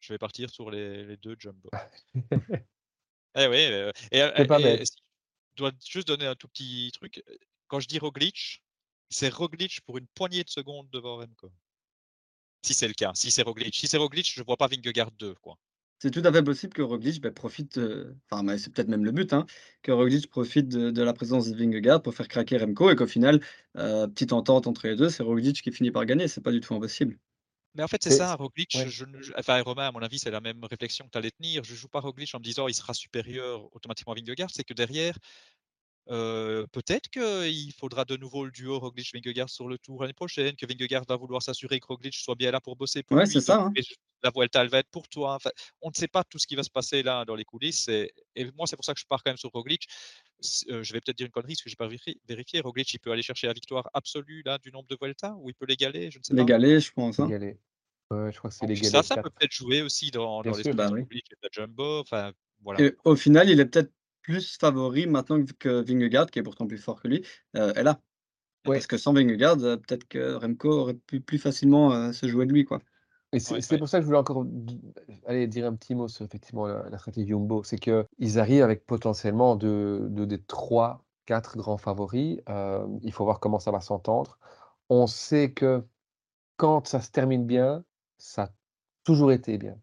Je 0.00 0.12
vais 0.12 0.18
partir 0.18 0.50
sur 0.50 0.70
les 0.70 1.04
les 1.04 1.16
2 1.16 1.36
jumbo. 1.38 1.70
Eh 3.38 3.46
oui, 3.48 3.58
et 4.12 4.44
pas 4.46 4.58
je 4.58 5.56
dois 5.56 5.72
juste 5.86 6.08
donner 6.08 6.26
un 6.26 6.34
tout 6.34 6.48
petit 6.48 6.90
truc, 6.92 7.22
quand 7.68 7.80
je 7.80 7.88
dis 7.88 7.98
Roglic, 7.98 8.62
c'est 9.10 9.32
Roglic 9.32 9.80
pour 9.82 9.98
une 9.98 10.06
poignée 10.08 10.44
de 10.44 10.50
secondes 10.50 10.88
devant 10.90 11.16
Remco. 11.18 11.52
Si 12.66 12.74
c'est 12.74 12.88
le 12.88 12.94
cas, 12.94 13.12
si 13.14 13.30
c'est 13.30 13.42
Roglic. 13.42 13.76
Si 13.76 13.86
c'est 13.86 13.96
Roglic, 13.96 14.28
je 14.34 14.42
vois 14.42 14.56
pas 14.56 14.66
Vingegaard 14.66 15.12
2 15.12 15.34
quoi. 15.36 15.56
C'est 15.98 16.10
tout 16.10 16.20
à 16.24 16.32
fait 16.32 16.42
possible 16.42 16.74
que 16.74 16.82
Roglic, 16.82 17.22
bah, 17.22 17.30
profite, 17.32 17.78
heu, 17.78 18.16
enfin, 18.30 18.42
mais 18.42 18.58
c'est 18.58 18.70
peut-être 18.72 18.88
même 18.88 19.04
le 19.04 19.12
but, 19.12 19.32
hein, 19.32 19.46
que 19.82 19.92
Roglic 19.92 20.28
profite 20.28 20.68
de 20.68 20.90
de 20.90 21.02
la 21.02 21.14
présence 21.14 21.48
de 21.50 21.56
Vingegaard 21.56 22.02
pour 22.02 22.14
faire 22.14 22.28
craquer 22.28 22.58
Remco 22.58 22.90
et 22.90 22.96
qu'au 22.96 23.06
final, 23.06 23.40
heu, 23.78 24.06
petite 24.08 24.32
entente 24.34 24.66
entre 24.66 24.86
les 24.88 24.96
2, 24.96 25.08
c'est 25.08 25.22
Roglic 25.22 25.62
qui 25.62 25.72
finit 25.72 25.90
par 25.90 26.04
gagner, 26.04 26.28
c'est 26.28 26.42
pas 26.42 26.52
du 26.52 26.60
tout 26.60 26.74
impossible. 26.74 27.18
Mais 27.74 27.82
en 27.82 27.88
fait, 27.88 28.02
c'est 28.02 28.10
C'est 28.10 28.10
ça, 28.10 28.34
Roglic, 28.36 28.74
ouais. 28.74 28.88
je 28.88 29.04
ne 29.04 29.18
enfin 29.38 29.60
Romain, 29.62 29.88
à 29.88 29.92
mon 29.92 30.00
avis, 30.00 30.18
c'est 30.18 30.30
la 30.30 30.40
même 30.40 30.64
réflexion 30.64 31.04
que 31.06 31.10
tu 31.10 31.18
allais 31.18 31.30
tenir. 31.30 31.62
Je 31.64 31.74
joue 31.74 31.88
pas 31.88 32.00
Roglic 32.00 32.34
en 32.34 32.38
me 32.38 32.44
disant: 32.44 32.68
«Il 32.68 32.74
sera 32.74 32.94
supérieur 32.94 33.68
automatiquement 33.74 34.14
à 34.14 34.16
Vingegaard». 34.16 34.48
C'est 34.50 34.64
que 34.64 34.72
derrière, 34.72 35.18
Heu, 36.08 36.66
peut-être 36.72 37.08
qu'il 37.10 37.72
faudra 37.72 38.04
de 38.04 38.16
nouveau 38.16 38.44
le 38.44 38.50
duo 38.52 38.78
Roglic-Vingegaard 38.78 39.48
sur 39.50 39.68
le 39.68 39.78
Tour 39.78 40.02
l'année 40.02 40.12
prochaine, 40.14 40.54
que 40.56 40.66
Vingegaard 40.66 41.04
va 41.08 41.16
vouloir 41.16 41.42
s'assurer 41.42 41.80
que 41.80 41.86
Roglic 41.88 42.14
soit 42.14 42.36
bien 42.36 42.50
là 42.52 42.60
pour 42.60 42.76
bosser 42.76 43.02
pour 43.02 43.20
Ouais, 43.20 43.26
c'est 43.26 43.40
lui, 43.40 43.42
donc 43.44 43.56
ça, 43.56 43.62
hein. 43.62 43.78
la 44.22 44.30
Vuelta, 44.34 44.62
elle 44.62 44.68
va 44.68 44.78
être 44.78 44.90
pour 44.90 45.08
toi. 45.08 45.34
Enfin, 45.34 45.50
on 45.82 45.88
ne 45.90 45.94
sait 45.94 46.08
pas 46.08 46.24
tout 46.24 46.38
ce 46.38 46.46
qui 46.46 46.56
va 46.56 46.62
se 46.62 46.70
passer 46.70 47.02
là 47.02 47.24
dans 47.24 47.34
les 47.34 47.44
coulisses 47.44 47.88
et 47.88 48.12
et 48.36 48.50
moi, 48.52 48.66
c'est 48.66 48.76
pour 48.76 48.84
ça 48.84 48.94
que 48.94 49.00
je 49.00 49.06
pars 49.06 49.22
quand 49.24 49.30
même 49.30 49.36
sur 49.36 49.50
Roglic. 49.50 49.86
Heu, 50.70 50.82
je 50.84 50.92
vais 50.92 51.00
peut-être 51.00 51.16
dire 51.18 51.26
une 51.26 51.32
connerie 51.32 51.54
parce 51.54 51.62
que 51.62 51.70
j'ai 51.70 51.76
pas 51.76 51.86
vérifié 51.88 52.20
vérifié. 52.28 52.60
Roglic, 52.60 52.92
il 52.94 53.00
peut 53.00 53.12
aller 53.12 53.22
chercher 53.22 53.46
la 53.48 53.52
victoire 53.54 53.88
absolue 53.94 54.42
là 54.44 54.58
du 54.58 54.70
nombre 54.72 54.88
de 54.88 54.96
Vuelta 55.00 55.34
ou 55.38 55.50
il 55.50 55.54
peut 55.54 55.66
l'égaler? 55.66 56.10
Je 56.12 56.18
ne 56.18 56.24
sais 56.24 56.34
Les 56.34 56.44
pas. 56.44 56.50
galets, 56.50 56.80
je 56.80 56.92
pense, 56.92 57.18
hein. 57.20 57.36
Ouais, 58.10 58.32
je 58.32 58.38
crois 58.38 58.50
que 58.50 58.56
c'est 58.56 58.66
l'égalé 58.66 59.02
ça, 59.02 59.02
ça 59.02 59.18
peut 59.18 59.30
4. 59.30 59.30
peut-être 59.30 59.52
jouer 59.52 59.82
aussi 59.82 60.10
dans 60.10 60.44
dans 60.44 60.56
l'esprit 60.56 60.80
Bah 60.80 60.88
de 60.88 60.92
oui. 60.92 61.06
Roglic 61.10 61.26
et 61.32 61.36
la 61.42 61.48
Jumbo. 61.52 62.00
Enfin, 62.00 62.32
voilà. 62.60 62.82
Et 62.82 62.96
au 63.04 63.16
final, 63.16 63.48
il 63.50 63.60
est 63.60 63.66
peut-être 63.66 63.92
plus 64.26 64.56
favori 64.58 65.06
maintenant 65.06 65.44
que 65.60 65.82
Vingegaard, 65.82 66.30
qui 66.30 66.38
est 66.40 66.42
pourtant 66.42 66.66
plus 66.66 66.78
fort 66.78 67.00
que 67.02 67.08
lui, 67.08 67.24
heu, 67.56 67.72
est 67.76 67.82
là. 67.84 68.02
Parce 68.72 68.86
Ouais 68.86 68.86
que 68.88 68.98
sans 68.98 69.14
Vingegaard, 69.14 69.58
heu, 69.64 69.78
peut-être 69.80 70.08
que 70.08 70.34
Remco 70.34 70.70
aurait 70.72 70.94
pu 70.94 71.20
plus 71.22 71.38
facilement, 71.38 71.94
heu, 71.94 72.12
se 72.14 72.28
jouer 72.28 72.46
de 72.46 72.52
lui, 72.54 72.64
quoi. 72.66 72.80
et 73.32 73.40
c'est 73.40 73.60
Ouais, 73.60 73.60
c'est 73.60 73.76
ouais. 73.76 73.78
pour 73.78 73.88
ça 73.88 73.98
que 73.98 74.02
je 74.02 74.06
voulais 74.06 74.18
encore 74.18 74.44
aller 75.26 75.46
dire 75.48 75.66
un 75.66 75.74
petit 75.76 75.94
mot 75.94 76.08
sur 76.08 76.24
effectivement 76.24 76.66
la 76.66 76.88
la 76.88 76.98
stratégie 76.98 77.28
Jumbo. 77.28 77.62
C'est 77.64 77.78
qu'ils 77.78 78.38
arrivent 78.38 78.62
avec 78.62 78.86
potentiellement 78.86 79.56
2 79.56 80.08
2 80.10 80.26
des 80.26 80.42
3-4 80.42 81.56
grands 81.56 81.76
favoris. 81.78 82.38
Hem, 82.46 82.98
il 83.02 83.12
faut 83.12 83.24
voir 83.24 83.40
comment 83.40 83.58
ça 83.58 83.70
va 83.72 83.80
s'entendre. 83.80 84.38
On 84.90 85.06
sait 85.06 85.52
que 85.52 85.84
quand 86.58 86.86
ça 86.88 87.00
se 87.02 87.10
termine 87.12 87.46
bien, 87.46 87.84
ça 88.18 88.44
a 88.44 88.50
toujours 89.04 89.32
été 89.32 89.58
bien. 89.58 89.80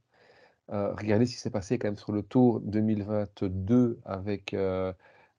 Heu, 0.72 0.94
regardez 0.98 1.26
ce 1.26 1.34
qui 1.36 1.40
s'est 1.42 1.50
passé 1.50 1.78
quand 1.78 1.88
même 1.88 1.98
sur 1.98 2.12
le 2.14 2.24
Tour 2.24 2.62
2022 2.62 4.00
avec, 4.06 4.54
heu 4.54 4.94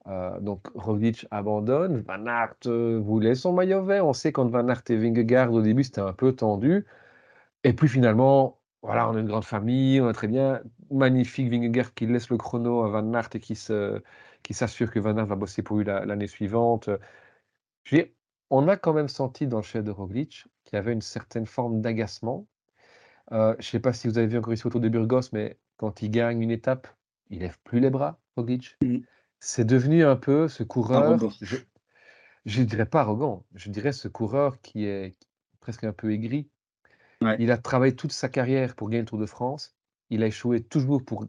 heu, 0.06 0.40
donc 0.40 0.66
Roglic 0.74 1.26
abandonne, 1.30 2.02
Van 2.02 2.26
Aert, 2.26 2.56
voulait 3.00 3.34
son 3.34 3.52
maillot 3.54 3.82
vert. 3.84 4.06
On 4.06 4.12
sait 4.12 4.32
quand 4.32 4.46
Van 4.46 4.68
Aert 4.68 4.82
et 4.90 4.96
Vingegaard 4.96 5.52
au 5.52 5.62
début, 5.62 5.84
c'était 5.84 6.00
un 6.02 6.12
peu 6.12 6.34
tendu 6.34 6.84
et 7.64 7.72
puis 7.74 7.88
finalement, 7.88 8.60
voilà, 8.82 9.08
on 9.10 9.16
est 9.16 9.20
une 9.20 9.26
grande 9.28 9.44
famille, 9.44 10.00
on 10.00 10.10
est 10.10 10.12
très 10.14 10.28
bien. 10.28 10.60
Magnifique 10.90 11.50
Vingegaard 11.50 11.94
qui 11.94 12.06
laisse 12.06 12.30
le 12.30 12.36
chrono 12.38 12.84
à 12.84 12.90
Van 12.90 13.12
Aert 13.14 13.30
et 13.34 13.40
qui 13.40 13.56
se 13.56 14.02
qui 14.42 14.54
s'assure 14.54 14.90
que 14.90 15.00
Van 15.00 15.16
Aert 15.16 15.26
va 15.26 15.36
bosser 15.36 15.62
pour 15.62 15.78
lui 15.78 15.84
la 15.84 16.04
l'année 16.06 16.26
suivante, 16.28 16.90
on 18.50 18.68
a 18.68 18.76
quand 18.78 18.92
même 18.94 19.08
senti 19.08 19.46
dans 19.46 19.58
le 19.58 19.62
chef 19.62 19.84
de 19.84 19.90
Roglic 19.90 20.46
qu'il 20.64 20.76
y 20.76 20.78
avait 20.78 20.92
une 20.94 21.02
certaine 21.02 21.46
forme 21.46 21.80
d'agacement 21.82 22.46
Heu, 23.32 23.56
je 23.58 23.66
sais 23.68 23.80
pas 23.80 23.92
si 23.92 24.08
vous 24.08 24.18
avez 24.18 24.26
vu 24.26 24.38
encore 24.38 24.52
ici 24.52 24.66
autour 24.66 24.80
de 24.80 24.88
Burgos, 24.88 25.30
mais 25.32 25.58
quand 25.76 26.02
il 26.02 26.10
gagne 26.10 26.42
une 26.42 26.50
étape, 26.50 26.88
il 27.30 27.40
lève 27.40 27.58
plus 27.64 27.80
les 27.80 27.90
bras, 27.90 28.20
Roglic. 28.36 28.78
Mmh. 28.82 29.04
C'est 29.40 29.64
devenu 29.66 30.04
un 30.04 30.16
peu 30.16 30.48
ce 30.48 30.62
coureur, 30.62 31.18
je 31.40 31.58
je 32.46 32.62
dirais 32.62 32.86
pas 32.86 33.00
arrogant, 33.02 33.46
je 33.54 33.70
dirais 33.70 33.92
ce 33.92 34.08
coureur 34.08 34.60
qui 34.62 34.86
est 34.86 35.16
presque 35.60 35.84
un 35.84 35.92
peu 35.92 36.12
aigri. 36.12 36.50
Ouais, 37.20 37.38
Il 37.38 37.50
a 37.52 37.58
travaillé 37.58 37.96
toute 37.96 38.12
sa 38.12 38.28
carrière 38.28 38.74
pour 38.76 38.90
gagner 38.90 39.02
le 39.02 39.06
Tour 39.08 39.18
de 39.18 39.26
France. 39.26 39.76
Il 40.10 40.22
a 40.22 40.26
échoué 40.26 40.62
toujours 40.62 41.04
pour 41.04 41.26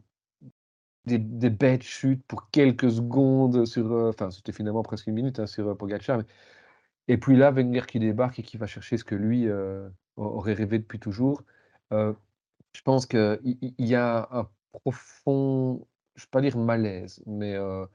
des 1.06 1.18
des 1.18 1.50
bêtes 1.50 1.82
chutes, 1.82 2.24
pour 2.26 2.50
quelques 2.50 2.90
secondes 2.90 3.64
sur, 3.66 3.86
heu, 3.92 4.08
enfin, 4.08 4.30
c'était 4.30 4.52
finalement 4.52 4.82
presque 4.82 5.06
une 5.06 5.14
minute, 5.14 5.38
hein, 5.38 5.46
sur, 5.46 5.76
mais 5.80 6.24
et 7.08 7.18
puis 7.18 7.36
là, 7.36 7.50
Wenger 7.52 7.82
qui 7.88 7.98
débarque 8.00 8.38
et 8.40 8.42
qui 8.42 8.56
va 8.56 8.66
chercher 8.66 8.96
ce 8.96 9.04
que 9.04 9.14
lui, 9.14 9.48
au 9.50 9.90
aurait 10.16 10.54
rêvé 10.54 10.78
depuis 10.78 10.98
toujours. 11.00 11.42
Heu 11.92 12.16
Je 12.74 12.82
pense 12.82 13.06
qu'il 13.06 13.40
il 13.44 13.74
il 13.78 13.86
y 13.86 13.94
a 13.96 14.28
un 14.32 14.48
profond, 14.72 15.86
je 16.16 16.22
ne 16.24 16.26
vais 16.26 16.30
pas 16.32 16.40
dire 16.42 16.58
malaise, 16.58 17.22
mais 17.26 17.54
heu, 17.56 17.88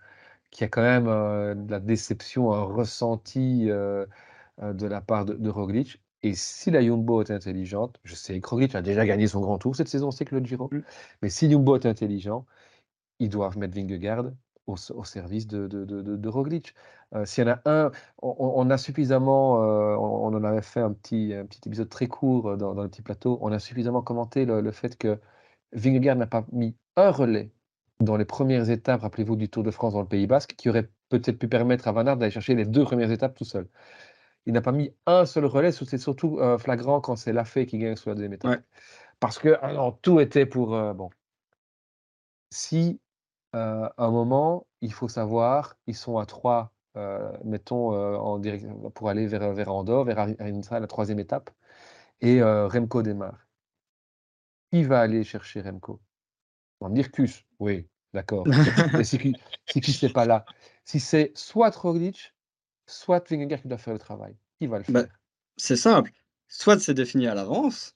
qu'il 0.51 0.63
y 0.63 0.67
a 0.67 0.69
quand 0.69 0.81
même, 0.83 1.07
heu, 1.09 1.55
de 1.55 1.71
la 1.71 1.79
déception, 1.81 2.53
un 2.53 2.63
ressenti, 2.63 3.67
heu, 3.69 4.07
de 4.61 4.87
la 4.87 5.01
part 5.01 5.25
de 5.25 5.35
de 5.35 5.49
Roglic. 5.51 6.01
Et 6.23 6.35
si 6.35 6.71
la 6.71 6.83
Jumbo 6.83 7.21
est 7.23 7.31
intelligente, 7.31 7.99
je 8.05 8.15
sais 8.15 8.39
que 8.41 8.49
Roglic 8.49 8.75
a 8.75 8.81
déjà 8.83 9.05
gagné 9.05 9.27
son 9.27 9.41
grand 9.41 9.57
tour 9.59 9.75
cette 9.75 9.89
saison, 9.89 10.11
c'est 10.11 10.25
que 10.25 10.35
le 10.37 10.45
Giro, 10.45 10.69
mais 11.23 11.29
si 11.29 11.49
Jumbo 11.51 11.75
est 11.77 11.85
intelligent, 11.87 12.45
ils 13.19 13.29
doivent 13.29 13.57
mettre 13.57 13.75
Vingegaard 13.75 14.31
au, 14.67 15.03
service 15.03 15.47
de, 15.47 15.67
de, 15.67 15.85
de, 15.85 16.29
Roglic. 16.29 16.75
Euh, 17.13 17.25
s'il 17.25 17.45
y 17.45 17.49
en 17.49 17.53
a 17.53 17.61
un, 17.65 17.91
on, 18.21 18.69
a 18.69 18.77
suffisamment, 18.77 19.63
euh, 19.63 19.95
on, 19.95 20.33
en 20.33 20.43
avait 20.43 20.61
fait 20.61 20.79
un 20.79 20.93
petit, 20.93 21.33
un 21.33 21.45
petit 21.45 21.61
épisode 21.65 21.89
très 21.89 22.07
court 22.07 22.57
dans, 22.57 22.73
dans 22.73 22.83
le 22.83 22.89
petit 22.89 23.01
plateau, 23.01 23.37
on 23.41 23.51
a 23.51 23.59
suffisamment 23.59 24.01
commenté 24.01 24.45
le, 24.45 24.71
fait 24.71 24.97
que 24.97 25.19
Vingegaard 25.73 26.15
n'a 26.15 26.27
pas 26.27 26.45
mis 26.51 26.75
un 26.95 27.11
relais 27.11 27.51
dans 27.99 28.17
les 28.17 28.25
premières 28.25 28.69
étapes, 28.69 29.01
rappelez-vous, 29.01 29.35
du 29.35 29.49
Tour 29.49 29.63
de 29.63 29.71
France 29.71 29.93
dans 29.93 30.01
le 30.01 30.07
Pays 30.07 30.27
Basque, 30.27 30.55
qui 30.55 30.69
aurait 30.69 30.89
peut-être 31.09 31.37
pu 31.37 31.47
permettre 31.47 31.87
à 31.87 31.91
Van 31.91 32.05
Aert 32.05 32.17
d'aller 32.17 32.31
chercher 32.31 32.55
les 32.55 32.65
deux 32.65 32.83
premières 32.83 33.11
étapes 33.11 33.35
tout 33.35 33.45
seul. 33.45 33.67
Il 34.45 34.53
n'a 34.53 34.61
pas 34.61 34.71
mis 34.71 34.91
un 35.05 35.25
seul 35.25 35.45
relais, 35.45 35.71
c'est 35.71 35.97
surtout 35.97 36.39
euh, 36.39 36.57
flagrant 36.57 36.99
quand 36.99 37.15
c'est 37.15 37.33
Lafay 37.33 37.67
qui 37.67 37.77
gagne 37.77 37.95
sur 37.95 38.09
la 38.09 38.15
deuxième 38.15 38.33
étape. 38.33 38.61
Parce 39.19 39.37
que 39.37 39.49
alors, 39.61 39.99
tout 40.01 40.19
était 40.19 40.47
pour... 40.47 40.69
bon, 40.95 41.11
si 42.51 42.99
euh, 43.55 43.89
à 43.97 44.05
un 44.05 44.11
moment, 44.11 44.65
il 44.81 44.93
faut 44.93 45.09
savoir, 45.09 45.75
ils 45.87 45.95
sont 45.95 46.17
à 46.17 46.25
3, 46.25 46.73
euh, 46.97 47.31
mettons, 47.43 47.93
euh, 47.93 48.15
en 48.15 48.39
direction 48.39 48.89
pour 48.91 49.09
aller 49.09 49.27
vers, 49.27 49.53
vers 49.53 49.73
Andorre, 49.73 50.05
vers 50.05 50.19
Arinsa, 50.19 50.79
la 50.79 50.87
troisième 50.87 51.19
étape, 51.19 51.49
et 52.21 52.41
Remco 52.43 53.01
démarre. 53.01 53.47
Qui 54.71 54.83
va 54.83 55.01
aller 55.01 55.23
chercher 55.23 55.61
Remco. 55.61 55.99
On 56.79 56.85
va 56.85 56.89
me 56.89 56.95
dire 56.95 57.09
oui, 57.59 57.87
d'accord. 58.13 58.45
Mais 58.93 59.03
si, 59.03 59.35
si 59.67 60.05
n'est 60.05 60.13
pas 60.13 60.25
là, 60.25 60.45
si 60.85 60.99
c'est 60.99 61.31
soit 61.35 61.75
Roglic, 61.75 62.33
soit 62.85 63.27
Vingegaard 63.29 63.61
qui 63.61 63.67
doit 63.67 63.77
faire 63.77 63.93
le 63.93 63.99
travail, 63.99 64.35
qui 64.59 64.67
va 64.67 64.79
le 64.79 64.85
bah, 64.87 65.01
faire. 65.01 65.19
C'est 65.57 65.75
simple. 65.75 66.11
Soit 66.47 66.79
c'est 66.79 66.93
défini 66.93 67.27
à 67.27 67.35
l'avance, 67.35 67.95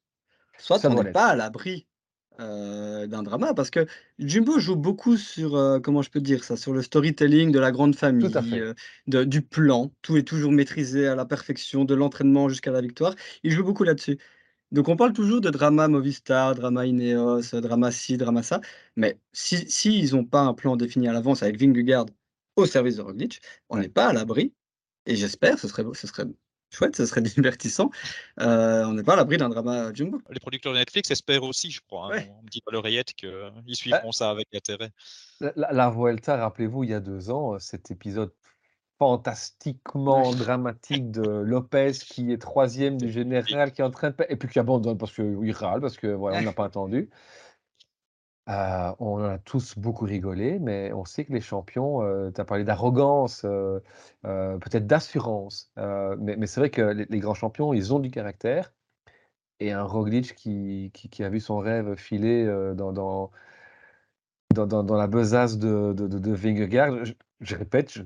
soit 0.57 0.83
on 0.85 1.03
n'est 1.03 1.11
pas 1.11 1.27
à 1.27 1.35
l'abri 1.35 1.87
euh, 2.39 3.07
d'un 3.07 3.23
drama 3.23 3.53
parce 3.53 3.69
que 3.69 3.85
Jumbo 4.19 4.59
joue 4.59 4.75
beaucoup 4.75 5.17
sur, 5.17 5.55
euh, 5.55 5.79
comment 5.79 6.01
je 6.01 6.09
peux 6.09 6.21
dire 6.21 6.43
ça, 6.43 6.57
sur 6.57 6.73
le 6.73 6.81
storytelling 6.81 7.51
de 7.51 7.59
la 7.59 7.71
grande 7.71 7.95
famille, 7.95 8.29
euh, 8.53 8.73
de, 9.07 9.23
du 9.23 9.41
plan. 9.41 9.91
Tout 10.01 10.17
est 10.17 10.23
toujours 10.23 10.51
maîtrisé 10.51 11.07
à 11.07 11.15
la 11.15 11.25
perfection, 11.25 11.85
de 11.85 11.95
l'entraînement 11.95 12.49
jusqu'à 12.49 12.71
la 12.71 12.81
victoire. 12.81 13.15
Il 13.43 13.51
joue 13.51 13.63
beaucoup 13.63 13.83
là-dessus. 13.83 14.17
Donc 14.71 14.89
on 14.89 14.95
parle 14.97 15.13
toujours 15.13 15.41
de 15.41 15.49
drama 15.49 15.87
Movistar, 15.87 16.55
drama 16.55 16.85
Ineos, 16.85 17.51
drama 17.61 17.91
ci, 17.91 18.17
drama 18.17 18.43
ça. 18.43 18.61
Mais 18.95 19.19
si, 19.31 19.69
si 19.69 19.99
ils 19.99 20.13
n'ont 20.15 20.25
pas 20.25 20.41
un 20.41 20.53
plan 20.53 20.75
défini 20.75 21.07
à 21.07 21.13
l'avance 21.13 21.43
avec 21.43 21.59
Vingegaard 21.59 22.07
au 22.55 22.65
service 22.65 22.97
de 22.97 23.01
Roglic, 23.01 23.41
on 23.69 23.77
n'est 23.77 23.89
pas 23.89 24.07
à 24.07 24.13
l'abri. 24.13 24.53
Et 25.05 25.15
j'espère, 25.15 25.59
ce 25.59 25.67
serait, 25.67 25.83
ce 25.93 26.07
serait 26.07 26.25
chouette, 26.75 26.95
ce 26.95 27.05
serait 27.05 27.21
divertissant. 27.21 27.89
Euh, 28.39 28.85
on 28.85 28.93
n'est 28.93 29.03
pas 29.03 29.13
à 29.13 29.15
l'abri 29.17 29.37
d'un 29.37 29.49
drama 29.49 29.93
Jumbo. 29.93 30.21
Les 30.29 30.39
producteurs 30.39 30.73
de 30.73 30.79
Netflix 30.79 31.09
espèrent 31.11 31.43
aussi, 31.43 31.71
je 31.71 31.81
crois. 31.81 32.15
Hein. 32.15 32.23
On 32.39 32.43
me 32.43 32.49
dit 32.49 32.61
à 32.67 32.71
l'oreillette 32.71 33.13
qu'ils 33.13 33.75
suivront 33.75 34.11
ça 34.11 34.29
avec 34.29 34.47
intérêt. 34.53 34.91
La, 35.39 35.71
la, 35.71 35.89
Vuelta, 35.89 36.37
rappelez-vous, 36.37 36.83
il 36.83 36.91
y 36.91 36.93
a 36.93 36.99
deux 36.99 37.29
ans, 37.29 37.59
cet 37.59 37.91
épisode 37.91 38.31
fantastiquement 38.97 40.31
dramatique 40.33 41.11
de 41.11 41.27
Lopez 41.27 41.91
qui 41.91 42.31
est 42.31 42.37
troisième 42.37 42.97
du 42.97 43.11
général 43.11 43.73
qui 43.73 43.81
est 43.81 43.83
en 43.83 43.91
train 43.91 44.11
de 44.11 44.15
et 44.29 44.37
puis 44.37 44.47
qui 44.47 44.57
abandonne 44.57 44.97
parce 44.97 45.13
qu'il 45.13 45.51
râle 45.51 45.81
parce 45.81 45.97
que 45.97 46.07
voilà 46.07 46.39
on 46.39 46.43
n'a 46.43 46.53
pas 46.53 46.63
attendu 46.65 47.09
euh, 48.47 48.93
on 48.99 49.15
en 49.21 49.23
a 49.23 49.37
tous 49.39 49.77
beaucoup 49.77 50.05
rigolé, 50.05 50.59
mais 50.59 50.93
on 50.93 51.03
sait 51.03 51.25
que 51.25 51.33
les 51.33 51.41
champions, 51.41 52.03
euh, 52.03 52.29
tu 52.31 52.39
as 52.39 52.45
parlé 52.45 52.63
d'arrogance, 52.63 53.43
euh, 53.43 53.79
peut-être 54.23 54.85
d'assurance, 54.85 55.71
mais, 56.19 56.45
c'est 56.47 56.59
vrai 56.59 56.69
que 56.69 56.81
les, 56.81 57.19
grands 57.19 57.33
champions, 57.33 57.73
ils 57.73 57.93
ont 57.93 57.99
du 57.99 58.11
caractère. 58.11 58.71
Et 59.59 59.71
un 59.71 59.83
Roglic 59.83 60.35
qui, 60.35 60.91
qui, 60.93 61.23
a 61.23 61.29
vu 61.29 61.39
son 61.39 61.59
rêve 61.59 61.95
filer 61.95 62.45
dans, 62.75 62.91
dans, 62.93 63.31
dans, 64.51 64.95
la 64.95 65.07
besace 65.07 65.57
de, 65.57 65.93
de, 65.93 66.07
de, 66.07 66.35
je, 67.41 67.55
répète, 67.55 67.91
je, 67.91 68.03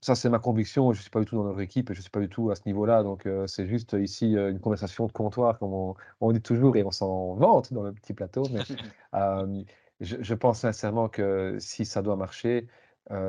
ça, 0.00 0.14
c'est 0.14 0.30
ma 0.30 0.38
conviction. 0.38 0.92
Je 0.92 0.98
ne 0.98 1.02
suis 1.02 1.10
pas 1.10 1.20
du 1.20 1.26
tout 1.26 1.36
dans 1.36 1.44
notre 1.44 1.60
équipe 1.60 1.90
et 1.90 1.94
je 1.94 1.98
ne 1.98 2.02
suis 2.02 2.10
pas 2.10 2.20
du 2.20 2.28
tout 2.28 2.50
à 2.50 2.56
ce 2.56 2.62
niveau-là. 2.66 3.02
Donc, 3.02 3.26
euh, 3.26 3.46
c'est 3.46 3.66
juste 3.66 3.92
ici 3.92 4.36
euh, 4.36 4.50
une 4.50 4.58
conversation 4.60 5.06
de 5.06 5.12
comptoir, 5.12 5.58
comme 5.58 5.94
on, 6.20 6.32
dit 6.32 6.40
toujours, 6.40 6.76
et 6.76 6.84
on 6.84 6.90
s'en 6.90 7.34
vante 7.34 7.72
dans 7.72 7.82
le 7.82 7.92
petit 7.92 8.14
plateau. 8.14 8.44
Mais 8.50 8.60
euh, 9.14 9.62
je, 10.00 10.34
pense 10.34 10.60
sincèrement 10.60 11.08
que 11.08 11.56
si 11.60 11.84
ça 11.84 12.00
doit 12.02 12.16
marcher, 12.16 12.66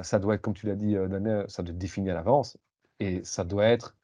ça 0.03 0.19
doit 0.19 0.35
être, 0.35 0.41
comme 0.41 0.53
tu 0.53 0.67
l'as 0.67 0.75
dit, 0.75 0.93
Daniel, 0.93 1.45
ça 1.49 1.63
doit 1.63 1.71
être 1.71 1.77
défini 1.77 2.09
à 2.11 2.13
l'avance. 2.13 2.57
Et 2.99 3.23
ça 3.23 3.43
doit 3.43 3.65
être 3.65 3.95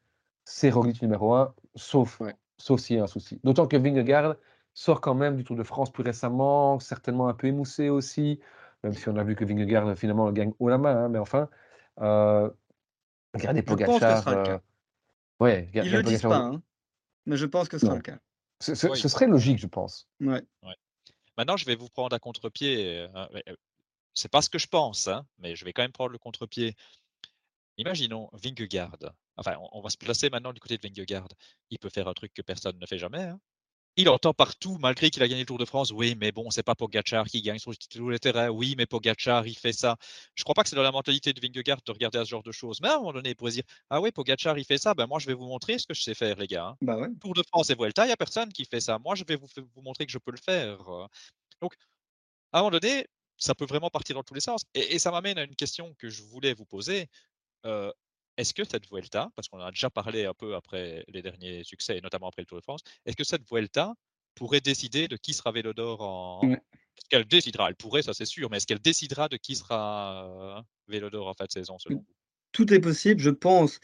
Roglic 0.64 1.00
numéro 1.02 1.34
un, 1.34 1.54
sauf, 1.76 2.20
sauf 2.56 2.80
s'il 2.80 2.96
y 2.96 2.98
a 2.98 3.04
un 3.04 3.06
souci. 3.06 3.40
D'autant 3.44 3.66
que 3.68 3.76
Vingegaard 3.76 4.36
sort 4.74 5.00
quand 5.00 5.14
même 5.14 5.36
du 5.36 5.44
Tour 5.44 5.56
de 5.56 5.62
France 5.62 5.90
plus 5.92 6.02
récemment, 6.02 6.80
certainement 6.80 7.28
un 7.28 7.34
peu 7.34 7.46
émoussé 7.46 7.90
aussi, 7.90 8.40
même 8.82 8.92
si 8.92 9.08
on 9.08 9.16
a 9.16 9.22
vu 9.22 9.36
que 9.36 9.44
Vingegaard 9.44 9.96
finalement 9.96 10.30
gagne 10.32 10.52
haut 10.58 10.68
la 10.68 10.78
main. 10.78 11.04
Hein, 11.04 11.08
mais 11.08 11.18
enfin. 11.18 11.48
Euh, 12.00 12.50
regardez 13.34 13.62
Pogacar. 13.62 14.26
Euh, 14.28 14.58
ouais, 15.40 15.70
Ils 15.74 15.90
le 15.90 16.02
disent 16.02 16.22
pas, 16.22 16.36
hein, 16.36 16.62
mais 17.26 17.36
je 17.36 17.46
pense 17.46 17.68
que 17.68 17.78
ce 17.78 17.86
sera 17.86 17.96
le 17.96 18.02
cas. 18.02 18.18
Ce, 18.60 18.74
serait 18.74 19.26
logique, 19.26 19.58
je 19.58 19.66
pense. 19.66 20.08
Ouais. 20.20 20.42
Maintenant, 21.36 21.56
je 21.56 21.64
vais 21.64 21.76
vous 21.76 21.88
prendre 21.88 22.14
à 22.14 22.18
contre-pied. 22.18 22.98
Euh, 22.98 23.08
euh, 23.14 23.54
c'est 24.14 24.30
pas 24.30 24.42
ce 24.42 24.50
que 24.50 24.58
je 24.58 24.66
pense, 24.66 25.06
hein, 25.06 25.24
mais 25.38 25.54
je 25.54 25.64
vais 25.64 25.72
quand 25.72 25.82
même 25.82 25.92
prendre 25.92 26.10
le 26.10 26.18
contre-pied. 26.18 26.74
Imaginons 27.76 28.28
Vingegaard. 28.32 28.96
Enfin, 29.36 29.54
on, 29.72 29.80
va 29.80 29.88
se 29.88 29.96
placer 29.96 30.30
maintenant 30.30 30.52
du 30.52 30.58
côté 30.58 30.76
de 30.76 30.82
Vingegaard. 30.82 31.28
Il 31.70 31.78
peut 31.78 31.90
faire 31.90 32.08
un 32.08 32.14
truc 32.14 32.34
que 32.34 32.42
personne 32.42 32.76
ne 32.76 32.86
fait 32.86 32.98
jamais. 32.98 33.22
Hein 33.22 33.38
il 33.98 34.08
entend 34.08 34.32
partout, 34.32 34.78
malgré 34.80 35.10
qu'il 35.10 35.22
a 35.24 35.28
gagné 35.28 35.42
le 35.42 35.46
Tour 35.46 35.58
de 35.58 35.64
France, 35.64 35.90
oui, 35.90 36.16
mais 36.20 36.30
bon, 36.30 36.50
c'est 36.50 36.62
pas 36.62 36.76
Pogacar 36.76 37.26
qui 37.26 37.42
gagne 37.42 37.58
sur 37.58 37.76
tous 37.76 38.08
les 38.08 38.20
terrains, 38.20 38.48
oui, 38.48 38.76
mais 38.78 38.86
Pogacar, 38.86 39.44
il 39.46 39.58
fait 39.58 39.72
ça. 39.72 39.96
Je 40.36 40.44
crois 40.44 40.54
pas 40.54 40.62
que 40.62 40.68
c'est 40.68 40.76
dans 40.76 40.82
la 40.82 40.92
mentalité 40.92 41.32
de 41.32 41.40
Vingegaard 41.40 41.80
de 41.84 41.92
regarder 41.92 42.18
à 42.18 42.24
ce 42.24 42.30
genre 42.30 42.44
de 42.44 42.52
choses. 42.52 42.80
Mais 42.80 42.88
à 42.88 42.94
un 42.94 42.98
moment 42.98 43.12
donné, 43.12 43.30
il 43.30 43.34
pourrait 43.34 43.50
dire, 43.50 43.64
ah 43.90 44.00
oui, 44.00 44.12
Pogacar, 44.12 44.56
il 44.56 44.64
fait 44.64 44.78
ça, 44.78 44.94
ben 44.94 45.08
moi, 45.08 45.18
je 45.18 45.26
vais 45.26 45.34
vous 45.34 45.46
montrer 45.46 45.80
ce 45.80 45.86
que 45.86 45.94
je 45.94 46.02
sais 46.02 46.14
faire, 46.14 46.36
les 46.36 46.46
gars. 46.46 46.68
Hein. 46.68 46.76
Bah 46.80 46.96
Tour 47.20 47.34
de 47.34 47.42
France 47.42 47.70
et 47.70 47.74
Vuelta, 47.74 48.04
il 48.04 48.06
n'y 48.06 48.12
a 48.12 48.16
personne 48.16 48.52
qui 48.52 48.64
fait 48.64 48.80
ça. 48.80 49.00
Moi, 49.00 49.16
je 49.16 49.24
vais 49.24 49.34
vous, 49.34 49.48
vous 49.56 49.82
montrer 49.82 50.06
que 50.06 50.12
je 50.12 50.18
peux 50.18 50.30
le 50.30 50.38
faire. 50.38 50.78
Donc, 51.60 51.74
à 52.52 52.58
un 52.58 52.62
moment 52.62 52.78
donné, 52.78 53.04
ça 53.36 53.56
peut 53.56 53.66
vraiment 53.66 53.90
partir 53.90 54.14
dans 54.14 54.22
tous 54.22 54.34
les 54.34 54.40
sens. 54.40 54.64
Et, 54.74 55.00
ça 55.00 55.10
m'amène 55.10 55.38
à 55.38 55.42
une 55.42 55.56
question 55.56 55.94
que 55.98 56.08
je 56.08 56.22
voulais 56.22 56.54
vous 56.54 56.66
poser. 56.66 57.08
Euh, 57.66 57.92
est-ce 58.38 58.54
que 58.54 58.62
cette 58.64 58.88
Vuelta, 58.90 59.30
parce 59.36 59.48
qu'on 59.48 59.58
en 59.58 59.66
a 59.66 59.70
déjà 59.70 59.90
parlé 59.90 60.24
un 60.24 60.32
peu 60.32 60.54
après 60.54 61.04
les 61.08 61.22
derniers 61.22 61.64
succès, 61.64 61.98
et 61.98 62.00
notamment 62.00 62.28
après 62.28 62.42
le 62.42 62.46
Tour 62.46 62.58
de 62.58 62.62
France, 62.62 62.82
est-ce 63.04 63.16
que 63.16 63.24
cette 63.24 63.42
Vuelta 63.50 63.94
pourrait 64.36 64.60
décider 64.60 65.08
de 65.08 65.16
qui 65.16 65.34
sera 65.34 65.50
Vélodor 65.50 66.00
en. 66.00 66.40
Est-ce 66.52 67.08
qu'elle 67.10 67.26
décidera? 67.26 67.68
Elle 67.68 67.74
pourrait, 67.74 68.02
ça 68.02 68.14
c'est 68.14 68.24
sûr, 68.24 68.48
mais 68.50 68.56
est-ce 68.56 68.66
qu'elle 68.66 68.80
décidera 68.80 69.28
de 69.28 69.36
qui 69.36 69.56
sera 69.56 70.56
euh, 70.58 70.62
Vélodor 70.86 71.26
en 71.26 71.34
fin 71.34 71.44
de 71.44 71.50
saison 71.50 71.78
selon 71.78 71.98
vous? 71.98 72.06
Tout 72.52 72.72
est 72.72 72.80
possible. 72.80 73.20
Je 73.20 73.30
pense 73.30 73.80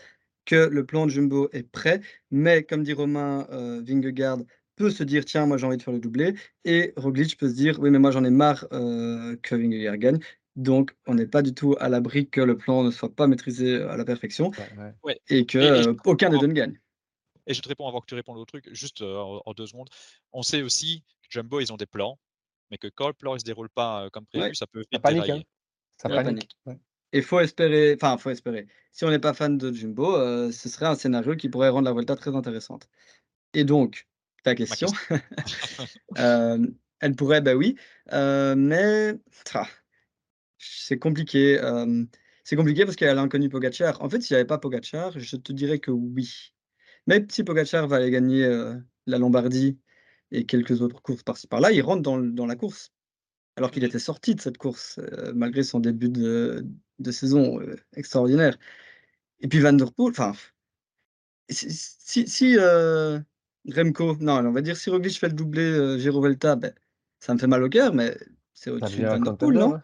que 0.46 0.54
le 0.54 0.86
plan 0.86 1.06
de 1.06 1.10
Jumbo 1.10 1.48
est 1.52 1.64
prêt, 1.64 2.00
mais 2.30 2.62
comme 2.62 2.84
dit 2.84 2.92
Romain, 2.92 3.46
euh, 3.50 3.82
Vingegaard 3.84 4.38
peut 4.76 4.90
se 4.90 5.02
dire 5.02 5.24
tiens, 5.24 5.46
moi 5.46 5.56
j'ai 5.56 5.66
envie 5.66 5.76
de 5.76 5.82
faire 5.82 5.94
le 5.94 6.00
doublé, 6.00 6.34
et 6.64 6.92
Roglic 6.96 7.36
peut 7.36 7.48
se 7.48 7.54
dire 7.54 7.80
oui, 7.80 7.90
mais 7.90 7.98
moi 7.98 8.10
j'en 8.10 8.24
ai 8.24 8.30
marre 8.30 8.66
euh, 8.72 9.36
que 9.42 9.54
Vingegaard 9.56 9.96
gagne. 9.96 10.18
Donc, 10.56 10.94
on 11.06 11.14
n'est 11.14 11.26
pas 11.26 11.42
du 11.42 11.52
tout 11.52 11.74
à 11.80 11.88
l'abri 11.88 12.28
que 12.28 12.40
le 12.40 12.56
plan 12.56 12.84
ne 12.84 12.90
soit 12.90 13.14
pas 13.14 13.26
maîtrisé 13.26 13.82
à 13.82 13.96
la 13.96 14.04
perfection 14.04 14.52
et 15.28 15.46
que 15.46 15.96
aucun 16.08 16.30
des 16.30 16.38
deux 16.38 16.46
ne 16.46 16.52
gagne. 16.52 16.80
Et 17.46 17.54
je 17.54 17.60
te 17.60 17.68
réponds 17.68 17.86
avant 17.88 18.00
que 18.00 18.06
tu 18.06 18.14
répondes 18.14 18.38
au 18.38 18.44
truc, 18.44 18.68
juste 18.72 19.02
en, 19.02 19.52
deux 19.56 19.66
secondes. 19.66 19.88
On 20.32 20.42
sait 20.42 20.62
aussi 20.62 21.02
que 21.22 21.28
Jumbo, 21.30 21.60
ils 21.60 21.72
ont 21.72 21.76
des 21.76 21.86
plans, 21.86 22.18
mais 22.70 22.78
que 22.78 22.86
quand 22.86 23.08
le 23.08 23.14
plan 23.14 23.34
ne 23.34 23.38
se 23.38 23.44
déroule 23.44 23.68
pas 23.68 24.08
comme 24.12 24.26
prévu, 24.26 24.54
ça 24.54 24.66
peut 24.66 24.80
vite 24.80 24.88
ça 24.92 25.00
panique, 25.00 25.28
hein. 25.28 25.42
Ça 26.00 26.08
panique. 26.08 26.56
Et 27.12 27.22
faut 27.22 27.38
espérer, 27.40 27.94
enfin, 27.94 28.16
faut 28.16 28.30
espérer. 28.30 28.66
Si 28.92 29.04
on 29.04 29.10
n'est 29.10 29.18
pas 29.18 29.34
fan 29.34 29.58
de 29.58 29.72
Jumbo, 29.72 30.16
ce 30.50 30.68
serait 30.68 30.86
un 30.86 30.94
scénario 30.94 31.36
qui 31.36 31.48
pourrait 31.48 31.68
rendre 31.68 31.84
la 31.86 31.92
Volta 31.92 32.16
très 32.16 32.34
intéressante. 32.34 32.88
Et 33.52 33.64
donc, 33.64 34.08
ta 34.42 34.54
question, 34.54 34.88
elle 36.16 37.16
pourrait, 37.16 37.40
bah 37.40 37.54
oui, 37.54 37.76
mais 38.12 39.14
c'est 40.64 40.98
compliqué. 40.98 41.60
c'est 42.44 42.56
compliqué 42.56 42.84
parce 42.84 42.96
qu'elle 42.96 43.08
a 43.08 43.14
l'inconnu 43.14 43.48
Pogachar. 43.48 44.02
En 44.02 44.08
fait, 44.08 44.20
s'il 44.20 44.34
n'y 44.34 44.40
avait 44.40 44.46
pas 44.46 44.58
Pogachar, 44.58 45.18
je 45.18 45.36
te 45.36 45.52
dirais 45.52 45.78
que 45.78 45.90
oui. 45.90 46.54
Mais 47.06 47.24
si 47.30 47.44
Pogacar 47.44 47.86
va 47.86 47.96
aller 47.96 48.10
gagner 48.10 48.44
euh, 48.44 48.74
la 49.06 49.18
Lombardie 49.18 49.78
et 50.30 50.46
quelques 50.46 50.80
autres 50.80 51.02
courses 51.02 51.22
par-ci 51.22 51.46
par-là, 51.46 51.72
il 51.72 51.82
rentre 51.82 52.02
dans, 52.02 52.18
dans 52.18 52.46
la 52.46 52.56
course. 52.56 52.92
Alors 53.56 53.70
qu'il 53.70 53.84
était 53.84 53.98
sorti 53.98 54.34
de 54.34 54.40
cette 54.40 54.58
course, 54.58 54.98
euh, 54.98 55.32
malgré 55.34 55.62
son 55.62 55.80
début 55.80 56.08
de, 56.08 56.66
de 56.98 57.10
saison 57.12 57.60
euh, 57.60 57.76
extraordinaire. 57.94 58.58
Et 59.40 59.48
puis 59.48 59.60
Van 59.60 59.72
Der 59.72 59.92
Poel, 59.92 60.10
enfin, 60.10 60.32
si, 61.50 62.26
si 62.26 62.56
Remco, 62.56 64.16
non, 64.20 64.46
on 64.46 64.52
va 64.52 64.60
dire 64.62 64.76
si 64.76 64.90
Roglic 64.90 65.18
fait 65.18 65.28
le 65.28 65.34
doublé 65.34 65.98
Giro 65.98 66.20
Velta, 66.20 66.56
ben, 66.56 66.72
ça 67.20 67.34
me 67.34 67.38
fait 67.38 67.46
mal 67.46 67.62
au 67.62 67.68
cœur, 67.68 67.94
mais 67.94 68.16
c'est 68.54 68.70
au-dessus 68.70 69.02
de 69.02 69.06
Van 69.06 69.20
Der 69.20 69.36
Poel, 69.36 69.58
non? 69.58 69.80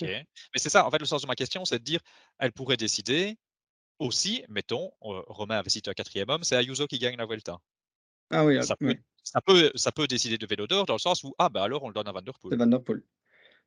Mais 0.00 0.26
c'est 0.56 0.70
ça, 0.70 0.86
en 0.86 0.90
fait, 0.90 0.98
le 0.98 1.06
sens 1.06 1.22
de 1.22 1.26
ma 1.26 1.34
question, 1.34 1.64
c'est 1.64 1.78
de 1.78 1.84
dire, 1.84 2.00
elle 2.38 2.52
pourrait 2.52 2.76
décider, 2.76 3.36
aussi, 3.98 4.42
mettons, 4.48 4.92
Romain 5.00 5.58
avait 5.58 5.70
cité 5.70 5.90
un 5.90 5.94
quatrième 5.94 6.30
homme, 6.30 6.42
c'est 6.42 6.56
Ayuso 6.56 6.86
qui 6.86 6.98
gagne 6.98 7.16
la 7.16 7.26
Vuelta. 7.26 7.58
Ah 8.30 8.44
oui, 8.44 8.62
ça, 8.64 8.76
peut, 8.76 8.96
ça, 9.22 9.40
peut, 9.40 9.70
ça 9.74 9.92
peut 9.92 10.06
décider 10.06 10.38
de 10.38 10.46
Vélodor 10.46 10.86
dans 10.86 10.94
le 10.94 10.98
sens 10.98 11.22
où, 11.22 11.34
ah 11.38 11.50
ben 11.50 11.62
alors 11.62 11.82
on 11.82 11.88
le 11.88 11.94
donne 11.94 12.08
à 12.08 12.12
Van 12.12 12.22
Der 12.22 12.34
Poel. 12.38 12.52
C'est 12.52 12.58
Van 12.58 12.66
Der 12.66 12.82
Poel. 12.82 13.02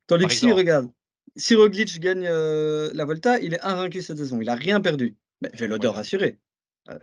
Tandis 0.08 0.26
que 0.26 0.32
si, 0.32 0.50
regarde, 0.50 0.90
si 1.36 1.54
Roglic 1.54 2.00
gagne 2.00 2.28
la 2.28 3.04
Volta, 3.04 3.38
il 3.38 3.54
est 3.54 3.60
invaincu 3.60 4.02
cette 4.02 4.18
saison. 4.18 4.40
Il 4.40 4.46
n'a 4.46 4.56
rien 4.56 4.80
perdu. 4.80 5.16
Mais 5.40 5.50
vélo 5.54 5.78
d'or 5.78 5.96
assuré, 5.96 6.38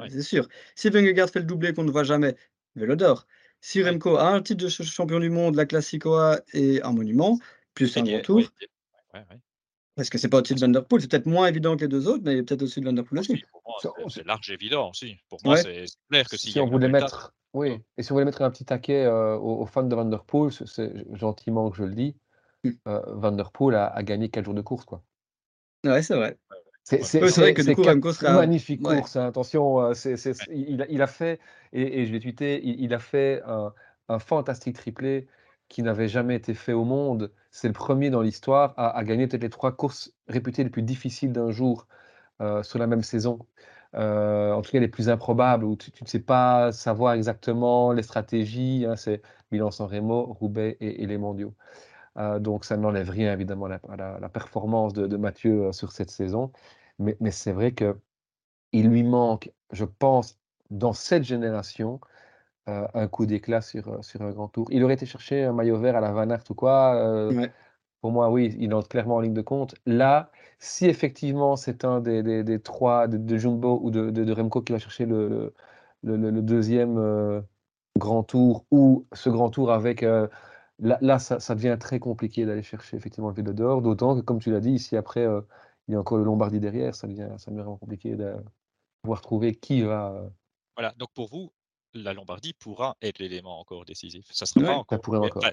c'est 0.09 0.21
sûr. 0.21 0.47
Si 0.75 0.89
Vingegaard 0.89 1.29
fait 1.29 1.39
le 1.39 1.45
doublé 1.45 1.73
qu'on 1.73 1.85
ne 1.85 1.91
voit 1.91 2.03
jamais, 2.03 2.35
vélo 2.75 2.95
d'or. 2.95 3.25
Si 3.61 3.81
Remco 3.81 4.17
a 4.17 4.27
un 4.27 4.41
titre 4.41 4.65
de 4.65 4.69
champion 4.69 5.19
du 5.19 5.29
monde, 5.29 5.55
la 5.55 5.65
Classicoa 5.65 6.41
et 6.53 6.81
un 6.81 6.91
monument, 6.91 7.39
plus 7.73 7.95
un 7.97 8.03
grand 8.03 8.21
tour. 8.21 8.41
Parce 9.95 10.09
que 10.09 10.17
c'est 10.17 10.27
pas 10.27 10.39
au-dessus 10.39 10.55
de 10.55 10.59
Vanderpool, 10.59 10.99
c'est 10.99 11.09
peut-être 11.09 11.25
moins 11.25 11.47
évident 11.47 11.75
que 11.77 11.81
les 11.81 11.87
deux 11.87 12.07
autres, 12.07 12.23
mais 12.25 12.43
peut-être 12.43 12.63
au-dessus 12.63 12.81
de 12.81 12.85
Vanderpool 12.85 13.19
aussi. 13.19 13.43
C'est 14.09 14.25
large 14.25 14.49
évident 14.49 14.89
aussi. 14.89 15.17
Pour 15.29 15.39
moi, 15.45 15.57
c'est 15.57 15.85
clair 16.09 16.27
que 16.27 16.37
si 16.37 16.59
on 16.59 16.67
voulait 16.67 16.89
mettre, 16.89 17.33
oui, 17.53 17.79
et 17.97 18.03
si 18.03 18.11
on 18.11 18.15
voulait 18.15 18.25
mettre 18.25 18.41
un 18.41 18.51
petit 18.51 18.65
taquet 18.65 19.07
aux, 19.07 19.65
fans 19.65 19.83
de 19.83 19.95
Vanderpool, 19.95 20.51
c'est 20.51 20.93
gentiment 21.13 21.69
que 21.69 21.77
je 21.77 21.83
le 21.83 21.95
dis, 21.95 22.15
mmh. 22.63 22.69
Vanderpool 22.85 23.75
a, 23.75 23.87
a, 23.87 24.03
gagné 24.03 24.29
4 24.29 24.45
jours 24.45 24.53
de 24.53 24.61
course, 24.61 24.85
quoi. 24.85 25.01
Ouais, 25.85 26.01
c'est 26.01 26.15
vrai. 26.15 26.37
C'est 26.83 27.19
vrai 27.19 27.53
que 27.53 27.63
du 27.63 27.75
coup, 27.75 27.83
Remco 27.83 28.13
sera 28.13 28.33
magnifique 28.33 28.81
course. 28.81 29.15
Hein, 29.15 29.25
attention, 29.25 29.91
il, 30.51 31.01
a 31.01 31.07
fait 31.07 31.39
et, 31.73 32.05
je 32.05 32.11
vais 32.11 32.19
tweeter, 32.19 32.61
il, 32.63 32.93
a 32.93 32.99
fait 32.99 33.41
un, 33.45 33.73
un 34.09 34.19
fantastique 34.19 34.75
triplé 34.75 35.27
qui 35.69 35.83
n'avait 35.83 36.07
jamais 36.07 36.35
été 36.35 36.53
fait 36.53 36.73
au 36.73 36.83
monde. 36.83 37.31
C'est 37.51 37.67
le 37.67 37.73
premier 37.73 38.09
dans 38.09 38.21
l'histoire 38.21 38.73
à, 38.77 39.03
gagner 39.03 39.27
peut-être 39.27 39.43
les 39.43 39.49
trois 39.49 39.75
courses 39.75 40.13
réputées 40.27 40.63
les 40.63 40.69
plus 40.69 40.83
difficiles 40.83 41.31
d'un 41.31 41.51
jour 41.51 41.87
euh, 42.41 42.63
sur 42.63 42.79
la 42.79 42.87
même 42.87 43.03
saison. 43.03 43.39
Euh, 43.95 44.51
en 44.53 44.61
tout 44.61 44.71
cas, 44.71 44.79
les 44.79 44.87
plus 44.87 45.09
improbables, 45.09 45.63
où 45.63 45.75
tu 45.77 45.91
ne 46.01 46.07
sais 46.07 46.19
pas 46.19 46.71
savoir 46.71 47.13
exactement 47.13 47.93
les 47.93 48.03
stratégies. 48.03 48.85
Hein, 48.87 48.95
c'est 48.95 49.21
Milan-San 49.51 49.87
Remo, 49.87 50.25
Roubaix 50.33 50.77
et, 50.81 51.05
les 51.05 51.17
mondiaux. 51.17 51.53
Euh, 52.17 52.39
donc, 52.39 52.65
ça 52.65 52.77
n'enlève 52.77 53.09
rien, 53.09 53.33
évidemment, 53.33 53.67
à 53.67 53.95
la, 53.95 54.29
performance 54.29 54.93
de, 54.93 55.17
Mathieu 55.17 55.71
sur 55.71 55.91
cette 55.91 56.11
saison. 56.11 56.51
Mais, 56.99 57.17
mais 57.19 57.31
c'est 57.31 57.51
vrai 57.53 57.73
qu'il 57.73 58.89
lui 58.89 59.03
manque, 59.03 59.51
je 59.71 59.85
pense, 59.85 60.37
dans 60.71 60.93
cette 60.93 61.23
génération, 61.23 61.99
euh, 62.67 62.87
un 62.95 63.07
coup 63.07 63.27
d'éclat 63.27 63.61
sur, 63.61 63.87
euh, 63.87 64.01
sur 64.01 64.23
un 64.23 64.31
grand 64.31 64.47
tour. 64.47 64.65
Il 64.71 64.83
aurait 64.83 64.95
été 64.95 65.05
chercher 65.05 65.43
un 65.43 65.53
maillot 65.53 65.77
vert 65.77 65.95
à 65.95 66.01
la 66.01 66.11
Van 66.11 66.27
Aert 66.31 66.41
ou 66.49 66.55
quoi. 66.55 66.95
Euh, 66.95 67.47
pour 68.01 68.11
moi, 68.11 68.31
oui, 68.31 68.55
il 68.59 68.73
entre 68.73 68.87
clairement 68.87 69.17
en 69.17 69.19
ligne 69.19 69.35
de 69.35 69.43
compte. 69.43 69.75
Là, 69.85 70.31
si 70.57 70.87
effectivement 70.87 71.57
c'est 71.57 71.85
un 71.85 71.99
des, 71.99 72.23
des, 72.23 72.59
trois, 72.59 73.07
de, 73.07 73.37
Jumbo 73.37 73.79
ou 73.83 73.91
de, 73.91 74.09
de, 74.09 74.33
Remco 74.33 74.63
qui 74.63 74.73
va 74.73 74.79
chercher 74.79 75.05
le, 75.05 75.53
le, 76.01 76.17
le, 76.17 76.41
deuxième 76.41 77.43
grand 77.99 78.23
tour 78.23 78.65
ou 78.71 79.05
ce 79.13 79.29
grand 79.29 79.51
tour 79.51 79.71
avec. 79.71 80.01
là, 80.01 80.29
là 80.79 81.19
ça, 81.19 81.39
ça, 81.39 81.53
devient 81.53 81.77
très 81.79 81.99
compliqué 81.99 82.47
d'aller 82.47 82.63
chercher 82.63 82.97
effectivement 82.97 83.29
le 83.29 83.35
vélo 83.35 83.53
d'or, 83.53 83.83
d'autant 83.83 84.15
que, 84.15 84.21
comme 84.21 84.39
tu 84.39 84.51
l'as 84.51 84.59
dit, 84.59 84.71
ici 84.71 84.97
après, 84.97 85.27
il 85.87 85.93
y 85.93 85.95
a 85.95 85.99
encore 85.99 86.17
le 86.17 86.23
Lombardie 86.23 86.59
derrière, 86.59 86.95
ça 86.95 87.05
devient, 87.05 87.29
ça 87.37 87.51
devient 87.51 87.61
vraiment 87.61 87.77
compliqué 87.77 88.15
de 88.15 88.35
pouvoir 89.03 89.21
trouver 89.21 89.53
qui 89.53 89.83
va. 89.83 90.19
Voilà, 90.75 90.93
donc 90.97 91.09
pour 91.13 91.29
vous, 91.29 91.51
la 91.95 92.13
Lombardie 92.13 92.53
pourra 92.53 92.97
être 93.01 93.19
l'élément 93.19 93.59
encore 93.59 93.85
décisif. 93.85 94.25
Ça 94.29 94.45
sera 94.45 94.65
pas 94.65 94.73
encore. 94.73 94.97
Ça 94.97 95.01
pourrait, 95.01 95.17
encore. 95.17 95.43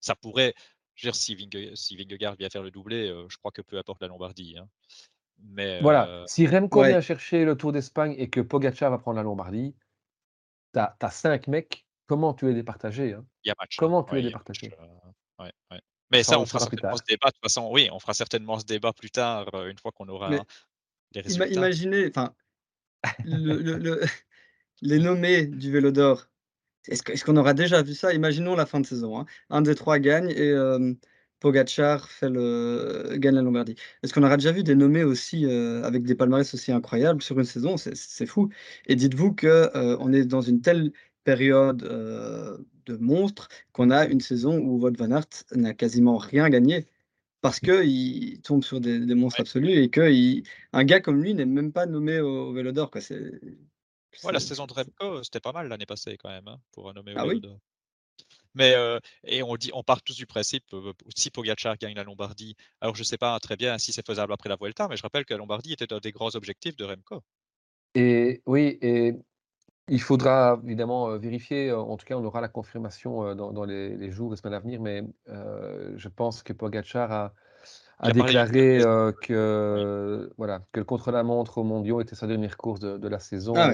ça 0.00 0.14
pourrait 0.14 0.54
je 0.96 1.06
veux 1.06 1.12
dire, 1.12 1.76
si, 1.76 1.96
Vingegaard 1.96 2.36
vient 2.36 2.48
faire 2.48 2.62
le 2.62 2.70
doublé, 2.70 3.08
euh, 3.08 3.26
je 3.28 3.36
crois 3.36 3.52
que 3.52 3.62
peu 3.62 3.78
importe 3.78 4.00
la 4.00 4.08
Lombardie. 4.08 4.56
Hein. 4.58 4.66
Mais, 5.38 5.80
voilà, 5.82 6.08
euh, 6.08 6.24
si 6.26 6.46
Remco 6.46 6.82
vient 6.82 7.02
chercher 7.02 7.44
le 7.44 7.56
Tour 7.56 7.72
d'Espagne 7.72 8.14
et 8.16 8.30
que 8.30 8.40
Pogacar 8.40 8.90
va 8.90 8.98
prendre 8.98 9.16
la 9.16 9.22
Lombardie, 9.22 9.76
tu 10.72 10.80
as, 10.80 11.10
cinq 11.10 11.46
mecs, 11.48 11.86
comment 12.06 12.32
tu 12.32 12.50
es 12.50 12.54
départagé 12.54 13.12
hein? 13.12 13.26
Il 13.44 13.48
y 13.48 13.50
a 13.50 13.54
match. 13.58 13.76
Hein. 13.76 13.80
Comment 13.80 14.02
tu 14.02 14.18
es 14.18 14.22
départagé 14.22 14.72
euh, 15.40 15.48
Mais 16.10 16.22
ça, 16.22 16.40
on 16.40 16.46
fera 16.46 16.60
certainement 16.60 16.96
ce 16.96 17.04
débat. 17.06 17.28
De 17.28 17.32
toute 17.32 17.42
façon, 17.42 17.68
oui, 17.70 17.90
on 17.92 17.98
fera 17.98 18.14
certainement 18.14 18.58
ce 18.58 18.64
débat 18.64 18.94
plus 18.94 19.10
tard, 19.10 19.48
une 19.66 19.78
fois 19.78 19.92
qu'on 19.92 20.08
aura 20.08 20.30
les 20.30 21.20
résultats. 21.20 21.48
Imaginez, 21.48 22.08
enfin, 22.08 22.34
le, 23.24 24.00
les 24.82 24.98
nommés 24.98 25.46
du 25.46 25.70
Vélo 25.70 25.90
d'Or, 25.90 26.28
est-ce 26.88 27.24
qu'on 27.24 27.36
aura 27.36 27.54
déjà 27.54 27.82
vu 27.82 27.94
ça? 27.94 28.14
Imaginons 28.14 28.54
la 28.54 28.66
fin 28.66 28.80
de 28.80 28.86
saison. 28.86 29.18
Hein. 29.18 29.26
Un 29.50 29.62
des 29.62 29.74
trois 29.74 29.98
gagne 29.98 30.30
et 30.30 30.50
euh, 30.50 30.94
Pogacar 31.40 32.08
fait 32.10 32.30
le, 32.30 33.16
gagne 33.16 33.34
la 33.34 33.42
Lombardie. 33.42 33.76
Est-ce 34.02 34.14
qu'on 34.14 34.22
aura 34.22 34.36
déjà 34.36 34.52
vu 34.52 34.62
des 34.62 34.74
nommés 34.74 35.04
aussi 35.04 35.46
euh, 35.46 35.82
avec 35.82 36.04
des 36.04 36.14
palmarès 36.14 36.52
aussi 36.54 36.72
incroyables 36.72 37.22
sur 37.22 37.38
une 37.38 37.44
saison? 37.44 37.76
C'est 37.76 38.26
fou. 38.26 38.48
Et 38.86 38.94
dites-vous 38.94 39.34
qu'on 39.34 39.46
euh, 39.46 40.12
est 40.12 40.24
dans 40.24 40.42
une 40.42 40.60
telle 40.60 40.92
période 41.24 41.78
de 41.78 42.96
monstre 42.98 43.48
qu'on 43.72 43.90
a 43.90 44.06
une 44.06 44.20
saison 44.20 44.58
où 44.58 44.78
Wout 44.80 44.96
van 44.96 45.10
Aert 45.10 45.26
n'a 45.54 45.74
quasiment 45.74 46.18
rien 46.18 46.48
gagné 46.48 46.86
parce 47.40 47.58
qu'il 47.60 48.40
tombe 48.42 48.62
sur 48.64 48.80
des, 48.80 48.98
monstres 49.14 49.40
absolus 49.40 49.72
et 49.72 49.90
qu'un 49.90 50.84
gars 50.84 51.00
comme 51.00 51.22
lui 51.22 51.34
n'est 51.34 51.46
même 51.46 51.72
pas 51.72 51.86
nommé 51.86 52.20
au, 52.20 52.48
au 52.48 52.52
Vélo 52.52 52.72
d'Or. 52.72 52.90
Ouais, 54.24 54.32
la 54.32 54.40
saison 54.40 54.66
de 54.66 54.72
Remco, 54.72 55.22
c'était 55.22 55.40
pas 55.40 55.52
mal 55.52 55.68
l'année 55.68 55.86
passée 55.86 56.16
quand 56.16 56.28
même, 56.28 56.48
hein, 56.48 56.58
pour 56.72 56.88
un 56.88 56.92
nommé 56.92 57.14
ah 57.16 57.26
oui? 57.26 57.40
Mais 58.54 58.74
et 59.24 59.42
on 59.42 59.56
dit, 59.56 59.70
on 59.74 59.82
part 59.82 60.02
tous 60.02 60.16
du 60.16 60.26
principe, 60.26 60.64
si 61.14 61.30
Pogacar 61.30 61.76
gagne 61.76 61.94
la 61.94 62.04
Lombardie, 62.04 62.56
alors 62.80 62.94
je 62.94 63.02
sais 63.02 63.18
pas 63.18 63.38
très 63.38 63.56
bien 63.56 63.76
si 63.76 63.92
c'est 63.92 64.06
faisable 64.06 64.32
après 64.32 64.48
la 64.48 64.56
Vuelta, 64.56 64.88
mais 64.88 64.96
je 64.96 65.02
rappelle 65.02 65.26
que 65.26 65.34
la 65.34 65.38
Lombardie 65.38 65.74
était 65.74 65.92
un 65.92 65.98
des 65.98 66.12
grands 66.12 66.34
objectifs 66.34 66.76
de 66.76 66.84
Remco. 66.84 67.22
Et 67.94 68.42
oui, 68.46 68.78
et 68.80 69.14
il 69.88 70.00
faudra 70.00 70.58
évidemment 70.64 71.18
vérifier. 71.18 71.70
En 71.72 71.96
tout 71.98 72.06
cas, 72.06 72.16
on 72.16 72.24
aura 72.24 72.40
la 72.40 72.48
confirmation 72.48 73.34
dans, 73.34 73.64
les, 73.64 74.10
jours 74.10 74.32
et 74.32 74.36
semaines 74.36 74.54
à 74.54 74.60
venir, 74.60 74.80
mais 74.80 75.02
je 75.26 76.08
pense 76.08 76.42
que 76.42 76.54
Pogacar 76.54 77.12
a 77.12 77.34
a, 77.98 78.12
déclaré 78.12 78.80
euh, 78.82 79.12
que, 79.12 80.30
voilà, 80.36 80.60
que 80.72 80.80
le 80.80 80.84
contre-la-montre 80.84 81.58
au 81.58 81.64
mondiaux 81.64 82.00
était 82.00 82.14
sa 82.14 82.26
dernière 82.26 82.56
course 82.56 82.80
de, 82.80 83.08
la 83.08 83.18
saison. 83.18 83.54
Ah 83.56 83.72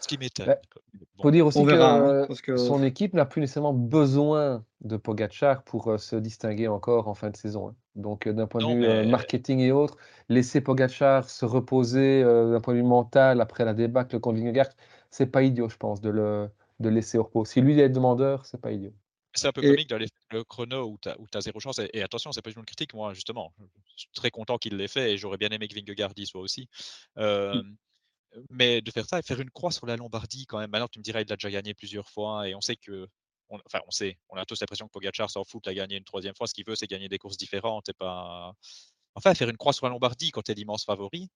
Ce 0.00 0.08
qui 0.08 0.18
m'étonne. 0.18 0.46
Il 0.46 1.00
bah, 1.00 1.06
faut 1.22 1.30
dire 1.30 1.46
aussi 1.46 1.58
hein, 1.60 2.26
que, 2.42 2.56
son 2.56 2.82
équipe 2.82 3.14
n'a 3.14 3.26
plus 3.26 3.40
nécessairement 3.40 3.74
besoin 3.74 4.64
de 4.80 4.96
Pogachar 4.96 5.62
pour 5.62 5.88
euh, 5.88 5.98
se 5.98 6.16
distinguer 6.16 6.68
encore 6.68 7.08
en 7.08 7.14
fin 7.14 7.30
de 7.30 7.36
saison. 7.36 7.68
Hein. 7.68 7.74
Donc, 7.96 8.26
euh, 8.26 8.32
d'un 8.32 8.46
point 8.46 8.62
de 8.62 9.02
vue 9.02 9.10
marketing 9.10 9.60
et 9.60 9.72
autres, 9.72 9.96
laisser 10.28 10.60
Pogachar 10.60 11.28
se 11.28 11.44
reposer 11.44 12.22
d'un 12.22 12.60
point 12.60 12.74
de 12.74 12.78
vue 12.78 12.84
mental 12.84 13.40
après 13.40 13.64
la 13.64 13.74
débâcle 13.74 14.18
contre 14.20 14.38
Vingegaard, 14.38 14.68
c'est 15.10 15.26
pas 15.26 15.42
idiot, 15.42 15.68
je 15.68 15.76
pense, 15.76 16.00
de 16.00 16.08
le, 16.08 16.48
de 16.78 16.88
laisser 16.88 17.18
au 17.18 17.24
repos. 17.24 17.44
Si 17.44 17.60
lui 17.60 17.78
est 17.78 17.88
demandeur, 17.88 18.46
c'est 18.46 18.60
pas 18.60 18.72
idiot. 18.72 18.92
C'est 19.34 19.46
un 19.46 19.52
peu 19.52 19.62
comique 19.62 19.88
dans 19.88 19.98
le 20.30 20.44
chrono 20.44 20.88
où 20.88 20.98
tu 20.98 21.08
as, 21.08 21.40
zéro 21.40 21.60
chance. 21.60 21.80
Et, 21.92 22.02
attention, 22.02 22.32
c'est 22.32 22.42
pas 22.42 22.50
une 22.50 22.64
critique, 22.64 22.94
moi, 22.94 23.14
justement. 23.14 23.54
Je 23.96 24.02
suis 24.02 24.08
très 24.14 24.30
content 24.30 24.58
qu'il 24.58 24.76
l'ait 24.76 24.88
fait 24.88 25.12
et 25.12 25.18
j'aurais 25.18 25.38
bien 25.38 25.50
aimé 25.50 25.68
que 25.68 25.74
Vingegaard 25.74 26.12
y 26.16 26.26
soit 26.26 26.40
aussi. 26.40 26.68
Mmh. 27.16 27.76
Mais 28.48 28.80
de 28.80 28.90
faire 28.90 29.06
ça 29.06 29.18
et 29.18 29.22
faire 29.22 29.40
une 29.40 29.50
croix 29.50 29.72
sur 29.72 29.86
la 29.86 29.96
Lombardie, 29.96 30.46
quand 30.46 30.58
même. 30.58 30.70
Maintenant, 30.70 30.88
tu 30.88 30.98
me 30.98 31.04
dirais, 31.04 31.22
il 31.22 31.28
l'a 31.28 31.36
déjà 31.36 31.50
gagné 31.50 31.74
plusieurs 31.74 32.08
fois 32.08 32.48
et 32.48 32.54
on 32.54 32.60
sait 32.60 32.76
que. 32.76 33.08
enfin, 33.48 33.80
on 33.86 33.90
sait, 33.90 34.18
on 34.28 34.36
a 34.36 34.44
tous 34.44 34.60
l'impression 34.60 34.86
que 34.86 34.92
Pogacar 34.92 35.30
s'en 35.30 35.44
fout 35.44 35.64
de 35.64 35.70
la 35.70 35.74
gagner 35.74 35.96
une 35.96 36.04
troisième 36.04 36.34
fois. 36.34 36.46
Ce 36.46 36.54
qu'il 36.54 36.64
veut, 36.64 36.76
c'est 36.76 36.86
gagner 36.86 37.08
des 37.08 37.18
courses 37.18 37.36
différentes 37.36 37.88
et 37.88 37.92
pas. 37.92 38.52
Enfin, 39.14 39.34
faire 39.34 39.48
une 39.48 39.56
croix 39.56 39.72
sur 39.72 39.86
la 39.86 39.90
Lombardie 39.90 40.30
quand 40.30 40.42
tu 40.42 40.52
es 40.52 40.54
l'immense 40.54 40.84
favori, 40.84 41.28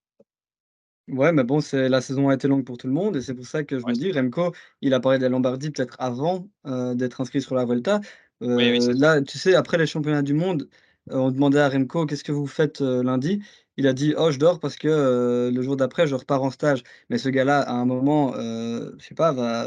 Ouais, 1.08 1.32
mais 1.32 1.44
bon, 1.44 1.60
c'est 1.60 1.90
la 1.90 2.00
saison 2.00 2.30
a 2.30 2.34
été 2.34 2.48
longue 2.48 2.64
pour 2.64 2.78
tout 2.78 2.86
le 2.86 2.94
monde 2.94 3.16
et 3.16 3.20
c'est 3.20 3.34
pour 3.34 3.44
ça 3.46 3.62
que 3.62 3.78
je 3.78 3.86
me 3.86 3.92
dis, 3.94 4.10
Remco, 4.10 4.54
il 4.80 4.94
a 4.94 5.00
parlé 5.00 5.18
de 5.18 5.22
la 5.22 5.28
Lombardie 5.28 5.70
peut-être 5.70 5.96
avant 5.98 6.48
d'être 6.94 7.20
inscrit 7.20 7.42
sur 7.42 7.54
la 7.54 7.66
Vuelta. 7.66 8.00
là, 8.40 9.20
tu 9.20 9.36
sais, 9.38 9.54
après 9.54 9.76
les 9.76 9.86
championnats 9.86 10.22
du 10.22 10.32
monde, 10.32 10.66
on 11.10 11.30
demandait 11.30 11.60
à 11.60 11.68
Remco: 11.68 12.06
«Qu'est-ce 12.06 12.24
que 12.24 12.32
vous 12.32 12.46
faites, 12.46 12.80
lundi?» 12.80 13.42
il 13.76 13.86
a 13.86 13.92
dit: 13.92 14.14
«Oh, 14.16 14.30
je 14.30 14.38
dors 14.38 14.60
parce 14.60 14.76
que, 14.76 15.50
le 15.54 15.62
jour 15.62 15.76
d'après, 15.76 16.06
je 16.06 16.14
repars 16.14 16.42
en 16.42 16.50
stage». 16.50 16.82
Mais 17.10 17.18
ce 17.18 17.28
gars-là, 17.28 17.60
à 17.60 17.72
un 17.74 17.84
moment, 17.84 18.32
je 18.34 18.94
sais 18.98 19.14
pas, 19.14 19.30
va, 19.32 19.66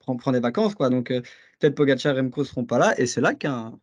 prendre 0.00 0.32
des 0.32 0.40
vacances, 0.40 0.74
quoi. 0.74 0.88
Donc, 0.88 1.08
peut-être 1.08 1.74
Pogacar 1.74 2.16
et 2.16 2.20
Remco 2.20 2.42
seront 2.44 2.64
pas 2.64 2.78
là 2.78 2.98
et 2.98 3.04
c'est 3.06 3.20
là 3.20 3.34
qu'un 3.34 3.78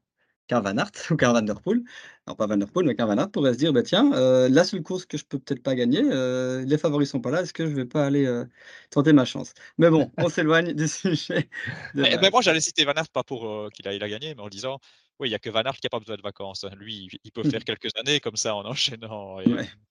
qu'un 0.48 0.62
Van 0.62 0.78
Aert 0.78 0.92
ou 1.12 1.16
qu'un 1.16 1.34
Van 1.34 1.42
Der 1.42 1.60
Poel, 1.62 1.82
non 2.28 2.36
pas 2.36 2.48
Van 2.48 2.58
Der 2.58 2.68
Poel, 2.70 2.86
mais 2.86 2.96
qu'un 2.96 3.06
Van 3.06 3.18
Aert 3.18 3.32
pourrait 3.32 3.54
se 3.54 3.58
dire, 3.58 3.74
bah, 3.74 3.84
tiens, 3.84 4.12
euh, 4.14 4.50
la 4.50 4.64
seule 4.64 4.84
course 4.84 5.06
que 5.06 5.18
je 5.18 5.26
peux 5.26 5.40
peut-être 5.40 5.64
pas 5.64 5.76
gagner, 5.76 6.02
euh, 6.04 6.64
les 6.66 6.78
favoris 6.78 7.10
sont 7.10 7.22
pas 7.22 7.32
là, 7.32 7.42
est-ce 7.42 7.54
que 7.54 7.66
je 7.66 7.76
vais 7.76 7.86
pas 7.86 8.06
aller 8.06 8.26
euh, 8.26 8.46
tenter 8.90 9.14
ma 9.14 9.26
chance? 9.26 9.54
Mais 9.78 9.90
bon, 9.90 10.12
on 10.18 10.30
s'éloigne 10.30 10.74
du 10.74 10.88
sujet. 10.88 11.50
mais, 11.94 12.18
moi, 12.32 12.42
j'allais 12.42 12.62
citer 12.62 12.86
Van 12.86 12.94
Aert, 12.94 13.10
pas 13.10 13.24
pour 13.24 13.70
qu'il 13.74 13.88
a, 13.88 13.94
il 13.94 14.04
a 14.04 14.10
gagné, 14.10 14.36
mais 14.36 14.42
en 14.42 14.50
disant, 14.50 14.80
oui, 15.20 15.30
il 15.30 15.32
n'y 15.32 15.36
a 15.36 15.40
que 15.40 15.50
Van 15.50 15.62
Aert 15.62 15.74
qui 15.78 15.86
n'a 15.86 15.90
pas 15.90 16.00
besoin 16.00 16.16
de 16.16 16.22
vacances. 16.22 16.66
Lui, 16.78 17.10
il 17.24 17.32
peut 17.32 17.44
faire 17.44 17.64
quelques 17.66 17.90
années 17.98 18.20
comme 18.20 18.36
ça 18.36 18.56
en 18.56 18.66
enchaînant. 18.66 19.38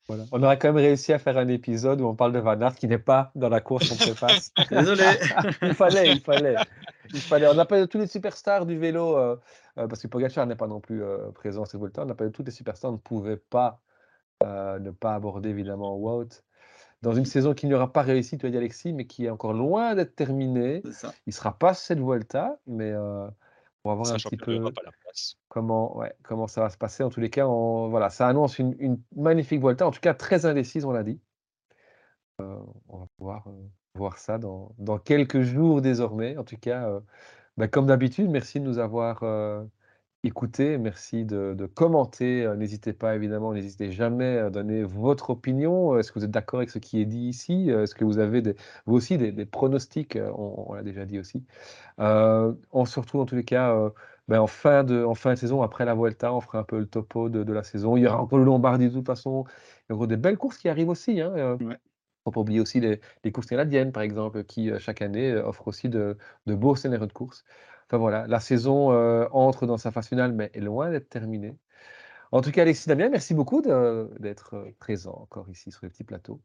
Voilà. 0.07 0.25
On 0.31 0.43
aurait 0.43 0.59
quand 0.59 0.69
même 0.69 0.85
réussi 0.85 1.13
à 1.13 1.19
faire 1.19 1.37
un 1.37 1.49
épisode 1.49 2.01
où 2.01 2.07
on 2.07 2.15
parle 2.15 2.33
de 2.33 2.39
Van 2.39 2.61
Aert 2.61 2.77
qui 2.77 2.87
n'est 2.87 2.99
pas 2.99 3.33
dans 3.35 3.49
la 3.49 3.61
course 3.61 3.89
qu'on 3.89 3.97
préface. 3.97 4.53
Désolé. 4.71 5.05
il 5.63 5.75
fallait, 5.75 6.13
il 6.13 6.21
fallait. 6.21 6.57
Il 7.13 7.21
fallait. 7.21 7.49
On 7.49 7.59
appelle 7.59 7.89
tous 7.89 7.99
les 7.99 8.07
superstars 8.07 8.67
du 8.67 8.79
vélo, 8.79 9.17
euh, 9.17 9.37
euh, 9.79 9.89
parce 9.89 10.01
que 10.01 10.07
Pogacar 10.07 10.47
n'est 10.47 10.57
pas 10.57 10.69
non 10.69 10.81
plus 10.81 11.03
euh, 11.03 11.31
présent 11.33 11.65
sur 11.65 11.81
Volta. 11.81 12.05
On 12.05 12.11
appelle 12.11 12.31
tous 12.31 12.45
les 12.45 12.53
superstars, 12.53 12.91
on 12.91 12.95
ne 12.95 12.99
pouvait 12.99 13.37
pas 13.37 13.81
ne 14.43 14.91
pas 14.91 15.15
aborder 15.15 15.49
évidemment 15.49 15.97
Wout. 15.97 16.43
Dans 17.01 17.15
une 17.15 17.25
saison 17.25 17.55
qui 17.55 17.67
n'aura 17.67 17.91
pas 17.91 18.03
réussi, 18.03 18.37
tu 18.37 18.45
as 18.45 18.51
dit 18.51 18.57
Alexis, 18.57 18.93
mais 18.93 19.07
qui 19.07 19.25
est 19.25 19.31
encore 19.31 19.55
loin 19.55 19.95
d'être 19.95 20.15
terminée. 20.15 20.83
Il 20.85 21.11
ne 21.29 21.33
sera 21.33 21.59
pas 21.59 21.73
cette 21.73 22.01
Volta, 22.01 22.59
mais 22.67 22.93
pour 23.87 23.93
avoir 23.93 24.09
un 24.09 24.19
Sachant 24.19 24.31
petit 24.31 24.37
peu 24.37 24.65
comment, 25.47 25.97
ouais, 25.97 26.13
comment 26.25 26.49
ça 26.49 26.61
va 26.61 26.71
se 26.71 26.77
passer. 26.77 27.05
En 27.05 27.09
tous 27.09 27.21
les 27.21 27.31
cas, 27.31 27.47
on, 27.47 27.89
voilà, 27.89 28.11
ça 28.11 28.27
annonce 28.27 28.59
une, 28.59 28.75
une 28.81 29.01
magnifique 29.15 29.61
Volta, 29.61 29.87
en 29.87 29.93
tout 29.93 30.01
cas 30.01 30.13
très 30.13 30.45
indécise, 30.45 30.85
on 30.85 30.91
l'a 30.91 31.05
dit. 31.05 31.21
Euh, 32.41 32.59
on 32.89 32.99
va 32.99 33.07
pouvoir 33.17 33.47
euh, 33.47 33.53
voir 33.95 34.19
ça 34.19 34.39
dans, 34.39 34.75
dans 34.79 34.99
quelques 34.99 35.43
jours 35.43 35.83
désormais. 35.83 36.37
En 36.37 36.43
tout 36.43 36.57
cas, 36.57 36.89
euh, 36.89 37.01
bah, 37.57 37.69
comme 37.69 37.87
d'habitude, 37.87 38.29
merci 38.29 38.59
de 38.59 38.65
nous 38.65 38.79
avoir 38.79 39.23
écoutés, 40.27 40.79
merci 40.79 41.25
de, 41.25 41.55
de 41.55 41.67
commenter. 41.67 42.45
Euh, 42.45 42.57
N'hésitez 42.57 42.93
pas, 42.93 43.15
évidemment, 43.17 43.53
n'hésitez 43.55 43.91
jamais 43.93 44.39
à 44.39 44.51
donner 44.51 44.83
votre 44.85 45.31
opinion. 45.31 45.95
Euh, 45.95 45.99
Est-ce 46.01 46.13
que 46.13 46.19
vous 46.19 46.25
êtes 46.25 46.31
d'accord 46.31 46.59
avec 46.61 46.71
ce 46.71 46.79
qui 46.79 47.01
est 47.01 47.07
dit 47.07 47.29
ici? 47.29 47.71
Euh, 47.71 47.85
Est-ce 47.85 47.95
que 47.95 48.05
vous 48.05 48.19
avez 48.19 48.43
des, 48.43 48.55
vous 48.87 48.95
aussi 48.97 49.17
des, 49.19 49.33
des 49.33 49.47
pronostics? 49.47 50.17
On, 50.17 50.67
on 50.71 50.75
l'a 50.75 50.83
déjà 50.83 51.05
dit 51.07 51.19
aussi. 51.19 51.45
Euh, 52.01 52.53
on 52.73 52.85
se 52.87 53.01
retrouve 53.01 53.23
dans 53.23 53.27
tous 53.27 53.37
les 53.37 53.45
cas 53.45 53.75
euh, 53.77 53.91
ben, 54.29 54.41
en, 54.41 54.47
fin 54.47 54.85
de, 54.85 55.05
en 55.05 55.15
fin 55.15 55.33
de 55.35 55.39
saison, 55.39 55.63
après 55.63 55.85
la 55.85 55.95
Vuelta, 55.95 56.33
on 56.35 56.41
fera 56.41 56.59
un 56.61 56.65
peu 56.65 56.79
le 56.79 56.87
topo 56.89 57.29
de, 57.29 57.45
de 57.45 57.53
la 57.53 57.63
saison. 57.63 57.97
Il 57.97 58.03
y 58.03 58.07
aura 58.07 58.21
encore 58.23 58.39
le 58.39 58.45
Lombardie 58.45 58.89
de 58.89 58.95
toute 58.95 59.07
façon. 59.07 59.45
Il 59.89 59.93
y 59.93 59.97
aura 59.97 60.07
des 60.07 60.17
belles 60.17 60.39
courses 60.39 60.59
qui 60.59 60.69
arrivent 60.69 60.89
aussi. 60.91 61.21
Hein. 61.21 61.33
euh, 61.37 61.59
Ouais. 61.61 61.77
pas 62.25 62.41
oublier 62.41 62.61
aussi 62.61 62.81
les, 62.81 63.01
les 63.25 63.33
courses 63.33 63.47
canadiennes, 63.47 63.93
par 63.93 64.03
exemple, 64.03 64.45
qui 64.45 64.71
chaque 64.81 65.01
année 65.03 65.35
offrent 65.37 65.69
aussi 65.69 65.89
de, 65.89 66.17
de 66.47 66.55
beaux 66.55 66.75
scénarios 66.77 67.07
de 67.07 67.13
courses. 67.13 67.45
Enfin 67.89 67.99
voilà, 67.99 68.27
la 68.27 68.41
saison 68.41 68.93
euh, 68.93 69.27
entre 69.31 69.67
dans 69.67 69.79
sa 69.79 69.93
phase 69.93 70.09
finale, 70.09 70.33
mais 70.33 70.51
est 70.55 70.61
loin 70.61 70.91
d'être 70.91 71.09
terminée. 71.09 71.57
En 72.33 72.41
tout 72.41 72.51
cas, 72.51 72.63
Alexis 72.63 72.89
Damien, 72.89 73.09
merci 73.09 73.35
beaucoup 73.35 73.63
d'être 73.63 74.55
euh, 74.55 74.75
présent 74.81 75.15
encore 75.15 75.49
ici 75.49 75.71
sur 75.71 75.81
le 75.85 75.91
petit 75.91 76.05
plateau. 76.05 76.41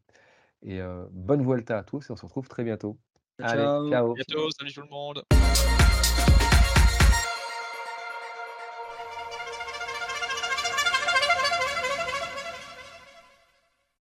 Et 0.62 0.80
euh, 0.80 1.06
bonne 1.12 1.44
Vuelta 1.44 1.80
à 1.80 1.84
tous 1.84 2.10
et 2.10 2.12
on 2.12 2.16
se 2.16 2.26
retrouve 2.26 2.48
très 2.48 2.64
bientôt. 2.64 3.00
Ciao, 3.40 3.50
Allez, 3.50 3.64
ciao. 3.64 3.90
ciao. 3.90 4.12
À 4.12 4.14
bientôt, 4.14 4.50
salut 4.52 4.74
tout 4.74 4.82
le 4.82 4.90
monde. 4.90 5.24